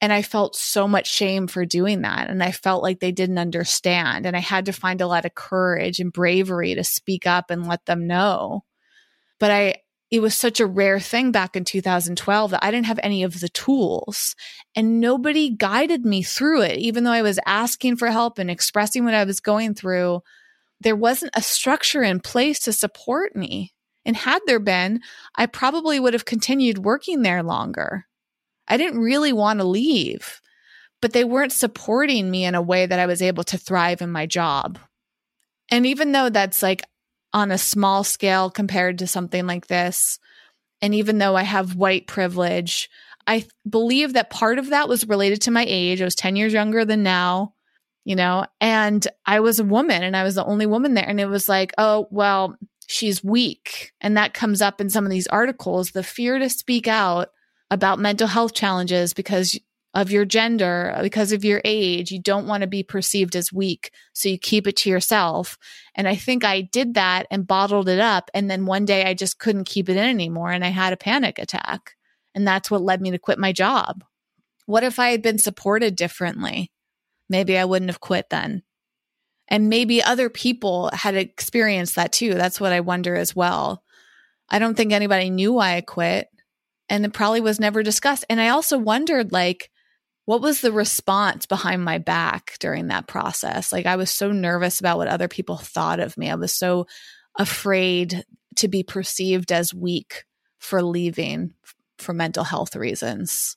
And 0.00 0.12
I 0.12 0.22
felt 0.22 0.54
so 0.54 0.86
much 0.86 1.10
shame 1.10 1.48
for 1.48 1.64
doing 1.64 2.02
that. 2.02 2.30
And 2.30 2.42
I 2.42 2.52
felt 2.52 2.82
like 2.82 3.00
they 3.00 3.10
didn't 3.10 3.38
understand. 3.38 4.26
And 4.26 4.36
I 4.36 4.40
had 4.40 4.66
to 4.66 4.72
find 4.72 5.00
a 5.00 5.06
lot 5.06 5.24
of 5.24 5.34
courage 5.34 5.98
and 5.98 6.12
bravery 6.12 6.74
to 6.74 6.84
speak 6.84 7.26
up 7.26 7.50
and 7.50 7.66
let 7.66 7.84
them 7.86 8.06
know. 8.06 8.64
But 9.40 9.50
I, 9.50 9.74
it 10.10 10.20
was 10.20 10.34
such 10.34 10.60
a 10.60 10.66
rare 10.66 11.00
thing 11.00 11.32
back 11.32 11.56
in 11.56 11.64
2012 11.64 12.52
that 12.52 12.64
I 12.64 12.70
didn't 12.70 12.86
have 12.86 13.00
any 13.02 13.24
of 13.24 13.40
the 13.40 13.48
tools 13.48 14.34
and 14.74 15.00
nobody 15.00 15.50
guided 15.50 16.04
me 16.04 16.22
through 16.22 16.62
it. 16.62 16.78
Even 16.78 17.04
though 17.04 17.12
I 17.12 17.22
was 17.22 17.40
asking 17.44 17.96
for 17.96 18.08
help 18.08 18.38
and 18.38 18.50
expressing 18.50 19.04
what 19.04 19.14
I 19.14 19.24
was 19.24 19.40
going 19.40 19.74
through, 19.74 20.22
there 20.80 20.96
wasn't 20.96 21.32
a 21.34 21.42
structure 21.42 22.02
in 22.02 22.20
place 22.20 22.60
to 22.60 22.72
support 22.72 23.36
me. 23.36 23.74
And 24.04 24.16
had 24.16 24.40
there 24.46 24.60
been, 24.60 25.00
I 25.36 25.46
probably 25.46 26.00
would 26.00 26.14
have 26.14 26.24
continued 26.24 26.78
working 26.78 27.22
there 27.22 27.42
longer. 27.42 28.06
I 28.68 28.76
didn't 28.76 29.00
really 29.00 29.32
want 29.32 29.60
to 29.60 29.64
leave, 29.64 30.40
but 31.00 31.12
they 31.12 31.24
weren't 31.24 31.52
supporting 31.52 32.30
me 32.30 32.44
in 32.44 32.54
a 32.54 32.62
way 32.62 32.86
that 32.86 32.98
I 32.98 33.06
was 33.06 33.22
able 33.22 33.44
to 33.44 33.58
thrive 33.58 34.02
in 34.02 34.10
my 34.10 34.26
job. 34.26 34.78
And 35.70 35.86
even 35.86 36.12
though 36.12 36.28
that's 36.28 36.62
like 36.62 36.82
on 37.32 37.50
a 37.50 37.58
small 37.58 38.04
scale 38.04 38.50
compared 38.50 38.98
to 38.98 39.06
something 39.06 39.46
like 39.46 39.66
this, 39.66 40.18
and 40.80 40.94
even 40.94 41.18
though 41.18 41.36
I 41.36 41.42
have 41.42 41.74
white 41.74 42.06
privilege, 42.06 42.88
I 43.26 43.44
believe 43.68 44.14
that 44.14 44.30
part 44.30 44.58
of 44.58 44.70
that 44.70 44.88
was 44.88 45.08
related 45.08 45.42
to 45.42 45.50
my 45.50 45.64
age. 45.66 46.00
I 46.00 46.04
was 46.04 46.14
10 46.14 46.36
years 46.36 46.52
younger 46.52 46.84
than 46.84 47.02
now, 47.02 47.54
you 48.04 48.16
know, 48.16 48.46
and 48.60 49.06
I 49.26 49.40
was 49.40 49.60
a 49.60 49.64
woman 49.64 50.02
and 50.02 50.16
I 50.16 50.22
was 50.22 50.34
the 50.34 50.44
only 50.44 50.66
woman 50.66 50.94
there. 50.94 51.06
And 51.06 51.20
it 51.20 51.26
was 51.26 51.48
like, 51.48 51.72
oh, 51.76 52.08
well, 52.10 52.56
she's 52.86 53.22
weak. 53.22 53.92
And 54.00 54.16
that 54.16 54.34
comes 54.34 54.62
up 54.62 54.80
in 54.80 54.88
some 54.88 55.04
of 55.04 55.10
these 55.10 55.26
articles 55.26 55.90
the 55.90 56.02
fear 56.02 56.38
to 56.38 56.48
speak 56.48 56.88
out 56.88 57.28
about 57.70 57.98
mental 57.98 58.26
health 58.26 58.54
challenges 58.54 59.12
because 59.12 59.58
of 59.94 60.10
your 60.10 60.24
gender, 60.24 60.96
because 61.02 61.32
of 61.32 61.44
your 61.44 61.60
age. 61.64 62.12
You 62.12 62.20
don't 62.20 62.46
want 62.46 62.60
to 62.60 62.66
be 62.66 62.82
perceived 62.82 63.34
as 63.34 63.52
weak. 63.52 63.90
So 64.12 64.28
you 64.28 64.38
keep 64.38 64.66
it 64.66 64.76
to 64.78 64.90
yourself. 64.90 65.58
And 65.94 66.06
I 66.06 66.14
think 66.14 66.44
I 66.44 66.60
did 66.60 66.94
that 66.94 67.26
and 67.30 67.46
bottled 67.46 67.88
it 67.88 67.98
up. 67.98 68.30
And 68.34 68.50
then 68.50 68.66
one 68.66 68.84
day 68.84 69.04
I 69.04 69.14
just 69.14 69.38
couldn't 69.38 69.64
keep 69.64 69.88
it 69.88 69.96
in 69.96 70.04
anymore 70.04 70.50
and 70.50 70.64
I 70.64 70.68
had 70.68 70.92
a 70.92 70.98
panic 70.98 71.38
attack. 71.38 71.96
And 72.34 72.46
that's 72.46 72.70
what 72.70 72.82
led 72.82 73.00
me 73.00 73.10
to 73.10 73.18
quit 73.18 73.38
my 73.38 73.52
job. 73.52 74.04
What 74.66 74.84
if 74.84 74.98
I 74.98 75.10
had 75.10 75.22
been 75.22 75.38
supported 75.38 75.96
differently? 75.96 76.70
Maybe 77.28 77.56
I 77.56 77.64
wouldn't 77.64 77.90
have 77.90 78.00
quit 78.00 78.30
then. 78.30 78.62
And 79.48 79.70
maybe 79.70 80.02
other 80.02 80.28
people 80.28 80.90
had 80.92 81.16
experienced 81.16 81.96
that 81.96 82.12
too. 82.12 82.34
That's 82.34 82.60
what 82.60 82.72
I 82.72 82.80
wonder 82.80 83.16
as 83.16 83.34
well. 83.34 83.82
I 84.50 84.58
don't 84.58 84.76
think 84.76 84.92
anybody 84.92 85.30
knew 85.30 85.54
why 85.54 85.76
I 85.76 85.80
quit 85.80 86.28
and 86.88 87.04
it 87.04 87.12
probably 87.12 87.40
was 87.40 87.60
never 87.60 87.82
discussed. 87.82 88.24
And 88.28 88.40
I 88.40 88.48
also 88.48 88.78
wondered, 88.78 89.32
like, 89.32 89.70
what 90.24 90.42
was 90.42 90.60
the 90.60 90.72
response 90.72 91.46
behind 91.46 91.84
my 91.84 91.98
back 91.98 92.56
during 92.60 92.88
that 92.88 93.06
process? 93.06 93.72
Like, 93.72 93.86
I 93.86 93.96
was 93.96 94.10
so 94.10 94.30
nervous 94.30 94.80
about 94.80 94.98
what 94.98 95.08
other 95.08 95.28
people 95.28 95.56
thought 95.56 96.00
of 96.00 96.16
me. 96.18 96.30
I 96.30 96.34
was 96.34 96.52
so 96.52 96.86
afraid 97.38 98.24
to 98.56 98.68
be 98.68 98.82
perceived 98.82 99.52
as 99.52 99.72
weak 99.72 100.24
for 100.58 100.82
leaving 100.82 101.54
for 101.98 102.12
mental 102.12 102.44
health 102.44 102.76
reasons. 102.76 103.56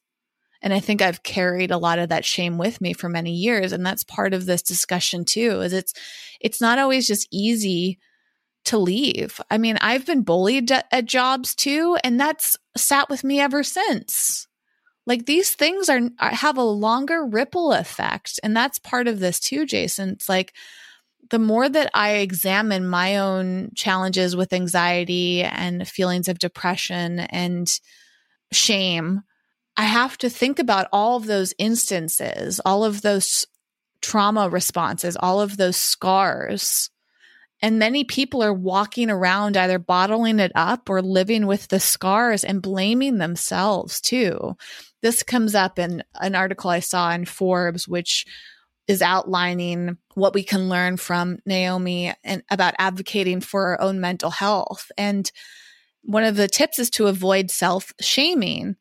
And 0.62 0.74
I 0.74 0.80
think 0.80 1.02
I've 1.02 1.24
carried 1.24 1.72
a 1.72 1.78
lot 1.78 2.00
of 2.00 2.10
that 2.10 2.24
shame 2.24 2.58
with 2.58 2.80
me 2.80 2.94
for 2.94 3.10
many 3.10 3.32
years. 3.32 3.72
And 3.74 3.86
that's 3.86 4.04
part 4.04 4.34
of 4.34 4.46
this 4.46 4.62
discussion 4.62 5.26
too, 5.26 5.62
is 5.62 5.74
it's, 5.74 5.94
it's 6.40 6.62
not 6.62 6.78
always 6.78 7.08
just 7.08 7.28
easy 7.32 8.00
to 8.66 8.78
leave. 8.78 9.42
I 9.50 9.58
mean, 9.58 9.78
I've 9.82 10.06
been 10.06 10.24
bullied 10.24 10.72
at, 10.72 10.88
at 10.92 11.06
jobs 11.06 11.56
too, 11.56 11.98
and 12.04 12.20
that's 12.20 12.58
sat 12.78 13.10
with 13.10 13.24
me 13.24 13.40
ever 13.40 13.64
since. 13.64 14.48
Like 15.08 15.26
these 15.26 15.56
things 15.56 15.90
are, 15.90 16.02
are 16.20 16.30
have 16.30 16.58
a 16.58 16.64
longer 16.64 17.26
ripple 17.26 17.74
effect, 17.74 18.40
and 18.44 18.56
that's 18.56 18.80
part 18.80 19.08
of 19.08 19.20
this 19.20 19.40
too, 19.40 19.66
Jason. 19.66 20.10
It's 20.10 20.30
like 20.30 20.54
the 21.32 21.40
more 21.40 21.68
that 21.68 21.90
I 21.94 22.16
examine 22.16 22.88
my 22.88 23.18
own 23.18 23.72
challenges 23.76 24.36
with 24.36 24.54
anxiety 24.54 25.44
and 25.44 25.88
feelings 25.88 26.28
of 26.28 26.40
depression 26.40 27.20
and 27.20 27.68
shame, 28.52 29.22
I 29.78 29.84
have 29.84 30.18
to 30.20 30.30
think 30.30 30.60
about 30.60 30.88
all 30.92 31.18
of 31.18 31.26
those 31.26 31.54
instances, 31.58 32.60
all 32.66 32.84
of 32.84 33.02
those 33.02 33.46
trauma 34.02 34.50
responses, 34.50 35.16
all 35.18 35.40
of 35.42 35.58
those 35.58 35.78
scars 35.78 36.90
and 37.62 37.78
many 37.78 38.04
people 38.04 38.44
are 38.44 38.54
walking 38.54 39.10
around 39.10 39.56
either 39.56 39.78
bottling 39.78 40.40
it 40.40 40.52
up 40.56 40.90
or 40.90 41.02
living 41.02 41.46
with 41.46 41.68
the 41.68 41.80
scars 41.80 42.44
and 42.44 42.62
blaming 42.62 43.18
themselves 43.18 44.02
too. 44.02 44.56
This 45.02 45.24
comes 45.24 45.54
up 45.54 45.78
in 45.78 46.04
an 46.20 46.36
article 46.36 46.70
I 46.70 46.80
saw 46.80 47.12
in 47.12 47.26
Forbes, 47.26 47.88
which 47.88 48.26
is 48.88 49.02
outlining 49.02 49.98
what 50.16 50.34
we 50.34 50.44
can 50.44 50.70
learn 50.70 50.98
from 50.98 51.40
Naomi 51.46 52.14
and 52.24 52.44
about 52.50 52.74
advocating 52.80 53.42
for 53.42 53.68
our 53.68 53.82
own 53.82 54.02
mental 54.02 54.32
health. 54.32 54.92
And 54.98 55.32
one 56.04 56.24
of 56.24 56.36
the 56.36 56.48
tips 56.48 56.80
is 56.80 56.90
to 56.92 57.08
avoid 57.08 57.52
self 57.52 57.94
shaming. 58.02 58.76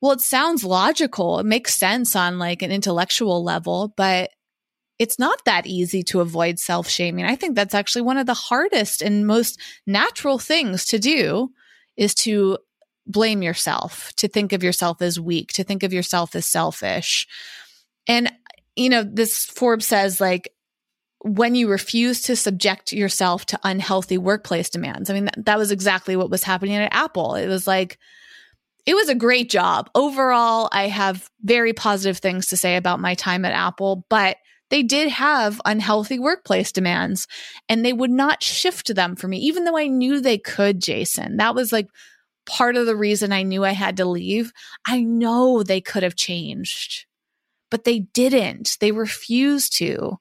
Well, 0.00 0.12
it 0.12 0.20
sounds 0.20 0.64
logical. 0.64 1.38
It 1.38 1.46
makes 1.46 1.74
sense 1.74 2.14
on 2.14 2.38
like 2.38 2.62
an 2.62 2.70
intellectual 2.70 3.42
level, 3.42 3.92
but 3.96 4.30
it's 5.00 5.18
not 5.18 5.42
that 5.46 5.66
easy 5.66 6.02
to 6.02 6.20
avoid 6.20 6.58
self 6.58 6.86
shaming. 6.86 7.24
I 7.24 7.34
think 7.34 7.56
that's 7.56 7.74
actually 7.74 8.02
one 8.02 8.18
of 8.18 8.26
the 8.26 8.34
hardest 8.34 9.00
and 9.00 9.26
most 9.26 9.58
natural 9.86 10.38
things 10.38 10.84
to 10.84 10.98
do 10.98 11.50
is 11.96 12.14
to 12.16 12.58
blame 13.06 13.42
yourself, 13.42 14.12
to 14.16 14.28
think 14.28 14.52
of 14.52 14.62
yourself 14.62 15.00
as 15.00 15.18
weak, 15.18 15.54
to 15.54 15.64
think 15.64 15.82
of 15.82 15.94
yourself 15.94 16.36
as 16.36 16.44
selfish. 16.44 17.26
And, 18.06 18.30
you 18.76 18.90
know, 18.90 19.02
this 19.02 19.46
Forbes 19.46 19.86
says 19.86 20.20
like, 20.20 20.52
when 21.22 21.54
you 21.54 21.68
refuse 21.68 22.20
to 22.22 22.36
subject 22.36 22.92
yourself 22.92 23.46
to 23.46 23.60
unhealthy 23.62 24.18
workplace 24.18 24.68
demands. 24.68 25.08
I 25.08 25.14
mean, 25.14 25.24
that, 25.26 25.44
that 25.46 25.58
was 25.58 25.70
exactly 25.70 26.14
what 26.14 26.30
was 26.30 26.42
happening 26.42 26.76
at 26.76 26.94
Apple. 26.94 27.34
It 27.36 27.46
was 27.46 27.66
like, 27.66 27.98
it 28.86 28.94
was 28.94 29.08
a 29.08 29.14
great 29.14 29.48
job. 29.50 29.90
Overall, 29.94 30.68
I 30.72 30.88
have 30.88 31.30
very 31.42 31.72
positive 31.72 32.18
things 32.18 32.48
to 32.48 32.56
say 32.56 32.76
about 32.76 33.00
my 33.00 33.14
time 33.14 33.44
at 33.44 33.52
Apple, 33.52 34.06
but 34.08 34.36
they 34.70 34.82
did 34.82 35.08
have 35.08 35.60
unhealthy 35.64 36.18
workplace 36.18 36.72
demands 36.72 37.26
and 37.68 37.84
they 37.84 37.92
would 37.92 38.10
not 38.10 38.42
shift 38.42 38.94
them 38.94 39.16
for 39.16 39.28
me, 39.28 39.38
even 39.38 39.64
though 39.64 39.76
I 39.76 39.88
knew 39.88 40.20
they 40.20 40.38
could, 40.38 40.80
Jason. 40.80 41.36
That 41.36 41.54
was 41.54 41.72
like 41.72 41.88
part 42.46 42.76
of 42.76 42.86
the 42.86 42.96
reason 42.96 43.32
I 43.32 43.42
knew 43.42 43.64
I 43.64 43.72
had 43.72 43.96
to 43.98 44.04
leave. 44.04 44.52
I 44.86 45.02
know 45.02 45.62
they 45.62 45.80
could 45.80 46.02
have 46.02 46.16
changed, 46.16 47.06
but 47.70 47.84
they 47.84 48.00
didn't. 48.00 48.76
They 48.80 48.92
refused 48.92 49.76
to. 49.76 50.18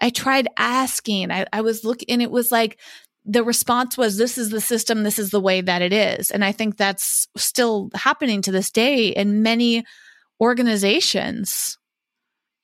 I 0.00 0.10
tried 0.10 0.48
asking. 0.56 1.30
I, 1.30 1.46
I 1.52 1.60
was 1.60 1.84
looking, 1.84 2.08
and 2.10 2.22
it 2.22 2.30
was 2.30 2.52
like 2.52 2.78
the 3.24 3.42
response 3.42 3.96
was, 3.98 4.16
This 4.16 4.38
is 4.38 4.50
the 4.50 4.60
system. 4.60 5.02
This 5.02 5.18
is 5.18 5.30
the 5.30 5.40
way 5.40 5.60
that 5.60 5.82
it 5.82 5.92
is. 5.92 6.30
And 6.30 6.44
I 6.44 6.52
think 6.52 6.76
that's 6.76 7.26
still 7.36 7.90
happening 7.94 8.42
to 8.42 8.52
this 8.52 8.70
day 8.70 9.08
in 9.08 9.42
many 9.42 9.84
organizations 10.40 11.77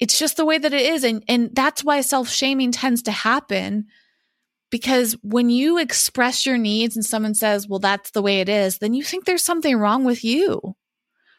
it's 0.00 0.18
just 0.18 0.36
the 0.36 0.44
way 0.44 0.58
that 0.58 0.72
it 0.72 0.80
is. 0.80 1.04
And, 1.04 1.24
and 1.28 1.54
that's 1.54 1.84
why 1.84 2.00
self 2.00 2.28
shaming 2.28 2.72
tends 2.72 3.02
to 3.02 3.12
happen 3.12 3.86
because 4.70 5.16
when 5.22 5.50
you 5.50 5.78
express 5.78 6.44
your 6.44 6.58
needs 6.58 6.96
and 6.96 7.04
someone 7.04 7.34
says, 7.34 7.68
well, 7.68 7.78
that's 7.78 8.10
the 8.10 8.22
way 8.22 8.40
it 8.40 8.48
is, 8.48 8.78
then 8.78 8.92
you 8.92 9.04
think 9.04 9.24
there's 9.24 9.44
something 9.44 9.76
wrong 9.76 10.04
with 10.04 10.24
you. 10.24 10.74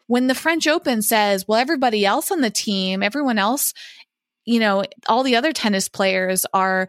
When 0.08 0.28
the 0.28 0.36
French 0.36 0.68
Open 0.68 1.02
says, 1.02 1.46
well, 1.48 1.60
everybody 1.60 2.06
else 2.06 2.32
on 2.32 2.42
the 2.42 2.50
team, 2.50 3.04
everyone 3.04 3.38
else, 3.38 3.74
you 4.46 4.60
know, 4.60 4.86
all 5.10 5.24
the 5.24 5.36
other 5.36 5.52
tennis 5.52 5.90
players 5.90 6.46
are 6.54 6.88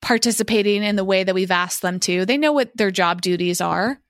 participating 0.00 0.82
in 0.82 0.96
the 0.96 1.04
way 1.04 1.24
that 1.24 1.34
we've 1.34 1.50
asked 1.50 1.82
them 1.82 2.00
to, 2.00 2.24
they 2.24 2.38
know 2.38 2.52
what 2.52 2.74
their 2.74 2.90
job 2.90 3.20
duties 3.20 3.60
are. 3.60 4.00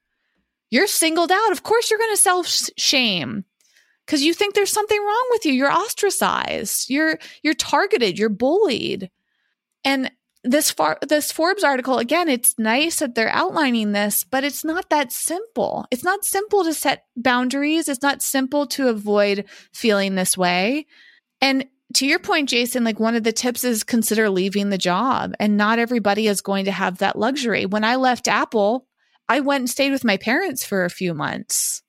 You're 0.71 0.87
singled 0.87 1.33
out. 1.33 1.51
Of 1.53 1.65
course, 1.65 1.91
you're 1.91 1.99
going 1.99 2.15
to 2.15 2.23
self 2.23 2.47
shame 2.77 3.45
because 4.13 4.23
you 4.23 4.35
think 4.35 4.55
there's 4.55 4.71
something 4.71 5.01
wrong 5.01 5.27
with 5.31 5.47
you. 5.47 5.55
You're 5.55 5.73
ostracized. 5.73 6.91
You're 6.91 7.19
you're 7.43 7.55
targeted. 7.55 8.19
You're 8.19 8.29
bullied. 8.29 9.11
And 9.85 10.13
this 10.45 10.71
far 10.71 10.99
this 11.01 11.33
Forbes 11.33 11.65
article 11.65 11.97
again, 11.97 12.29
it's 12.29 12.59
nice 12.59 12.99
that 12.99 13.15
they're 13.15 13.33
outlining 13.33 13.93
this, 13.93 14.23
but 14.23 14.45
it's 14.45 14.67
not 14.67 14.91
that 14.91 15.13
simple. 15.13 15.87
It's 15.91 16.05
not 16.05 16.27
simple 16.27 16.63
to 16.63 16.75
set 16.75 17.07
boundaries. 17.17 17.89
It's 17.89 18.03
not 18.03 18.21
simple 18.21 18.67
to 18.67 18.89
avoid 18.89 19.47
feeling 19.73 20.15
this 20.15 20.37
way. 20.37 20.85
And 21.41 21.65
to 21.95 22.07
your 22.07 22.19
point, 22.19 22.51
Jason, 22.51 22.85
like 22.85 23.01
one 23.01 23.15
of 23.15 23.25
the 23.25 23.33
tips 23.33 23.65
is 23.65 23.83
consider 23.83 24.29
leaving 24.29 24.69
the 24.69 24.77
job. 24.77 25.33
And 25.41 25.57
not 25.57 25.79
everybody 25.79 26.27
is 26.27 26.43
going 26.43 26.67
to 26.67 26.73
have 26.73 26.99
that 26.99 27.19
luxury. 27.19 27.65
When 27.65 27.83
I 27.83 27.97
left 27.97 28.29
Apple, 28.29 28.87
I 29.27 29.41
went 29.41 29.63
and 29.63 29.71
stayed 29.71 29.91
with 29.91 30.05
my 30.05 30.19
parents 30.19 30.67
for 30.67 30.85
a 30.85 30.91
few 30.91 31.15
months 31.15 31.83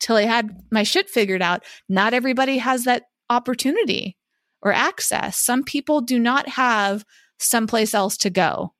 till 0.00 0.16
I 0.16 0.22
had 0.22 0.62
my 0.70 0.82
shit 0.82 1.08
figured 1.08 1.42
out. 1.42 1.64
Not 1.88 2.14
everybody 2.14 2.58
has 2.58 2.84
that 2.84 3.04
opportunity 3.30 4.16
or 4.62 4.72
access. 4.72 5.38
Some 5.38 5.62
people 5.62 6.00
do 6.00 6.18
not 6.18 6.48
have 6.50 7.04
someplace 7.38 7.94
else 7.94 8.16
to 8.18 8.30
go. 8.30 8.74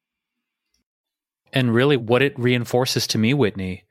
And 1.52 1.72
really, 1.72 1.96
what 1.96 2.22
it 2.22 2.38
reinforces 2.38 3.06
to 3.08 3.18
me, 3.18 3.32
Whitney, 3.32 3.84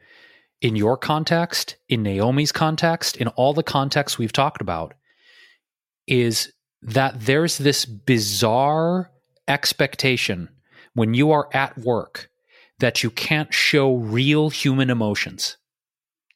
in 0.62 0.76
your 0.76 0.98
context, 0.98 1.78
in 1.88 2.04
Naomi's 2.04 2.52
context, 2.52 3.18
in 3.18 3.28
all 3.30 3.54
the 3.54 3.64
contexts 3.64 4.18
we've 4.18 4.34
talked 4.34 4.62
about, 4.62 4.94
is 6.08 6.52
that 6.82 7.22
there's 7.22 7.58
this 7.58 7.86
bizarre 7.86 9.12
expectation 9.48 10.50
when 10.94 11.14
you 11.14 11.32
are 11.32 11.48
at 11.54 11.78
work 11.78 12.30
that 12.80 13.04
you 13.04 13.10
can't 13.10 13.54
show 13.54 13.96
real 13.96 14.50
human 14.50 14.90
emotions. 14.90 15.58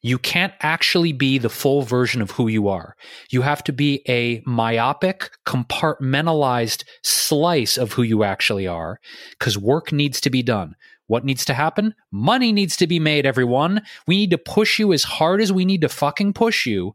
You 0.00 0.18
can't 0.18 0.52
actually 0.60 1.12
be 1.12 1.38
the 1.38 1.48
full 1.48 1.82
version 1.82 2.22
of 2.22 2.30
who 2.32 2.48
you 2.48 2.68
are. 2.68 2.94
You 3.30 3.42
have 3.42 3.64
to 3.64 3.72
be 3.72 4.02
a 4.08 4.42
myopic, 4.46 5.30
compartmentalized 5.44 6.84
slice 7.02 7.76
of 7.76 7.92
who 7.92 8.02
you 8.02 8.22
actually 8.22 8.66
are 8.66 9.00
because 9.38 9.58
work 9.58 9.92
needs 9.92 10.20
to 10.20 10.30
be 10.30 10.42
done. 10.42 10.76
What 11.08 11.24
needs 11.24 11.44
to 11.46 11.54
happen? 11.54 11.94
Money 12.12 12.52
needs 12.52 12.76
to 12.76 12.86
be 12.86 13.00
made, 13.00 13.26
everyone. 13.26 13.82
We 14.06 14.16
need 14.16 14.30
to 14.30 14.38
push 14.38 14.78
you 14.78 14.92
as 14.92 15.04
hard 15.04 15.40
as 15.40 15.52
we 15.52 15.64
need 15.64 15.80
to 15.80 15.88
fucking 15.88 16.34
push 16.34 16.66
you. 16.66 16.94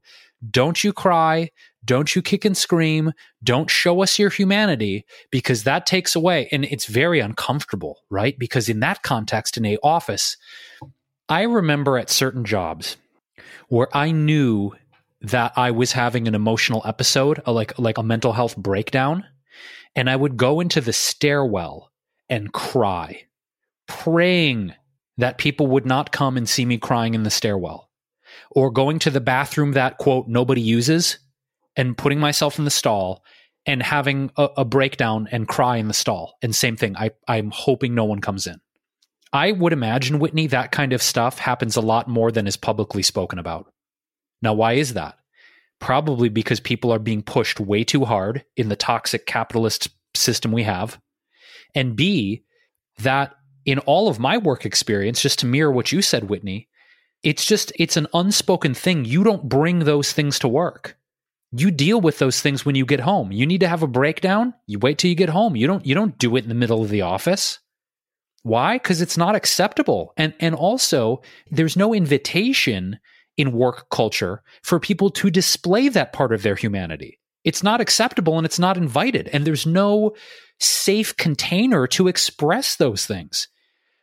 Don't 0.50 0.84
you 0.84 0.94
cry. 0.94 1.50
Don't 1.84 2.16
you 2.16 2.22
kick 2.22 2.46
and 2.46 2.56
scream. 2.56 3.12
Don't 3.44 3.70
show 3.70 4.02
us 4.02 4.20
your 4.20 4.30
humanity 4.30 5.06
because 5.32 5.64
that 5.64 5.86
takes 5.86 6.16
away. 6.16 6.48
And 6.52 6.64
it's 6.66 6.86
very 6.86 7.20
uncomfortable, 7.20 8.02
right? 8.10 8.38
Because 8.38 8.70
in 8.70 8.80
that 8.82 9.04
context, 9.04 9.58
in 9.58 9.66
a 9.66 9.78
office, 9.84 10.38
I 11.30 11.44
remember 11.44 11.98
at 11.98 12.10
certain 12.10 12.46
jobs 12.46 12.98
where 13.70 13.96
I 13.96 14.12
knew 14.12 14.72
that 15.22 15.54
I 15.56 15.72
was 15.72 15.94
having 15.94 16.28
an 16.28 16.36
emotional 16.36 16.82
episode, 16.86 17.42
like 17.48 17.78
like 17.80 17.98
a 17.98 18.04
mental 18.04 18.34
health 18.34 18.58
breakdown, 18.58 19.26
and 19.96 20.10
I 20.10 20.16
would 20.16 20.38
go 20.38 20.60
into 20.60 20.82
the 20.82 20.94
stairwell 20.94 21.92
and 22.30 22.52
cry, 22.52 23.24
praying 23.88 24.74
that 25.18 25.38
people 25.38 25.68
would 25.68 25.86
not 25.86 26.12
come 26.12 26.38
and 26.38 26.48
see 26.48 26.66
me 26.66 26.78
crying 26.78 27.14
in 27.14 27.24
the 27.24 27.30
stairwell, 27.30 27.90
or 28.52 28.72
going 28.72 29.00
to 29.00 29.10
the 29.10 29.22
bathroom 29.22 29.74
that 29.74 29.98
quote 29.98 30.28
nobody 30.28 30.62
uses 30.62 31.20
and 31.76 31.98
putting 31.98 32.20
myself 32.20 32.60
in 32.60 32.66
the 32.66 32.72
stall 32.72 33.24
and 33.66 33.82
having 33.82 34.30
a, 34.36 34.50
a 34.58 34.66
breakdown 34.66 35.28
and 35.32 35.48
cry 35.48 35.78
in 35.78 35.88
the 35.88 35.94
stall. 35.94 36.36
And 36.42 36.54
same 36.54 36.76
thing, 36.76 36.98
I, 36.98 37.12
I'm 37.28 37.52
hoping 37.52 37.96
no 37.96 38.04
one 38.04 38.20
comes 38.20 38.46
in. 38.46 38.60
I 39.34 39.52
would 39.52 39.74
imagine, 39.74 40.20
Whitney, 40.20 40.48
that 40.48 40.72
kind 40.72 40.94
of 40.94 41.02
stuff 41.02 41.40
happens 41.40 41.76
a 41.76 41.82
lot 41.82 42.08
more 42.08 42.32
than 42.32 42.46
is 42.46 42.56
publicly 42.56 43.02
spoken 43.02 43.40
about. 43.40 43.74
Now, 44.44 44.54
why 44.54 44.74
is 44.74 44.94
that? 44.94 45.18
Probably 45.80 46.30
because 46.30 46.60
people 46.60 46.92
are 46.92 47.00
being 47.00 47.24
pushed 47.24 47.60
way 47.60 47.84
too 47.84 48.06
hard 48.06 48.46
in 48.56 48.70
the 48.70 48.76
toxic 48.76 49.26
capitalist 49.26 49.90
system 50.16 50.52
we 50.52 50.64
have. 50.64 51.00
And 51.74 51.96
B, 51.96 52.44
that 53.00 53.36
in 53.66 53.80
all 53.80 54.08
of 54.08 54.20
my 54.20 54.38
work 54.38 54.66
experience, 54.66 55.22
just 55.22 55.40
to 55.40 55.48
mirror 55.48 55.72
what 55.72 55.92
you 55.92 56.04
said, 56.04 56.30
Whitney, 56.30 56.70
it's 57.24 57.46
just, 57.46 57.72
it's 57.78 57.98
an 57.98 58.08
unspoken 58.14 58.76
thing. 58.76 59.04
You 59.04 59.24
don't 59.24 59.50
bring 59.50 59.80
those 59.80 60.14
things 60.14 60.38
to 60.40 60.48
work. 60.48 60.96
You 61.52 61.72
deal 61.72 62.02
with 62.02 62.20
those 62.20 62.40
things 62.40 62.66
when 62.66 62.76
you 62.76 62.86
get 62.86 63.00
home. 63.00 63.32
You 63.32 63.46
need 63.46 63.62
to 63.62 63.68
have 63.68 63.82
a 63.82 63.88
breakdown. 63.88 64.54
You 64.68 64.78
wait 64.80 65.00
till 65.00 65.10
you 65.10 65.16
get 65.16 65.30
home. 65.30 65.56
You 65.56 65.66
don't, 65.66 65.86
you 65.86 65.96
don't 65.96 66.18
do 66.18 66.36
it 66.36 66.44
in 66.44 66.50
the 66.50 66.56
middle 66.56 66.84
of 66.84 66.90
the 66.90 67.02
office. 67.02 67.60
Why? 68.44 68.76
Because 68.76 69.02
it's 69.02 69.18
not 69.18 69.36
acceptable. 69.36 70.14
And 70.18 70.34
and 70.40 70.54
also 70.54 71.22
there's 71.50 71.78
no 71.78 71.94
invitation 71.94 73.00
in 73.38 73.52
work 73.52 73.90
culture 73.90 74.44
for 74.62 74.80
people 74.80 75.10
to 75.10 75.32
display 75.32 75.90
that 75.90 76.14
part 76.14 76.34
of 76.34 76.44
their 76.44 76.56
humanity. 76.56 77.20
It's 77.44 77.64
not 77.64 77.82
acceptable 77.82 78.38
and 78.38 78.46
it's 78.46 78.60
not 78.60 78.78
invited. 78.78 79.30
And 79.34 79.46
there's 79.46 79.66
no 79.66 80.16
safe 80.60 81.16
container 81.18 81.88
to 81.88 82.08
express 82.08 82.76
those 82.76 83.06
things. 83.06 83.48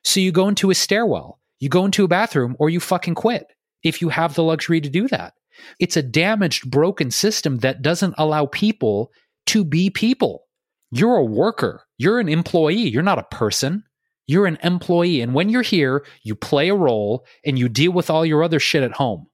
So 0.05 0.21
you 0.21 0.33
go 0.33 0.49
into 0.49 0.71
a 0.71 0.75
stairwell, 0.75 1.41
you 1.59 1.69
go 1.69 1.85
into 1.85 2.05
a 2.05 2.09
bathroom, 2.09 2.57
or 2.59 2.71
you 2.71 2.81
fucking 2.81 3.15
quit 3.15 3.47
if 3.83 4.01
you 4.01 4.09
have 4.09 4.35
the 4.35 4.43
luxury 4.43 4.81
to 4.81 4.89
do 4.89 5.09
that. 5.09 5.35
It's 5.79 5.97
a 5.97 6.03
damaged, 6.03 6.71
broken 6.71 7.11
system 7.11 7.59
that 7.59 7.83
doesn't 7.83 8.15
allow 8.19 8.47
people 8.47 9.11
to 9.47 9.65
be 9.65 9.91
people. 9.91 10.47
You're 10.91 11.17
a 11.17 11.25
worker, 11.25 11.85
you're 11.99 12.19
an 12.19 12.29
employee, 12.29 12.89
you're 12.89 13.03
not 13.03 13.19
a 13.19 13.35
person. 13.35 13.85
You're 14.31 14.47
an 14.47 14.59
employee. 14.63 15.23
And 15.23 15.35
when 15.35 15.49
you're 15.49 15.61
here, 15.61 16.07
you 16.23 16.37
play 16.37 16.69
a 16.69 16.75
role 16.77 17.27
and 17.45 17.59
you 17.59 17.69
deal 17.69 17.91
with 17.91 18.11
all 18.11 18.25
your 18.25 18.45
other 18.45 18.61
shit 18.61 18.85
at 18.85 18.93
home. 18.93 19.27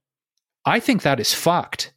I 0.64 0.80
think 0.80 1.02
that 1.02 1.20
is 1.20 1.34
fucked. 1.34 1.92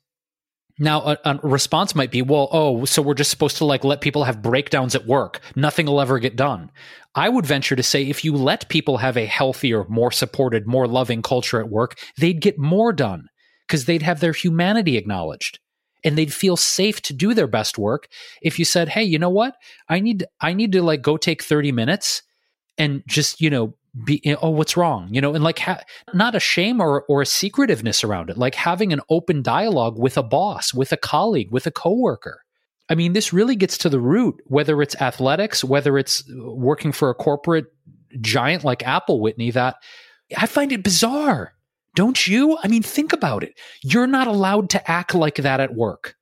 Now, 0.79 1.03
a, 1.03 1.17
a, 1.23 1.39
response 1.41 1.95
might 1.95 2.11
be, 2.11 2.21
well, 2.21 2.49
oh, 2.51 2.83
so 2.83 3.01
we're 3.01 3.13
just 3.13 3.31
supposed 3.31 3.55
to 3.59 3.65
like 3.65 3.85
let 3.85 4.01
people 4.01 4.25
have 4.25 4.41
breakdowns 4.41 4.95
at 4.95 5.07
work. 5.07 5.39
Nothing 5.55 5.85
will 5.85 6.01
ever 6.01 6.19
get 6.19 6.35
done. 6.35 6.71
I 7.15 7.29
would 7.29 7.45
venture 7.45 7.77
to 7.77 7.83
say 7.83 8.03
if 8.03 8.25
you 8.25 8.35
let 8.35 8.67
people 8.67 8.97
have 8.97 9.15
a 9.15 9.25
healthier, 9.25 9.85
more 9.87 10.11
supported, 10.11 10.67
more 10.67 10.85
loving 10.85 11.21
culture 11.21 11.61
at 11.61 11.69
work, 11.69 11.97
they'd 12.17 12.41
get 12.41 12.59
more 12.59 12.91
done 12.91 13.29
because 13.65 13.85
they'd 13.85 14.01
have 14.01 14.19
their 14.19 14.33
humanity 14.33 14.97
acknowledged 14.97 15.59
and 16.03 16.17
they'd 16.17 16.33
feel 16.33 16.57
safe 16.57 17.01
to 17.03 17.13
do 17.13 17.33
their 17.33 17.47
best 17.47 17.77
work 17.77 18.09
if 18.41 18.59
you 18.59 18.65
said, 18.65 18.89
"Hey, 18.89 19.03
you 19.03 19.17
know 19.17 19.29
what? 19.29 19.55
I 19.87 20.01
need 20.01 20.25
I 20.41 20.51
need 20.51 20.73
to 20.73 20.81
like 20.81 21.01
go 21.01 21.15
take 21.15 21.41
30 21.41 21.71
minutes 21.71 22.23
and 22.79 23.03
just, 23.07 23.39
you 23.39 23.49
know, 23.49 23.75
be 24.03 24.21
eh, 24.25 24.35
oh 24.41 24.49
what's 24.49 24.77
wrong? 24.77 25.09
You 25.11 25.21
know 25.21 25.33
and 25.33 25.43
like 25.43 25.59
ha- 25.59 25.81
not 26.13 26.35
a 26.35 26.39
shame 26.39 26.79
or 26.81 27.03
or 27.09 27.21
a 27.21 27.25
secretiveness 27.25 28.03
around 28.03 28.29
it 28.29 28.37
like 28.37 28.55
having 28.55 28.93
an 28.93 29.01
open 29.09 29.41
dialogue 29.41 29.97
with 29.97 30.17
a 30.17 30.23
boss 30.23 30.73
with 30.73 30.91
a 30.91 30.97
colleague 30.97 31.51
with 31.51 31.65
a 31.65 31.71
coworker. 31.71 32.41
I 32.89 32.95
mean 32.95 33.13
this 33.13 33.33
really 33.33 33.55
gets 33.55 33.77
to 33.79 33.89
the 33.89 33.99
root 33.99 34.41
whether 34.45 34.81
it's 34.81 34.95
athletics 35.01 35.63
whether 35.63 35.97
it's 35.97 36.23
uh, 36.29 36.51
working 36.51 36.91
for 36.91 37.09
a 37.09 37.15
corporate 37.15 37.65
giant 38.21 38.63
like 38.63 38.85
apple 38.85 39.21
whitney 39.21 39.51
that 39.51 39.75
i 40.37 40.45
find 40.45 40.71
it 40.71 40.83
bizarre. 40.83 41.53
Don't 41.95 42.27
you? 42.27 42.57
I 42.63 42.67
mean 42.67 42.83
think 42.83 43.13
about 43.13 43.43
it. 43.43 43.59
You're 43.81 44.07
not 44.07 44.27
allowed 44.27 44.69
to 44.71 44.91
act 44.91 45.15
like 45.15 45.35
that 45.35 45.59
at 45.59 45.75
work. 45.75 46.15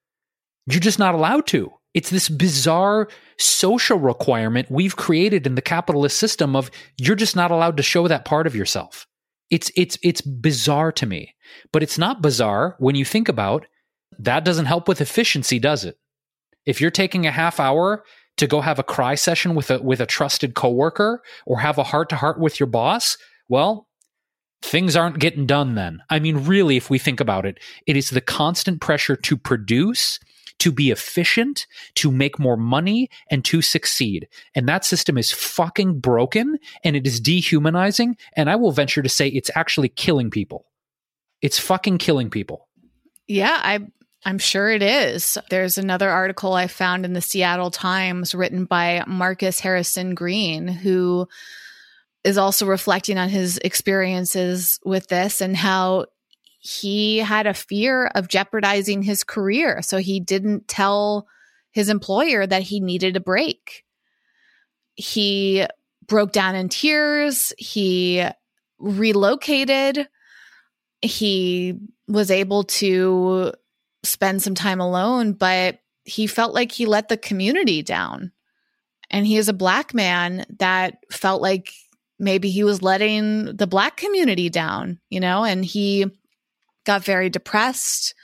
You're 0.65 0.79
just 0.79 0.99
not 0.99 1.15
allowed 1.15 1.45
to. 1.47 1.71
It's 1.93 2.09
this 2.09 2.29
bizarre 2.29 3.09
social 3.39 3.99
requirement 3.99 4.71
we've 4.71 4.95
created 4.95 5.45
in 5.45 5.55
the 5.55 5.61
capitalist 5.61 6.17
system 6.17 6.55
of 6.55 6.71
you're 6.97 7.15
just 7.15 7.35
not 7.35 7.51
allowed 7.51 7.77
to 7.77 7.83
show 7.83 8.07
that 8.07 8.25
part 8.25 8.47
of 8.47 8.55
yourself. 8.55 9.07
It's 9.49 9.71
it's 9.75 9.97
it's 10.03 10.21
bizarre 10.21 10.91
to 10.93 11.05
me. 11.05 11.33
But 11.71 11.83
it's 11.83 11.97
not 11.97 12.21
bizarre 12.21 12.75
when 12.79 12.95
you 12.95 13.05
think 13.05 13.29
about 13.29 13.65
that 14.19 14.43
doesn't 14.43 14.65
help 14.65 14.87
with 14.87 15.01
efficiency, 15.01 15.59
does 15.59 15.85
it? 15.85 15.97
If 16.65 16.81
you're 16.81 16.91
taking 16.91 17.25
a 17.25 17.31
half 17.31 17.59
hour 17.59 18.03
to 18.37 18.47
go 18.47 18.61
have 18.61 18.79
a 18.79 18.83
cry 18.83 19.15
session 19.15 19.55
with 19.55 19.71
a 19.71 19.81
with 19.81 19.99
a 19.99 20.05
trusted 20.05 20.53
coworker 20.55 21.21
or 21.45 21.59
have 21.59 21.77
a 21.77 21.83
heart 21.83 22.09
to 22.09 22.15
heart 22.15 22.39
with 22.39 22.59
your 22.59 22.67
boss, 22.67 23.17
well, 23.47 23.87
things 24.61 24.95
aren't 24.95 25.19
getting 25.19 25.45
done 25.45 25.75
then. 25.75 26.01
I 26.09 26.19
mean, 26.19 26.45
really, 26.45 26.77
if 26.77 26.89
we 26.89 26.99
think 26.99 27.19
about 27.19 27.45
it, 27.45 27.59
it 27.85 27.95
is 27.95 28.09
the 28.09 28.21
constant 28.21 28.81
pressure 28.81 29.15
to 29.15 29.37
produce 29.37 30.19
to 30.59 30.71
be 30.71 30.91
efficient, 30.91 31.67
to 31.95 32.11
make 32.11 32.39
more 32.39 32.57
money, 32.57 33.09
and 33.29 33.43
to 33.45 33.61
succeed. 33.61 34.27
And 34.55 34.67
that 34.67 34.85
system 34.85 35.17
is 35.17 35.31
fucking 35.31 35.99
broken 35.99 36.57
and 36.83 36.95
it 36.95 37.05
is 37.05 37.19
dehumanizing. 37.19 38.17
And 38.35 38.49
I 38.49 38.55
will 38.55 38.71
venture 38.71 39.01
to 39.01 39.09
say 39.09 39.27
it's 39.27 39.51
actually 39.55 39.89
killing 39.89 40.29
people. 40.29 40.65
It's 41.41 41.59
fucking 41.59 41.99
killing 41.99 42.29
people. 42.29 42.67
Yeah, 43.27 43.59
I 43.61 43.87
I'm 44.25 44.39
sure 44.39 44.69
it 44.69 44.81
is. 44.81 45.37
There's 45.49 45.77
another 45.77 46.09
article 46.09 46.53
I 46.53 46.67
found 46.67 47.05
in 47.05 47.13
the 47.13 47.21
Seattle 47.21 47.71
Times 47.71 48.33
written 48.33 48.65
by 48.65 49.03
Marcus 49.07 49.59
Harrison 49.59 50.15
Green, 50.15 50.67
who 50.67 51.27
is 52.23 52.37
also 52.37 52.65
reflecting 52.65 53.17
on 53.17 53.29
his 53.29 53.57
experiences 53.63 54.79
with 54.83 55.07
this 55.07 55.39
and 55.39 55.55
how 55.55 56.07
he 56.67 57.19
had 57.19 57.47
a 57.47 57.53
fear 57.53 58.07
of 58.07 58.27
jeopardizing 58.27 59.01
his 59.01 59.23
career. 59.23 59.81
So 59.81 59.99
he 59.99 60.19
didn't 60.19 60.67
tell 60.67 61.27
his 61.71 61.87
employer 61.87 62.45
that 62.45 62.61
he 62.61 62.81
needed 62.81 63.15
a 63.15 63.21
break. 63.21 63.85
He 64.95 65.65
broke 66.05 66.33
down 66.33 66.55
in 66.55 66.67
tears. 66.67 67.53
He 67.57 68.25
relocated. 68.79 70.09
He 71.01 71.75
was 72.09 72.31
able 72.31 72.63
to 72.63 73.53
spend 74.03 74.41
some 74.41 74.55
time 74.55 74.81
alone, 74.81 75.33
but 75.33 75.79
he 76.03 76.27
felt 76.27 76.53
like 76.53 76.73
he 76.73 76.85
let 76.85 77.07
the 77.07 77.17
community 77.17 77.81
down. 77.81 78.33
And 79.09 79.25
he 79.25 79.37
is 79.37 79.47
a 79.47 79.53
black 79.53 79.93
man 79.93 80.45
that 80.59 80.97
felt 81.09 81.41
like 81.41 81.71
maybe 82.19 82.49
he 82.49 82.65
was 82.65 82.81
letting 82.81 83.55
the 83.55 83.67
black 83.67 83.95
community 83.95 84.49
down, 84.49 84.99
you 85.09 85.21
know, 85.21 85.45
and 85.45 85.63
he 85.63 86.07
got 86.87 87.03
very 87.03 87.29
depressed 87.29 88.15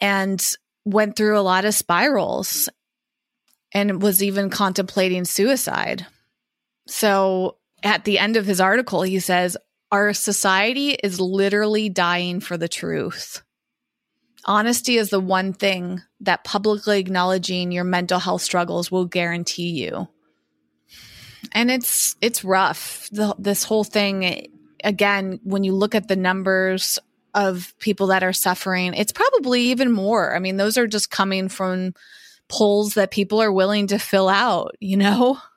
and 0.00 0.46
went 0.84 1.16
through 1.16 1.36
a 1.36 1.40
lot 1.40 1.64
of 1.64 1.74
spirals 1.74 2.68
and 3.72 4.00
was 4.00 4.22
even 4.22 4.50
contemplating 4.50 5.24
suicide. 5.24 6.06
So 6.86 7.56
at 7.82 8.04
the 8.04 8.18
end 8.18 8.36
of 8.36 8.46
his 8.46 8.60
article, 8.60 9.02
he 9.02 9.18
says, 9.18 9.56
Our 9.90 10.12
society 10.12 10.90
is 10.90 11.18
literally 11.18 11.88
dying 11.88 12.40
for 12.40 12.56
the 12.56 12.68
truth. 12.68 13.42
Honesty 14.44 14.98
is 14.98 15.08
the 15.08 15.20
one 15.20 15.54
thing 15.54 16.02
that 16.20 16.44
publicly 16.44 17.00
acknowledging 17.00 17.72
your 17.72 17.84
mental 17.84 18.18
health 18.18 18.42
struggles 18.42 18.90
will 18.90 19.06
guarantee 19.06 19.70
you. 19.70 20.08
And 21.52 21.70
it's 21.70 22.16
it's 22.20 22.44
rough. 22.44 23.08
The, 23.10 23.34
this 23.38 23.64
whole 23.64 23.84
thing 23.84 24.48
again, 24.82 25.40
when 25.44 25.64
you 25.64 25.72
look 25.72 25.94
at 25.94 26.08
the 26.08 26.16
numbers 26.16 26.98
of 27.34 27.74
people 27.78 28.08
that 28.08 28.22
are 28.22 28.32
suffering. 28.32 28.94
It's 28.94 29.12
probably 29.12 29.62
even 29.62 29.90
more. 29.90 30.34
I 30.34 30.38
mean, 30.38 30.56
those 30.56 30.78
are 30.78 30.86
just 30.86 31.10
coming 31.10 31.48
from 31.48 31.94
polls 32.48 32.94
that 32.94 33.10
people 33.10 33.42
are 33.42 33.52
willing 33.52 33.86
to 33.88 33.98
fill 33.98 34.28
out, 34.28 34.76
you 34.80 34.96
know? 34.96 35.38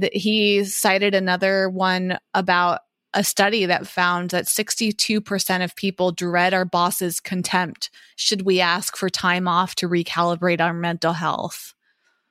That 0.00 0.12
he 0.12 0.64
cited 0.64 1.14
another 1.14 1.70
one 1.70 2.18
about 2.34 2.80
a 3.14 3.22
study 3.22 3.66
that 3.66 3.86
found 3.86 4.30
that 4.30 4.46
62% 4.46 5.64
of 5.64 5.76
people 5.76 6.10
dread 6.10 6.52
our 6.52 6.64
boss's 6.64 7.20
contempt 7.20 7.90
should 8.16 8.42
we 8.42 8.60
ask 8.60 8.96
for 8.96 9.08
time 9.08 9.46
off 9.46 9.76
to 9.76 9.88
recalibrate 9.88 10.60
our 10.60 10.74
mental 10.74 11.12
health. 11.12 11.74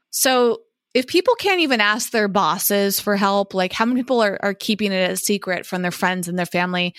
So, 0.09 0.63
if 0.93 1.07
people 1.07 1.33
can't 1.35 1.61
even 1.61 1.81
ask 1.81 2.11
their 2.11 2.27
bosses 2.27 2.99
for 2.99 3.15
help, 3.15 3.53
like 3.55 3.73
how 3.73 3.85
many 3.85 4.01
people 4.01 4.21
are, 4.21 4.37
are 4.43 4.53
keeping 4.53 4.91
it 4.91 5.09
a 5.09 5.17
secret 5.17 5.65
from 5.65 5.81
their 5.81 5.89
friends 5.89 6.27
and 6.27 6.37
their 6.37 6.45
family? 6.45 6.93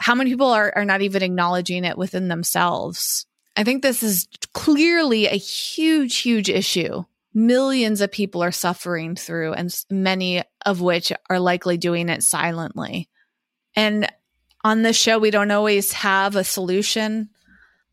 How 0.00 0.14
many 0.14 0.30
people 0.30 0.50
are, 0.50 0.72
are 0.74 0.84
not 0.84 1.02
even 1.02 1.22
acknowledging 1.22 1.84
it 1.84 1.98
within 1.98 2.28
themselves? 2.28 3.26
I 3.56 3.64
think 3.64 3.82
this 3.82 4.02
is 4.02 4.26
clearly 4.54 5.26
a 5.26 5.36
huge, 5.36 6.16
huge 6.18 6.48
issue. 6.48 7.04
Millions 7.34 8.00
of 8.00 8.10
people 8.10 8.42
are 8.42 8.50
suffering 8.50 9.14
through, 9.14 9.52
and 9.52 9.72
many 9.90 10.42
of 10.64 10.80
which 10.80 11.12
are 11.28 11.38
likely 11.38 11.76
doing 11.76 12.08
it 12.08 12.22
silently. 12.22 13.08
And 13.76 14.10
on 14.64 14.82
this 14.82 14.96
show, 14.96 15.18
we 15.18 15.30
don't 15.30 15.50
always 15.50 15.92
have 15.92 16.34
a 16.34 16.44
solution. 16.44 17.28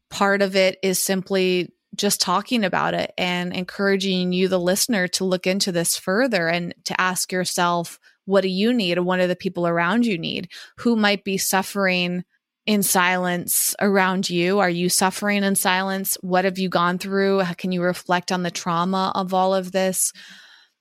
Part 0.10 0.42
of 0.42 0.56
it 0.56 0.80
is 0.82 1.00
simply 1.00 1.74
just 1.96 2.22
talking 2.22 2.64
about 2.64 2.94
it 2.94 3.12
and 3.18 3.54
encouraging 3.54 4.32
you, 4.32 4.48
the 4.48 4.60
listener, 4.60 5.08
to 5.10 5.26
look 5.26 5.46
into 5.46 5.72
this 5.72 5.98
further 5.98 6.48
and 6.48 6.74
to 6.86 7.00
ask 7.00 7.32
yourself, 7.32 8.00
what 8.28 8.42
do 8.42 8.50
you 8.50 8.74
need? 8.74 9.00
What 9.00 9.18
do 9.18 9.26
the 9.26 9.36
people 9.36 9.66
around 9.66 10.06
you 10.06 10.18
need? 10.18 10.50
Who 10.80 10.96
might 10.98 11.24
be 11.24 11.38
suffering 11.38 12.26
in 12.66 12.84
silence 12.84 13.74
around 13.80 14.30
you? 14.30 14.60
Are 14.60 14.70
you 14.70 14.90
suffering 14.90 15.44
in 15.44 15.56
silence? 15.56 16.18
What 16.22 16.44
have 16.44 16.60
you 16.60 16.68
gone 16.68 16.98
through? 16.98 17.40
How 17.40 17.54
can 17.54 17.72
you 17.72 17.82
reflect 17.82 18.32
on 18.34 18.44
the 18.44 18.52
trauma 18.52 19.14
of 19.16 19.34
all 19.34 19.56
of 19.56 19.72
this? 19.72 20.12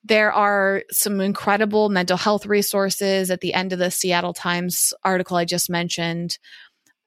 There 0.03 0.33
are 0.33 0.83
some 0.91 1.21
incredible 1.21 1.89
mental 1.89 2.17
health 2.17 2.47
resources 2.47 3.31
at 3.31 3.41
the 3.41 3.55
end 3.55 3.73
of 3.73 3.79
the 3.79 3.93
Seattle 3.93 4.35
Times 4.35 4.93
article 5.05 5.37
I 5.37 5.45
just 5.45 5.71
mentioned. 5.71 6.39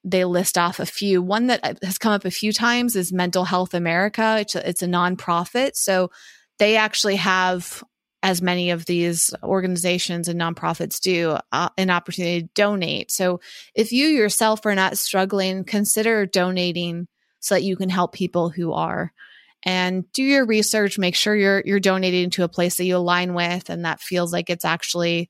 They 0.06 0.24
list 0.24 0.58
off 0.58 0.80
a 0.80 0.86
few. 0.86 1.22
One 1.22 1.48
that 1.48 1.60
uh, 1.64 1.74
has 1.84 1.98
come 1.98 2.14
up 2.14 2.24
a 2.24 2.32
few 2.32 2.54
times 2.54 2.96
is 2.96 3.12
Mental 3.12 3.44
Health 3.44 3.74
America. 3.74 4.38
It's 4.40 4.56
a, 4.56 4.68
it's 4.68 4.82
a 4.82 4.88
nonprofit. 4.88 5.72
So 5.76 6.12
they 6.60 6.78
actually 6.78 7.18
have 7.18 7.84
as 8.22 8.42
many 8.42 8.72
of 8.72 8.86
these 8.86 9.34
organizations 9.44 10.28
and 10.28 10.40
nonprofits 10.40 11.00
do, 11.00 11.38
uh, 11.52 11.70
an 11.78 11.90
opportunity 11.90 12.42
to 12.42 12.50
donate. 12.54 13.12
So 13.12 13.40
if 13.74 13.92
you 13.92 14.08
yourself 14.08 14.66
are 14.66 14.76
not 14.76 14.98
struggling, 14.98 15.64
consider 15.64 16.26
donating 16.26 17.08
so 17.40 17.56
that 17.56 17.64
you 17.64 17.78
can 17.78 17.90
help 17.90 18.14
people 18.14 18.50
who 18.50 18.74
are. 18.74 19.14
And 19.64 20.10
do 20.14 20.24
your 20.24 20.46
research, 20.46 20.98
make 20.98 21.16
sure 21.16 21.36
you're 21.36 21.62
you're 21.66 21.80
donating 21.80 22.30
to 22.32 22.44
a 22.44 22.50
place 22.50 22.78
that 22.78 22.86
you 22.86 22.96
align 22.96 23.34
with 23.34 23.70
and 23.70 23.84
that 23.86 24.00
feels 24.00 24.32
like 24.32 24.50
it's 24.50 24.66
actually 24.66 25.30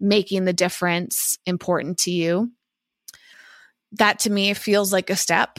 making 0.00 0.44
the 0.44 0.52
difference 0.52 1.38
important 1.46 1.98
to 1.98 2.10
you. 2.10 2.50
That 3.92 4.20
to 4.20 4.30
me 4.30 4.54
feels 4.54 4.92
like 4.92 5.10
a 5.10 5.16
step. 5.16 5.58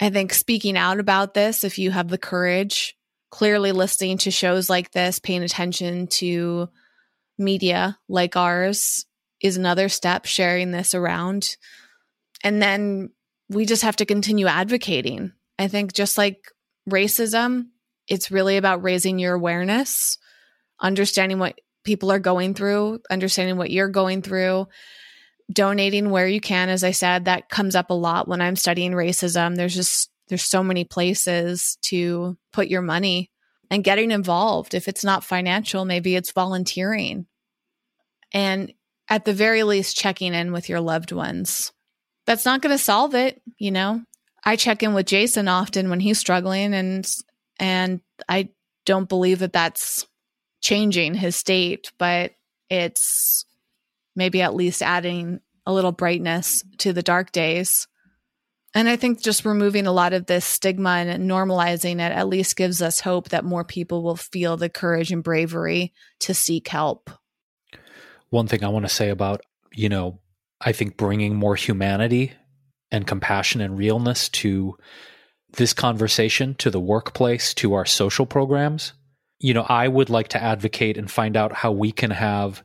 I 0.00 0.10
think 0.10 0.32
speaking 0.32 0.76
out 0.76 1.00
about 1.00 1.34
this, 1.34 1.64
if 1.64 1.78
you 1.78 1.90
have 1.90 2.08
the 2.08 2.18
courage 2.18 2.96
clearly 3.30 3.72
listening 3.72 4.18
to 4.18 4.30
shows 4.30 4.68
like 4.68 4.90
this, 4.90 5.18
paying 5.18 5.42
attention 5.42 6.08
to 6.08 6.68
media 7.38 7.98
like 8.08 8.36
ours 8.36 9.06
is 9.40 9.56
another 9.56 9.88
step, 9.88 10.26
sharing 10.26 10.70
this 10.70 10.94
around. 10.94 11.56
And 12.44 12.60
then 12.60 13.10
we 13.48 13.66
just 13.66 13.82
have 13.82 13.96
to 13.96 14.06
continue 14.06 14.46
advocating. 14.46 15.32
I 15.58 15.68
think 15.68 15.92
just 15.92 16.18
like 16.18 16.50
racism, 16.88 17.66
it's 18.08 18.30
really 18.30 18.56
about 18.56 18.82
raising 18.82 19.18
your 19.18 19.34
awareness, 19.34 20.18
understanding 20.80 21.38
what 21.38 21.58
people 21.84 22.12
are 22.12 22.18
going 22.18 22.54
through, 22.54 23.00
understanding 23.10 23.56
what 23.56 23.70
you're 23.70 23.88
going 23.88 24.22
through, 24.22 24.66
donating 25.52 26.10
where 26.10 26.26
you 26.26 26.40
can. 26.40 26.68
As 26.68 26.84
I 26.84 26.90
said, 26.90 27.24
that 27.24 27.48
comes 27.48 27.74
up 27.74 27.90
a 27.90 27.94
lot 27.94 28.28
when 28.28 28.40
I'm 28.40 28.56
studying 28.56 28.92
racism. 28.92 29.56
There's 29.56 29.74
just 29.74 30.10
there's 30.30 30.44
so 30.44 30.62
many 30.62 30.84
places 30.84 31.76
to 31.82 32.38
put 32.52 32.68
your 32.68 32.82
money 32.82 33.30
and 33.70 33.84
getting 33.84 34.10
involved. 34.10 34.72
If 34.72 34.88
it's 34.88 35.04
not 35.04 35.24
financial, 35.24 35.84
maybe 35.84 36.16
it's 36.16 36.32
volunteering. 36.32 37.26
And 38.32 38.72
at 39.08 39.24
the 39.24 39.34
very 39.34 39.64
least, 39.64 39.96
checking 39.96 40.34
in 40.34 40.52
with 40.52 40.68
your 40.68 40.80
loved 40.80 41.12
ones. 41.12 41.72
That's 42.26 42.44
not 42.44 42.62
going 42.62 42.74
to 42.74 42.82
solve 42.82 43.14
it, 43.14 43.42
you 43.58 43.72
know. 43.72 44.02
I 44.44 44.56
check 44.56 44.82
in 44.82 44.94
with 44.94 45.06
Jason 45.06 45.48
often 45.48 45.90
when 45.90 46.00
he's 46.00 46.18
struggling 46.18 46.72
and 46.72 47.06
and 47.58 48.00
I 48.28 48.50
don't 48.86 49.08
believe 49.08 49.40
that 49.40 49.52
that's 49.52 50.06
changing 50.62 51.14
his 51.14 51.36
state, 51.36 51.92
but 51.98 52.32
it's 52.70 53.44
maybe 54.16 54.42
at 54.42 54.54
least 54.54 54.82
adding 54.82 55.40
a 55.66 55.72
little 55.72 55.92
brightness 55.92 56.64
to 56.78 56.92
the 56.92 57.02
dark 57.02 57.32
days. 57.32 57.86
And 58.74 58.88
I 58.88 58.96
think 58.96 59.20
just 59.20 59.44
removing 59.44 59.86
a 59.86 59.92
lot 59.92 60.12
of 60.12 60.26
this 60.26 60.44
stigma 60.44 60.90
and 60.90 61.28
normalizing 61.28 61.94
it 61.94 62.12
at 62.12 62.28
least 62.28 62.56
gives 62.56 62.80
us 62.80 63.00
hope 63.00 63.30
that 63.30 63.44
more 63.44 63.64
people 63.64 64.02
will 64.02 64.16
feel 64.16 64.56
the 64.56 64.68
courage 64.68 65.10
and 65.10 65.24
bravery 65.24 65.92
to 66.20 66.34
seek 66.34 66.68
help. 66.68 67.10
One 68.28 68.46
thing 68.46 68.62
I 68.62 68.68
want 68.68 68.84
to 68.84 68.94
say 68.94 69.08
about, 69.08 69.40
you 69.72 69.88
know, 69.88 70.20
I 70.60 70.70
think 70.72 70.96
bringing 70.96 71.34
more 71.34 71.56
humanity 71.56 72.32
and 72.92 73.06
compassion 73.06 73.60
and 73.60 73.76
realness 73.76 74.28
to 74.28 74.76
this 75.56 75.72
conversation, 75.72 76.54
to 76.56 76.70
the 76.70 76.80
workplace, 76.80 77.54
to 77.54 77.74
our 77.74 77.86
social 77.86 78.26
programs. 78.26 78.92
You 79.40 79.54
know, 79.54 79.66
I 79.68 79.88
would 79.88 80.10
like 80.10 80.28
to 80.28 80.42
advocate 80.42 80.96
and 80.96 81.10
find 81.10 81.36
out 81.36 81.52
how 81.52 81.72
we 81.72 81.90
can 81.90 82.10
have, 82.10 82.62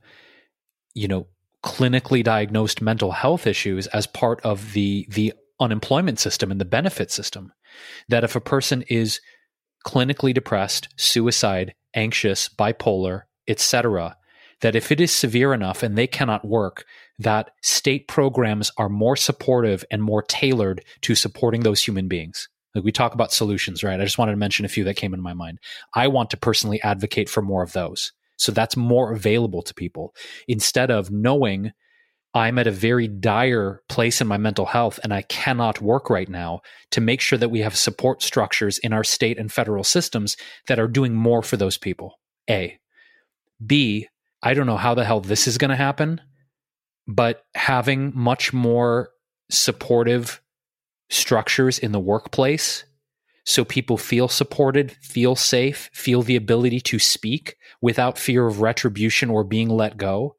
you 0.93 1.08
know, 1.08 1.28
clinically 1.64 2.24
diagnosed 2.24 2.82
mental 2.82 3.12
health 3.12 3.47
issues 3.47 3.88
as 3.88 4.06
part 4.06 4.39
of 4.41 4.74
the 4.74 5.08
the 5.10 5.34
unemployment 5.60 6.20
system 6.20 6.51
and 6.51 6.60
the 6.60 6.66
benefit 6.66 7.12
system. 7.12 7.51
That 8.10 8.24
if 8.24 8.36
a 8.36 8.41
person 8.41 8.84
is 8.84 9.20
clinically 9.86 10.34
depressed, 10.34 10.88
suicide, 10.97 11.74
anxious, 11.93 12.49
bipolar, 12.49 13.24
etc., 13.47 14.18
that 14.62 14.76
if 14.76 14.91
it 14.91 15.01
is 15.01 15.14
severe 15.14 15.53
enough 15.53 15.84
and 15.84 15.97
they 15.97 16.08
cannot 16.08 16.45
work, 16.45 16.86
that 17.20 17.51
state 17.62 18.08
programs 18.08 18.72
are 18.78 18.89
more 18.89 19.16
supportive 19.16 19.84
and 19.91 20.01
more 20.01 20.24
tailored 20.24 20.84
to 21.01 21.16
supporting 21.16 21.62
those 21.62 21.82
human 21.82 22.08
beings. 22.08 22.47
Like 22.74 22.84
we 22.84 22.91
talk 22.91 23.14
about 23.14 23.32
solutions, 23.32 23.84
right? 23.84 23.99
I 23.99 24.03
just 24.03 24.18
wanted 24.18 24.34
to 24.34 24.38
mention 24.38 24.66
a 24.66 24.70
few 24.70 24.84
that 24.86 24.95
came 24.95 25.14
into 25.14 25.24
my 25.24 25.34
mind. 25.34 25.60
I 25.93 26.08
want 26.08 26.30
to 26.32 26.38
personally 26.38 26.82
advocate 26.82 27.30
for 27.30 27.41
more 27.41 27.64
of 27.64 27.74
those. 27.74 28.12
So 28.38 28.51
that's 28.51 28.76
more 28.76 29.14
available 29.14 29.62
to 29.62 29.74
people 29.74 30.14
instead 30.47 30.91
of 30.91 31.10
knowing 31.10 31.72
I'm 32.36 32.59
at 32.59 32.67
a 32.67 32.71
very 32.71 33.07
dire 33.07 33.81
place 33.88 34.19
in 34.19 34.27
my 34.27 34.36
mental 34.36 34.65
health 34.65 34.99
and 35.03 35.13
I 35.13 35.21
cannot 35.21 35.81
work 35.81 36.09
right 36.09 36.27
now 36.27 36.59
to 36.91 36.99
make 36.99 37.21
sure 37.21 37.39
that 37.39 37.49
we 37.49 37.61
have 37.61 37.77
support 37.77 38.21
structures 38.21 38.77
in 38.77 38.91
our 38.91 39.05
state 39.05 39.39
and 39.39 39.49
federal 39.49 39.86
systems 39.86 40.36
that 40.67 40.77
are 40.77 40.89
doing 40.89 41.15
more 41.15 41.41
for 41.41 41.55
those 41.55 41.77
people. 41.77 42.19
A. 42.49 42.77
B. 43.65 44.09
I 44.43 44.53
don't 44.53 44.67
know 44.67 44.75
how 44.75 44.93
the 44.93 45.05
hell 45.05 45.21
this 45.21 45.47
is 45.47 45.57
going 45.57 45.69
to 45.69 45.77
happen, 45.77 46.19
but 47.07 47.45
having 47.55 48.11
much 48.13 48.51
more 48.51 49.11
supportive 49.49 50.41
structures 51.09 51.79
in 51.79 51.93
the 51.93 51.99
workplace 51.99 52.83
so 53.45 53.63
people 53.63 53.97
feel 53.97 54.27
supported, 54.27 54.91
feel 55.01 55.36
safe, 55.36 55.89
feel 55.93 56.23
the 56.23 56.36
ability 56.36 56.79
to 56.81 56.97
speak 56.97 57.57
without 57.79 58.17
fear 58.17 58.47
of 58.47 58.59
retribution 58.59 59.29
or 59.29 59.43
being 59.43 59.69
let 59.69 59.97
go. 59.97 60.36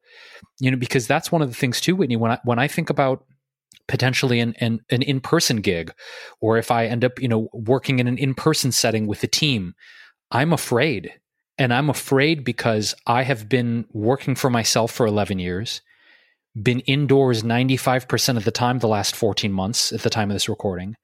You 0.61 0.71
know, 0.71 0.77
because 0.77 1.07
that's 1.07 1.31
one 1.33 1.43
of 1.43 1.49
the 1.49 1.55
things 1.55 1.81
too, 1.81 1.97
Whitney. 1.97 2.17
When 2.17 2.33
I 2.33 2.39
when 2.45 2.59
I 2.59 2.69
think 2.69 2.91
about 2.91 3.25
potentially 3.89 4.41
an 4.41 4.55
an, 4.59 4.81
an 4.91 5.03
in 5.03 5.21
person 5.21 5.61
gig, 5.61 5.93
or 6.41 6.59
if 6.59 6.71
I 6.71 6.87
end 6.87 7.05
up 7.05 7.21
you 7.21 7.29
know 7.29 7.49
working 7.53 7.99
in 7.99 8.07
an 8.07 8.19
in 8.19 8.35
person 8.35 8.73
setting 8.73 9.07
with 9.07 9.23
a 9.23 9.29
team, 9.29 9.75
I'm 10.31 10.53
afraid, 10.53 11.13
and 11.59 11.73
I'm 11.73 11.91
afraid 11.91 12.45
because 12.45 12.95
I 13.07 13.23
have 13.23 13.49
been 13.49 13.87
working 13.93 14.35
for 14.35 14.51
myself 14.51 14.93
for 14.93 15.07
11 15.07 15.39
years 15.39 15.81
been 16.63 16.81
indoors 16.81 17.43
95% 17.43 18.37
of 18.37 18.45
the 18.45 18.51
time 18.51 18.79
the 18.79 18.89
last 18.89 19.15
14 19.15 19.53
months 19.53 19.93
at 19.93 20.03
the 20.03 20.11
time 20.11 20.31
of 20.31 20.35
this 20.35 20.49
recording. 20.49 20.97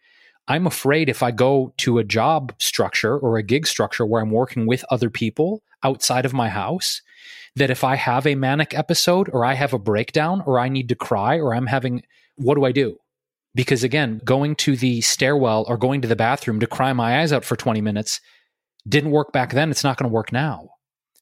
I'm 0.48 0.66
afraid 0.66 1.08
if 1.08 1.22
I 1.22 1.30
go 1.30 1.72
to 1.78 1.98
a 1.98 2.04
job 2.04 2.52
structure 2.58 3.16
or 3.16 3.36
a 3.36 3.42
gig 3.42 3.66
structure 3.66 4.04
where 4.04 4.22
I'm 4.22 4.30
working 4.30 4.66
with 4.66 4.84
other 4.90 5.10
people 5.10 5.62
outside 5.82 6.24
of 6.24 6.32
my 6.32 6.48
house, 6.48 7.00
that 7.56 7.70
if 7.70 7.84
I 7.84 7.96
have 7.96 8.26
a 8.26 8.34
manic 8.34 8.76
episode 8.76 9.28
or 9.32 9.44
I 9.44 9.54
have 9.54 9.72
a 9.72 9.78
breakdown 9.78 10.42
or 10.46 10.58
I 10.58 10.68
need 10.68 10.88
to 10.88 10.94
cry 10.94 11.38
or 11.38 11.54
I'm 11.54 11.66
having, 11.66 12.02
what 12.36 12.54
do 12.54 12.64
I 12.64 12.72
do? 12.72 12.96
Because 13.54 13.84
again, 13.84 14.20
going 14.24 14.56
to 14.56 14.76
the 14.76 15.00
stairwell 15.02 15.64
or 15.68 15.76
going 15.76 16.00
to 16.02 16.08
the 16.08 16.16
bathroom 16.16 16.60
to 16.60 16.66
cry 16.66 16.92
my 16.92 17.20
eyes 17.20 17.32
out 17.32 17.44
for 17.44 17.56
20 17.56 17.80
minutes 17.80 18.20
didn't 18.88 19.10
work 19.10 19.32
back 19.32 19.52
then. 19.52 19.70
It's 19.70 19.84
not 19.84 19.96
going 19.96 20.08
to 20.08 20.14
work 20.14 20.32
now. 20.32 20.70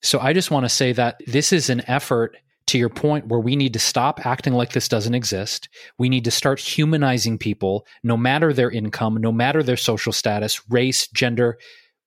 So 0.03 0.19
I 0.19 0.33
just 0.33 0.51
want 0.51 0.65
to 0.65 0.71
say 0.71 0.93
that 0.93 1.21
this 1.27 1.53
is 1.53 1.69
an 1.69 1.83
effort 1.89 2.37
to 2.71 2.79
your 2.79 2.89
point 2.89 3.27
where 3.27 3.41
we 3.41 3.57
need 3.57 3.73
to 3.73 3.79
stop 3.79 4.25
acting 4.25 4.55
like 4.55 4.73
this 4.73 4.89
doesn't 4.89 5.15
exist. 5.15 5.69
We 5.99 6.09
need 6.09 6.25
to 6.25 6.31
start 6.31 6.61
humanizing 6.61 7.37
people, 7.37 7.85
no 8.05 8.17
matter 8.17 8.53
their 8.53 8.71
income, 8.71 9.17
no 9.17 9.33
matter 9.33 9.63
their 9.63 9.77
social 9.77 10.13
status, 10.13 10.71
race, 10.71 11.09
gender. 11.09 11.59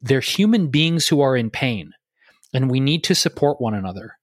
They're 0.02 0.22
human 0.22 0.68
beings 0.68 1.08
who 1.08 1.20
are 1.20 1.36
in 1.36 1.50
pain, 1.50 1.92
and 2.54 2.72
we 2.72 2.80
need 2.80 3.04
to 3.06 3.16
support 3.16 3.60
one 3.60 3.74
another. 3.74 4.18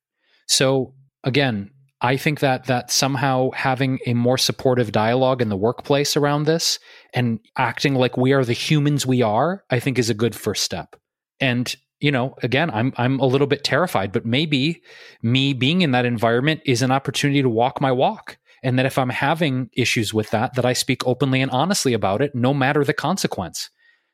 So, 0.47 0.95
again, 1.24 1.70
I 2.01 2.16
think 2.16 2.41
that 2.41 2.64
that 2.64 2.91
somehow 2.91 3.51
having 3.51 3.99
a 4.07 4.14
more 4.14 4.38
supportive 4.38 4.93
dialogue 4.93 5.43
in 5.43 5.51
the 5.51 5.57
workplace 5.57 6.16
around 6.16 6.45
this 6.45 6.78
and 7.12 7.38
acting 7.59 7.95
like 7.95 8.16
we 8.16 8.32
are 8.32 8.47
the 8.47 8.55
humans 8.55 9.07
we 9.07 9.20
are, 9.20 9.64
I 9.68 9.78
think 9.78 9.99
is 9.99 10.09
a 10.09 10.14
good 10.14 10.34
first 10.34 10.64
step. 10.64 10.97
And 11.38 11.74
you 12.01 12.11
know, 12.11 12.35
again, 12.43 12.71
I'm 12.71 12.93
I'm 12.97 13.21
a 13.21 13.27
little 13.27 13.47
bit 13.47 13.63
terrified, 13.63 14.11
but 14.11 14.25
maybe 14.25 14.83
me 15.23 15.53
being 15.53 15.83
in 15.83 15.93
that 15.93 16.07
environment 16.07 16.63
is 16.65 16.83
an 16.83 16.91
opportunity 16.91 17.43
to 17.43 17.49
walk 17.49 17.81
my 17.81 17.93
walk. 17.93 18.39
And 18.63 18.79
that 18.79 18.87
if 18.87 18.99
I'm 18.99 19.11
having 19.11 19.71
issues 19.73 20.13
with 20.13 20.31
that, 20.31 20.55
that 20.55 20.67
I 20.67 20.75
speak 20.75 21.07
openly 21.07 21.41
and 21.41 21.51
honestly 21.51 21.95
about 21.95 22.21
it, 22.21 22.35
no 22.35 22.53
matter 22.53 22.85
the 22.85 22.93
consequence. 22.93 23.71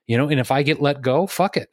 You 0.07 0.17
know, 0.17 0.29
and 0.29 0.39
if 0.39 0.53
I 0.53 0.63
get 0.63 0.81
let 0.81 1.03
go, 1.03 1.27
fuck 1.27 1.57
it. 1.57 1.69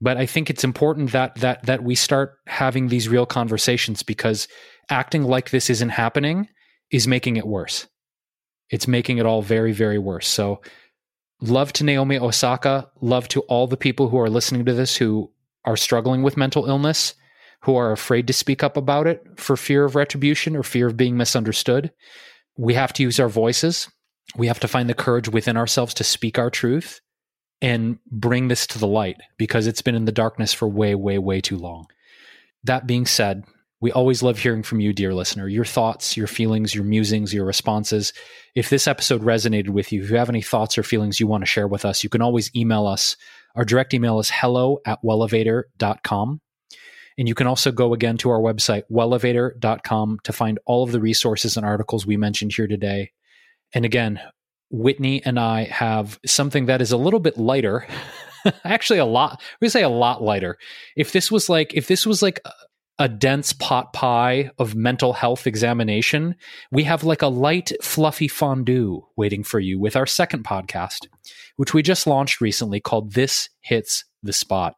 But 0.00 0.16
I 0.16 0.26
think 0.26 0.50
it's 0.50 0.62
important 0.64 1.12
that 1.12 1.36
that 1.36 1.64
that 1.66 1.82
we 1.82 1.94
start 1.94 2.38
having 2.46 2.88
these 2.88 3.08
real 3.08 3.26
conversations 3.26 4.02
because 4.02 4.46
acting 4.90 5.24
like 5.24 5.50
this 5.50 5.70
isn't 5.70 5.88
happening 5.90 6.48
is 6.90 7.08
making 7.08 7.36
it 7.36 7.46
worse. 7.46 7.86
It's 8.70 8.88
making 8.88 9.18
it 9.18 9.26
all 9.26 9.42
very, 9.42 9.72
very 9.72 9.98
worse. 9.98 10.26
So 10.26 10.60
love 11.40 11.72
to 11.74 11.84
Naomi 11.84 12.18
Osaka, 12.18 12.90
love 13.00 13.28
to 13.28 13.40
all 13.42 13.66
the 13.66 13.76
people 13.76 14.08
who 14.08 14.18
are 14.18 14.30
listening 14.30 14.64
to 14.64 14.72
this 14.72 14.96
who 14.96 15.30
are 15.66 15.76
struggling 15.76 16.22
with 16.22 16.36
mental 16.36 16.66
illness 16.66 17.14
who 17.62 17.76
are 17.76 17.92
afraid 17.92 18.26
to 18.28 18.32
speak 18.32 18.62
up 18.62 18.76
about 18.76 19.06
it 19.06 19.22
for 19.36 19.56
fear 19.56 19.84
of 19.84 19.96
retribution 19.96 20.56
or 20.56 20.62
fear 20.62 20.86
of 20.86 20.96
being 20.96 21.16
misunderstood. 21.16 21.92
We 22.56 22.74
have 22.74 22.92
to 22.94 23.02
use 23.02 23.18
our 23.18 23.28
voices. 23.28 23.88
We 24.36 24.46
have 24.46 24.60
to 24.60 24.68
find 24.68 24.88
the 24.88 24.94
courage 24.94 25.28
within 25.28 25.56
ourselves 25.56 25.94
to 25.94 26.04
speak 26.04 26.38
our 26.38 26.50
truth 26.50 27.00
and 27.60 27.98
bring 28.10 28.48
this 28.48 28.66
to 28.68 28.78
the 28.78 28.86
light 28.86 29.16
because 29.38 29.66
it's 29.66 29.82
been 29.82 29.94
in 29.94 30.04
the 30.04 30.12
darkness 30.12 30.52
for 30.52 30.68
way, 30.68 30.94
way, 30.94 31.18
way 31.18 31.40
too 31.40 31.56
long. 31.56 31.86
That 32.64 32.86
being 32.86 33.06
said, 33.06 33.44
we 33.80 33.92
always 33.92 34.22
love 34.22 34.38
hearing 34.38 34.62
from 34.62 34.80
you, 34.80 34.92
dear 34.92 35.12
listener, 35.12 35.48
your 35.48 35.64
thoughts, 35.64 36.16
your 36.16 36.26
feelings, 36.26 36.74
your 36.74 36.84
musings, 36.84 37.34
your 37.34 37.44
responses. 37.44 38.12
If 38.54 38.70
this 38.70 38.86
episode 38.86 39.22
resonated 39.22 39.68
with 39.68 39.92
you, 39.92 40.02
if 40.02 40.10
you 40.10 40.16
have 40.16 40.30
any 40.30 40.42
thoughts 40.42 40.78
or 40.78 40.82
feelings 40.82 41.20
you 41.20 41.26
want 41.26 41.42
to 41.42 41.46
share 41.46 41.68
with 41.68 41.84
us, 41.84 42.02
you 42.02 42.08
can 42.08 42.22
always 42.22 42.50
email 42.56 42.86
us 42.86 43.16
our 43.56 43.64
direct 43.64 43.94
email 43.94 44.20
is 44.20 44.30
hello 44.30 44.78
at 44.86 45.02
wellevatr.com. 45.02 46.40
And 47.18 47.26
you 47.26 47.34
can 47.34 47.46
also 47.46 47.72
go 47.72 47.94
again 47.94 48.18
to 48.18 48.30
our 48.30 48.40
website, 48.40 48.82
wellevatr.com, 48.92 50.18
to 50.22 50.32
find 50.32 50.58
all 50.66 50.84
of 50.84 50.92
the 50.92 51.00
resources 51.00 51.56
and 51.56 51.64
articles 51.64 52.06
we 52.06 52.18
mentioned 52.18 52.52
here 52.54 52.66
today. 52.66 53.12
And 53.72 53.86
again, 53.86 54.20
Whitney 54.70 55.24
and 55.24 55.40
I 55.40 55.64
have 55.64 56.18
something 56.26 56.66
that 56.66 56.82
is 56.82 56.92
a 56.92 56.96
little 56.96 57.20
bit 57.20 57.38
lighter. 57.38 57.86
Actually, 58.64 58.98
a 58.98 59.06
lot. 59.06 59.40
We 59.60 59.68
say 59.70 59.82
a 59.82 59.88
lot 59.88 60.22
lighter. 60.22 60.58
If 60.94 61.12
this 61.12 61.32
was 61.32 61.48
like, 61.48 61.72
if 61.74 61.88
this 61.88 62.04
was 62.06 62.22
like 62.22 62.40
uh, 62.44 62.50
a 62.98 63.08
dense 63.08 63.52
pot 63.52 63.92
pie 63.92 64.50
of 64.58 64.74
mental 64.74 65.12
health 65.12 65.46
examination, 65.46 66.34
we 66.70 66.84
have 66.84 67.04
like 67.04 67.22
a 67.22 67.28
light, 67.28 67.72
fluffy 67.82 68.28
fondue 68.28 69.02
waiting 69.16 69.44
for 69.44 69.60
you 69.60 69.78
with 69.78 69.96
our 69.96 70.06
second 70.06 70.44
podcast, 70.44 71.06
which 71.56 71.74
we 71.74 71.82
just 71.82 72.06
launched 72.06 72.40
recently 72.40 72.80
called 72.80 73.12
This 73.12 73.50
Hits 73.60 74.04
the 74.22 74.32
Spot. 74.32 74.74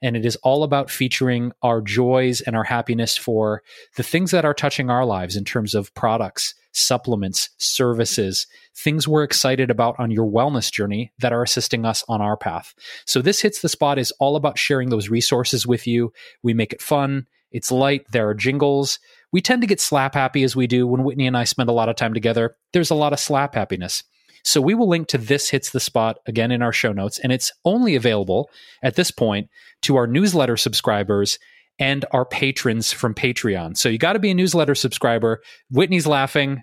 And 0.00 0.16
it 0.16 0.24
is 0.24 0.36
all 0.36 0.62
about 0.62 0.90
featuring 0.90 1.52
our 1.62 1.82
joys 1.82 2.40
and 2.40 2.56
our 2.56 2.64
happiness 2.64 3.16
for 3.16 3.62
the 3.96 4.02
things 4.02 4.30
that 4.30 4.46
are 4.46 4.54
touching 4.54 4.88
our 4.88 5.04
lives 5.04 5.36
in 5.36 5.44
terms 5.44 5.74
of 5.74 5.94
products, 5.94 6.54
supplements, 6.72 7.50
services, 7.58 8.46
things 8.74 9.06
we're 9.06 9.22
excited 9.22 9.70
about 9.70 9.96
on 9.98 10.10
your 10.10 10.26
wellness 10.26 10.72
journey 10.72 11.12
that 11.18 11.32
are 11.32 11.42
assisting 11.42 11.84
us 11.84 12.02
on 12.08 12.22
our 12.22 12.38
path. 12.38 12.74
So, 13.04 13.20
This 13.20 13.42
Hits 13.42 13.60
the 13.60 13.68
Spot 13.68 13.98
is 13.98 14.12
all 14.12 14.36
about 14.36 14.58
sharing 14.58 14.88
those 14.88 15.10
resources 15.10 15.66
with 15.66 15.86
you. 15.86 16.12
We 16.42 16.54
make 16.54 16.72
it 16.72 16.80
fun 16.80 17.26
it's 17.52 17.70
light. 17.70 18.04
There 18.12 18.28
are 18.28 18.34
jingles. 18.34 18.98
We 19.32 19.40
tend 19.40 19.62
to 19.62 19.66
get 19.66 19.80
slap 19.80 20.14
happy 20.14 20.42
as 20.42 20.56
we 20.56 20.66
do 20.66 20.86
when 20.86 21.04
Whitney 21.04 21.26
and 21.26 21.36
I 21.36 21.44
spend 21.44 21.68
a 21.68 21.72
lot 21.72 21.88
of 21.88 21.96
time 21.96 22.14
together. 22.14 22.56
There's 22.72 22.90
a 22.90 22.96
lot 22.96 23.12
of 23.12 23.20
slap 23.20 23.54
happiness. 23.54 24.02
So 24.44 24.60
we 24.60 24.74
will 24.74 24.88
link 24.88 25.08
to 25.08 25.18
this 25.18 25.50
hits 25.50 25.70
the 25.70 25.80
spot 25.80 26.18
again 26.26 26.50
in 26.50 26.62
our 26.62 26.72
show 26.72 26.92
notes, 26.92 27.18
and 27.18 27.32
it's 27.32 27.52
only 27.64 27.94
available 27.94 28.50
at 28.82 28.96
this 28.96 29.10
point 29.10 29.48
to 29.82 29.96
our 29.96 30.06
newsletter 30.06 30.56
subscribers 30.56 31.38
and 31.78 32.04
our 32.12 32.24
patrons 32.24 32.92
from 32.92 33.14
Patreon. 33.14 33.76
So 33.76 33.88
you 33.88 33.98
got 33.98 34.14
to 34.14 34.18
be 34.18 34.30
a 34.30 34.34
newsletter 34.34 34.74
subscriber. 34.74 35.42
Whitney's 35.70 36.06
laughing. 36.06 36.62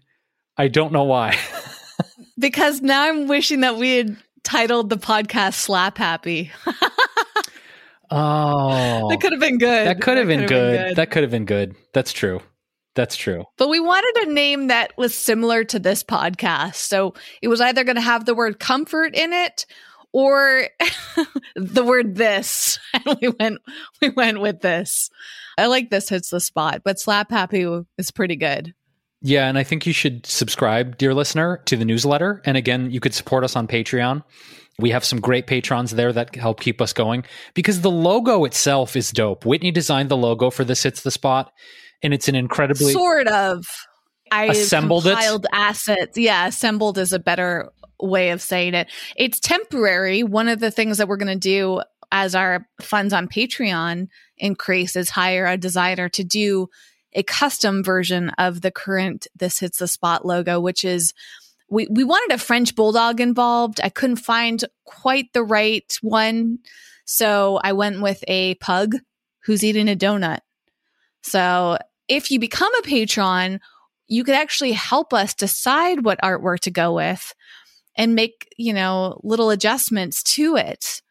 I 0.58 0.68
don't 0.68 0.92
know 0.92 1.04
why. 1.04 1.38
because 2.40 2.82
now 2.82 3.04
I'm 3.04 3.28
wishing 3.28 3.62
that 3.62 3.78
we 3.78 3.98
had 3.98 4.18
titled 4.44 4.90
the 4.90 4.98
podcast 4.98 5.56
Slap 5.56 5.98
Happy. 5.98 6.52
Oh, 8.10 9.10
that 9.10 9.20
could 9.20 9.32
have 9.32 9.42
been 9.42 9.58
good. 9.58 9.88
That 9.88 10.02
could 10.02 10.18
have 10.18 10.28
been, 10.28 10.42
been, 10.42 10.50
good. 10.50 10.96
That 10.96 11.12
could 11.12 11.24
have 11.24 11.32
been 11.32 11.46
good. 11.46 11.76
That's 11.94 12.14
true. 12.14 12.42
That's 12.96 13.16
true. 13.16 13.46
But 13.58 13.70
we 13.70 13.80
wanted 13.80 14.28
a 14.28 14.34
name 14.34 14.68
that 14.68 14.98
was 14.98 15.14
similar 15.14 15.64
to 15.66 15.78
this 15.78 16.04
podcast. 16.04 16.76
So 16.76 17.14
it 17.42 17.48
was 17.48 17.62
either 17.62 17.84
going 17.84 17.96
to 17.96 18.02
have 18.02 18.26
the 18.26 18.34
word 18.34 18.60
comfort 18.60 19.14
in 19.14 19.34
it 19.34 19.68
or 20.14 20.68
the 21.56 21.84
word 21.84 22.16
this. 22.16 22.80
And 22.94 23.18
we 23.22 23.30
went 23.40 23.60
we 24.02 24.10
went 24.10 24.42
with 24.42 24.62
this. 24.62 25.12
I 25.58 25.68
like 25.68 25.90
this 25.90 26.10
hits 26.10 26.30
the 26.30 26.40
spot, 26.40 26.82
but 26.84 27.00
slap 27.00 27.30
happy 27.30 27.68
is 27.98 28.12
pretty 28.12 28.36
good. 28.36 28.74
Yeah, 29.22 29.48
and 29.48 29.58
I 29.58 29.64
think 29.64 29.86
you 29.86 29.94
should 29.94 30.26
subscribe, 30.26 30.98
dear 30.98 31.14
listener, 31.14 31.62
to 31.66 31.76
the 31.76 31.86
newsletter. 31.86 32.42
And 32.46 32.56
again, 32.56 32.92
you 32.92 33.00
could 33.00 33.14
support 33.14 33.44
us 33.44 33.56
on 33.56 33.68
Patreon. 33.68 34.24
We 34.80 34.92
have 34.92 35.04
some 35.04 35.20
great 35.20 35.48
patrons 35.48 35.92
there 35.92 36.14
that 36.14 36.36
help 36.36 36.60
keep 36.60 36.82
us 36.82 36.94
going 36.94 37.26
because 37.56 37.82
the 37.82 37.92
logo 37.92 38.46
itself 38.46 38.96
is 38.96 39.12
dope. 39.12 39.46
Whitney 39.46 39.72
designed 39.72 40.10
the 40.10 40.18
logo 40.18 40.50
for 40.50 40.64
This 40.64 40.84
Hits 40.84 41.02
the 41.02 41.12
Spot, 41.12 41.52
and 42.04 42.14
it's 42.14 42.28
an 42.28 42.36
incredibly 42.36 42.94
sort 42.94 43.28
of. 43.28 43.66
I 44.32 44.46
assembled 44.46 45.06
compiled 45.06 45.46
it. 45.46 45.52
assets. 45.54 46.18
Yeah, 46.18 46.48
assembled 46.48 46.98
is 46.98 47.14
a 47.14 47.20
better 47.20 47.72
way 48.00 48.30
of 48.30 48.42
saying 48.42 48.74
it. 48.74 48.92
It's 49.16 49.40
temporary. 49.40 50.22
One 50.24 50.48
of 50.48 50.60
the 50.60 50.72
things 50.72 50.98
that 50.98 51.08
we're 51.08 51.18
going 51.18 51.40
to 51.40 51.50
do 51.50 51.82
as 52.12 52.36
our 52.36 52.68
funds 52.82 53.14
on 53.14 53.28
Patreon 53.28 54.08
increase 54.38 54.96
is 54.96 55.10
hire 55.10 55.46
a 55.46 55.58
designer 55.58 56.10
to 56.10 56.24
do 56.24 56.70
a 57.14 57.24
custom 57.24 57.84
version 57.84 58.30
of 58.38 58.62
the 58.62 58.72
current 58.72 59.28
This 59.36 59.60
Hits 59.60 59.80
the 59.80 59.88
Spot 59.88 60.26
logo, 60.26 60.60
which 60.60 60.86
is 60.86 61.14
we, 61.70 61.88
we 61.90 62.04
wanted 62.04 62.34
a 62.34 62.40
French 62.40 62.76
bulldog 62.76 63.20
involved. 63.20 63.80
I 63.84 63.90
couldn't 63.90 64.18
find 64.18 64.64
quite 64.86 65.34
the 65.34 65.44
right 65.44 65.92
one. 66.02 66.60
So 67.06 67.60
I 67.64 67.74
went 67.74 68.02
with 68.02 68.24
a 68.28 68.56
pug 68.56 68.96
who's 69.44 69.64
eating 69.64 69.90
a 69.90 69.96
donut. 69.96 70.40
So 71.24 71.78
if 72.08 72.32
you 72.32 72.40
become 72.40 72.74
a 72.76 72.84
patron, 72.84 73.60
you 74.08 74.24
could 74.24 74.36
actually 74.36 74.72
help 74.72 75.14
us 75.14 75.34
decide 75.34 76.06
what 76.06 76.22
artwork 76.22 76.60
to 76.62 76.72
go 76.72 76.94
with 76.94 77.34
and 77.98 78.16
make, 78.16 78.48
you 78.58 78.74
know, 78.74 79.20
little 79.24 79.50
adjustments 79.50 80.24
to 80.24 80.56
it. 80.56 81.02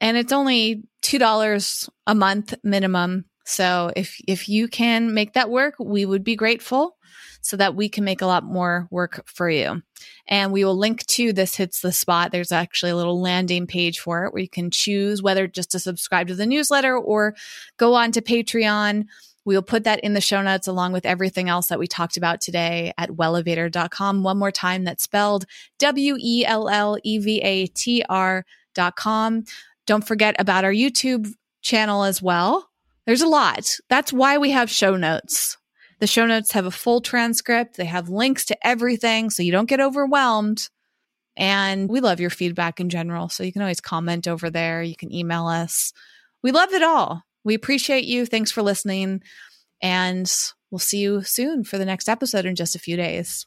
And 0.00 0.16
it's 0.16 0.32
only 0.32 0.84
$2 1.02 1.88
a 2.06 2.14
month 2.14 2.54
minimum. 2.62 3.24
So 3.44 3.90
if 3.96 4.18
if 4.26 4.48
you 4.48 4.68
can 4.68 5.12
make 5.12 5.34
that 5.34 5.50
work, 5.50 5.74
we 5.78 6.06
would 6.06 6.24
be 6.24 6.36
grateful 6.36 6.96
so 7.44 7.58
that 7.58 7.76
we 7.76 7.90
can 7.90 8.04
make 8.04 8.22
a 8.22 8.26
lot 8.26 8.42
more 8.42 8.88
work 8.90 9.22
for 9.26 9.50
you. 9.50 9.82
And 10.26 10.50
we 10.50 10.64
will 10.64 10.78
link 10.78 11.04
to 11.08 11.30
this 11.30 11.54
hits 11.54 11.82
the 11.82 11.92
spot. 11.92 12.32
There's 12.32 12.52
actually 12.52 12.92
a 12.92 12.96
little 12.96 13.20
landing 13.20 13.66
page 13.66 14.00
for 14.00 14.24
it 14.24 14.32
where 14.32 14.40
you 14.40 14.48
can 14.48 14.70
choose 14.70 15.22
whether 15.22 15.46
just 15.46 15.70
to 15.72 15.78
subscribe 15.78 16.28
to 16.28 16.34
the 16.34 16.46
newsletter 16.46 16.96
or 16.96 17.36
go 17.76 17.92
on 17.92 18.12
to 18.12 18.22
Patreon. 18.22 19.04
We'll 19.44 19.60
put 19.60 19.84
that 19.84 20.00
in 20.00 20.14
the 20.14 20.22
show 20.22 20.40
notes 20.40 20.66
along 20.66 20.92
with 20.92 21.04
everything 21.04 21.50
else 21.50 21.66
that 21.66 21.78
we 21.78 21.86
talked 21.86 22.16
about 22.16 22.40
today 22.40 22.94
at 22.96 23.10
wellevatr.com. 23.10 24.22
One 24.22 24.38
more 24.38 24.50
time, 24.50 24.84
that's 24.84 25.04
spelled 25.04 25.44
W 25.78 26.16
E 26.18 26.46
L 26.46 26.70
L 26.70 26.96
E 27.04 27.18
V 27.18 27.40
A 27.42 27.66
T 27.66 28.02
R.com. 28.08 29.44
Don't 29.84 30.06
forget 30.06 30.34
about 30.38 30.64
our 30.64 30.72
YouTube 30.72 31.30
channel 31.60 32.04
as 32.04 32.22
well. 32.22 32.70
There's 33.04 33.20
a 33.20 33.28
lot. 33.28 33.68
That's 33.90 34.14
why 34.14 34.38
we 34.38 34.50
have 34.52 34.70
show 34.70 34.96
notes. 34.96 35.58
The 36.04 36.08
show 36.08 36.26
notes 36.26 36.52
have 36.52 36.66
a 36.66 36.70
full 36.70 37.00
transcript, 37.00 37.78
they 37.78 37.86
have 37.86 38.10
links 38.10 38.44
to 38.44 38.66
everything 38.66 39.30
so 39.30 39.42
you 39.42 39.50
don't 39.50 39.70
get 39.70 39.80
overwhelmed. 39.80 40.68
And 41.34 41.88
we 41.88 42.00
love 42.00 42.20
your 42.20 42.28
feedback 42.28 42.78
in 42.78 42.90
general. 42.90 43.30
So 43.30 43.42
you 43.42 43.54
can 43.54 43.62
always 43.62 43.80
comment 43.80 44.28
over 44.28 44.50
there. 44.50 44.82
You 44.82 44.96
can 44.96 45.10
email 45.10 45.46
us. 45.46 45.94
We 46.42 46.52
love 46.52 46.74
it 46.74 46.82
all. 46.82 47.22
We 47.42 47.54
appreciate 47.54 48.04
you. 48.04 48.26
Thanks 48.26 48.50
for 48.50 48.60
listening. 48.60 49.22
And 49.80 50.30
we'll 50.70 50.78
see 50.78 50.98
you 50.98 51.22
soon 51.22 51.64
for 51.64 51.78
the 51.78 51.86
next 51.86 52.10
episode 52.10 52.44
in 52.44 52.54
just 52.54 52.76
a 52.76 52.78
few 52.78 52.98
days. 52.98 53.46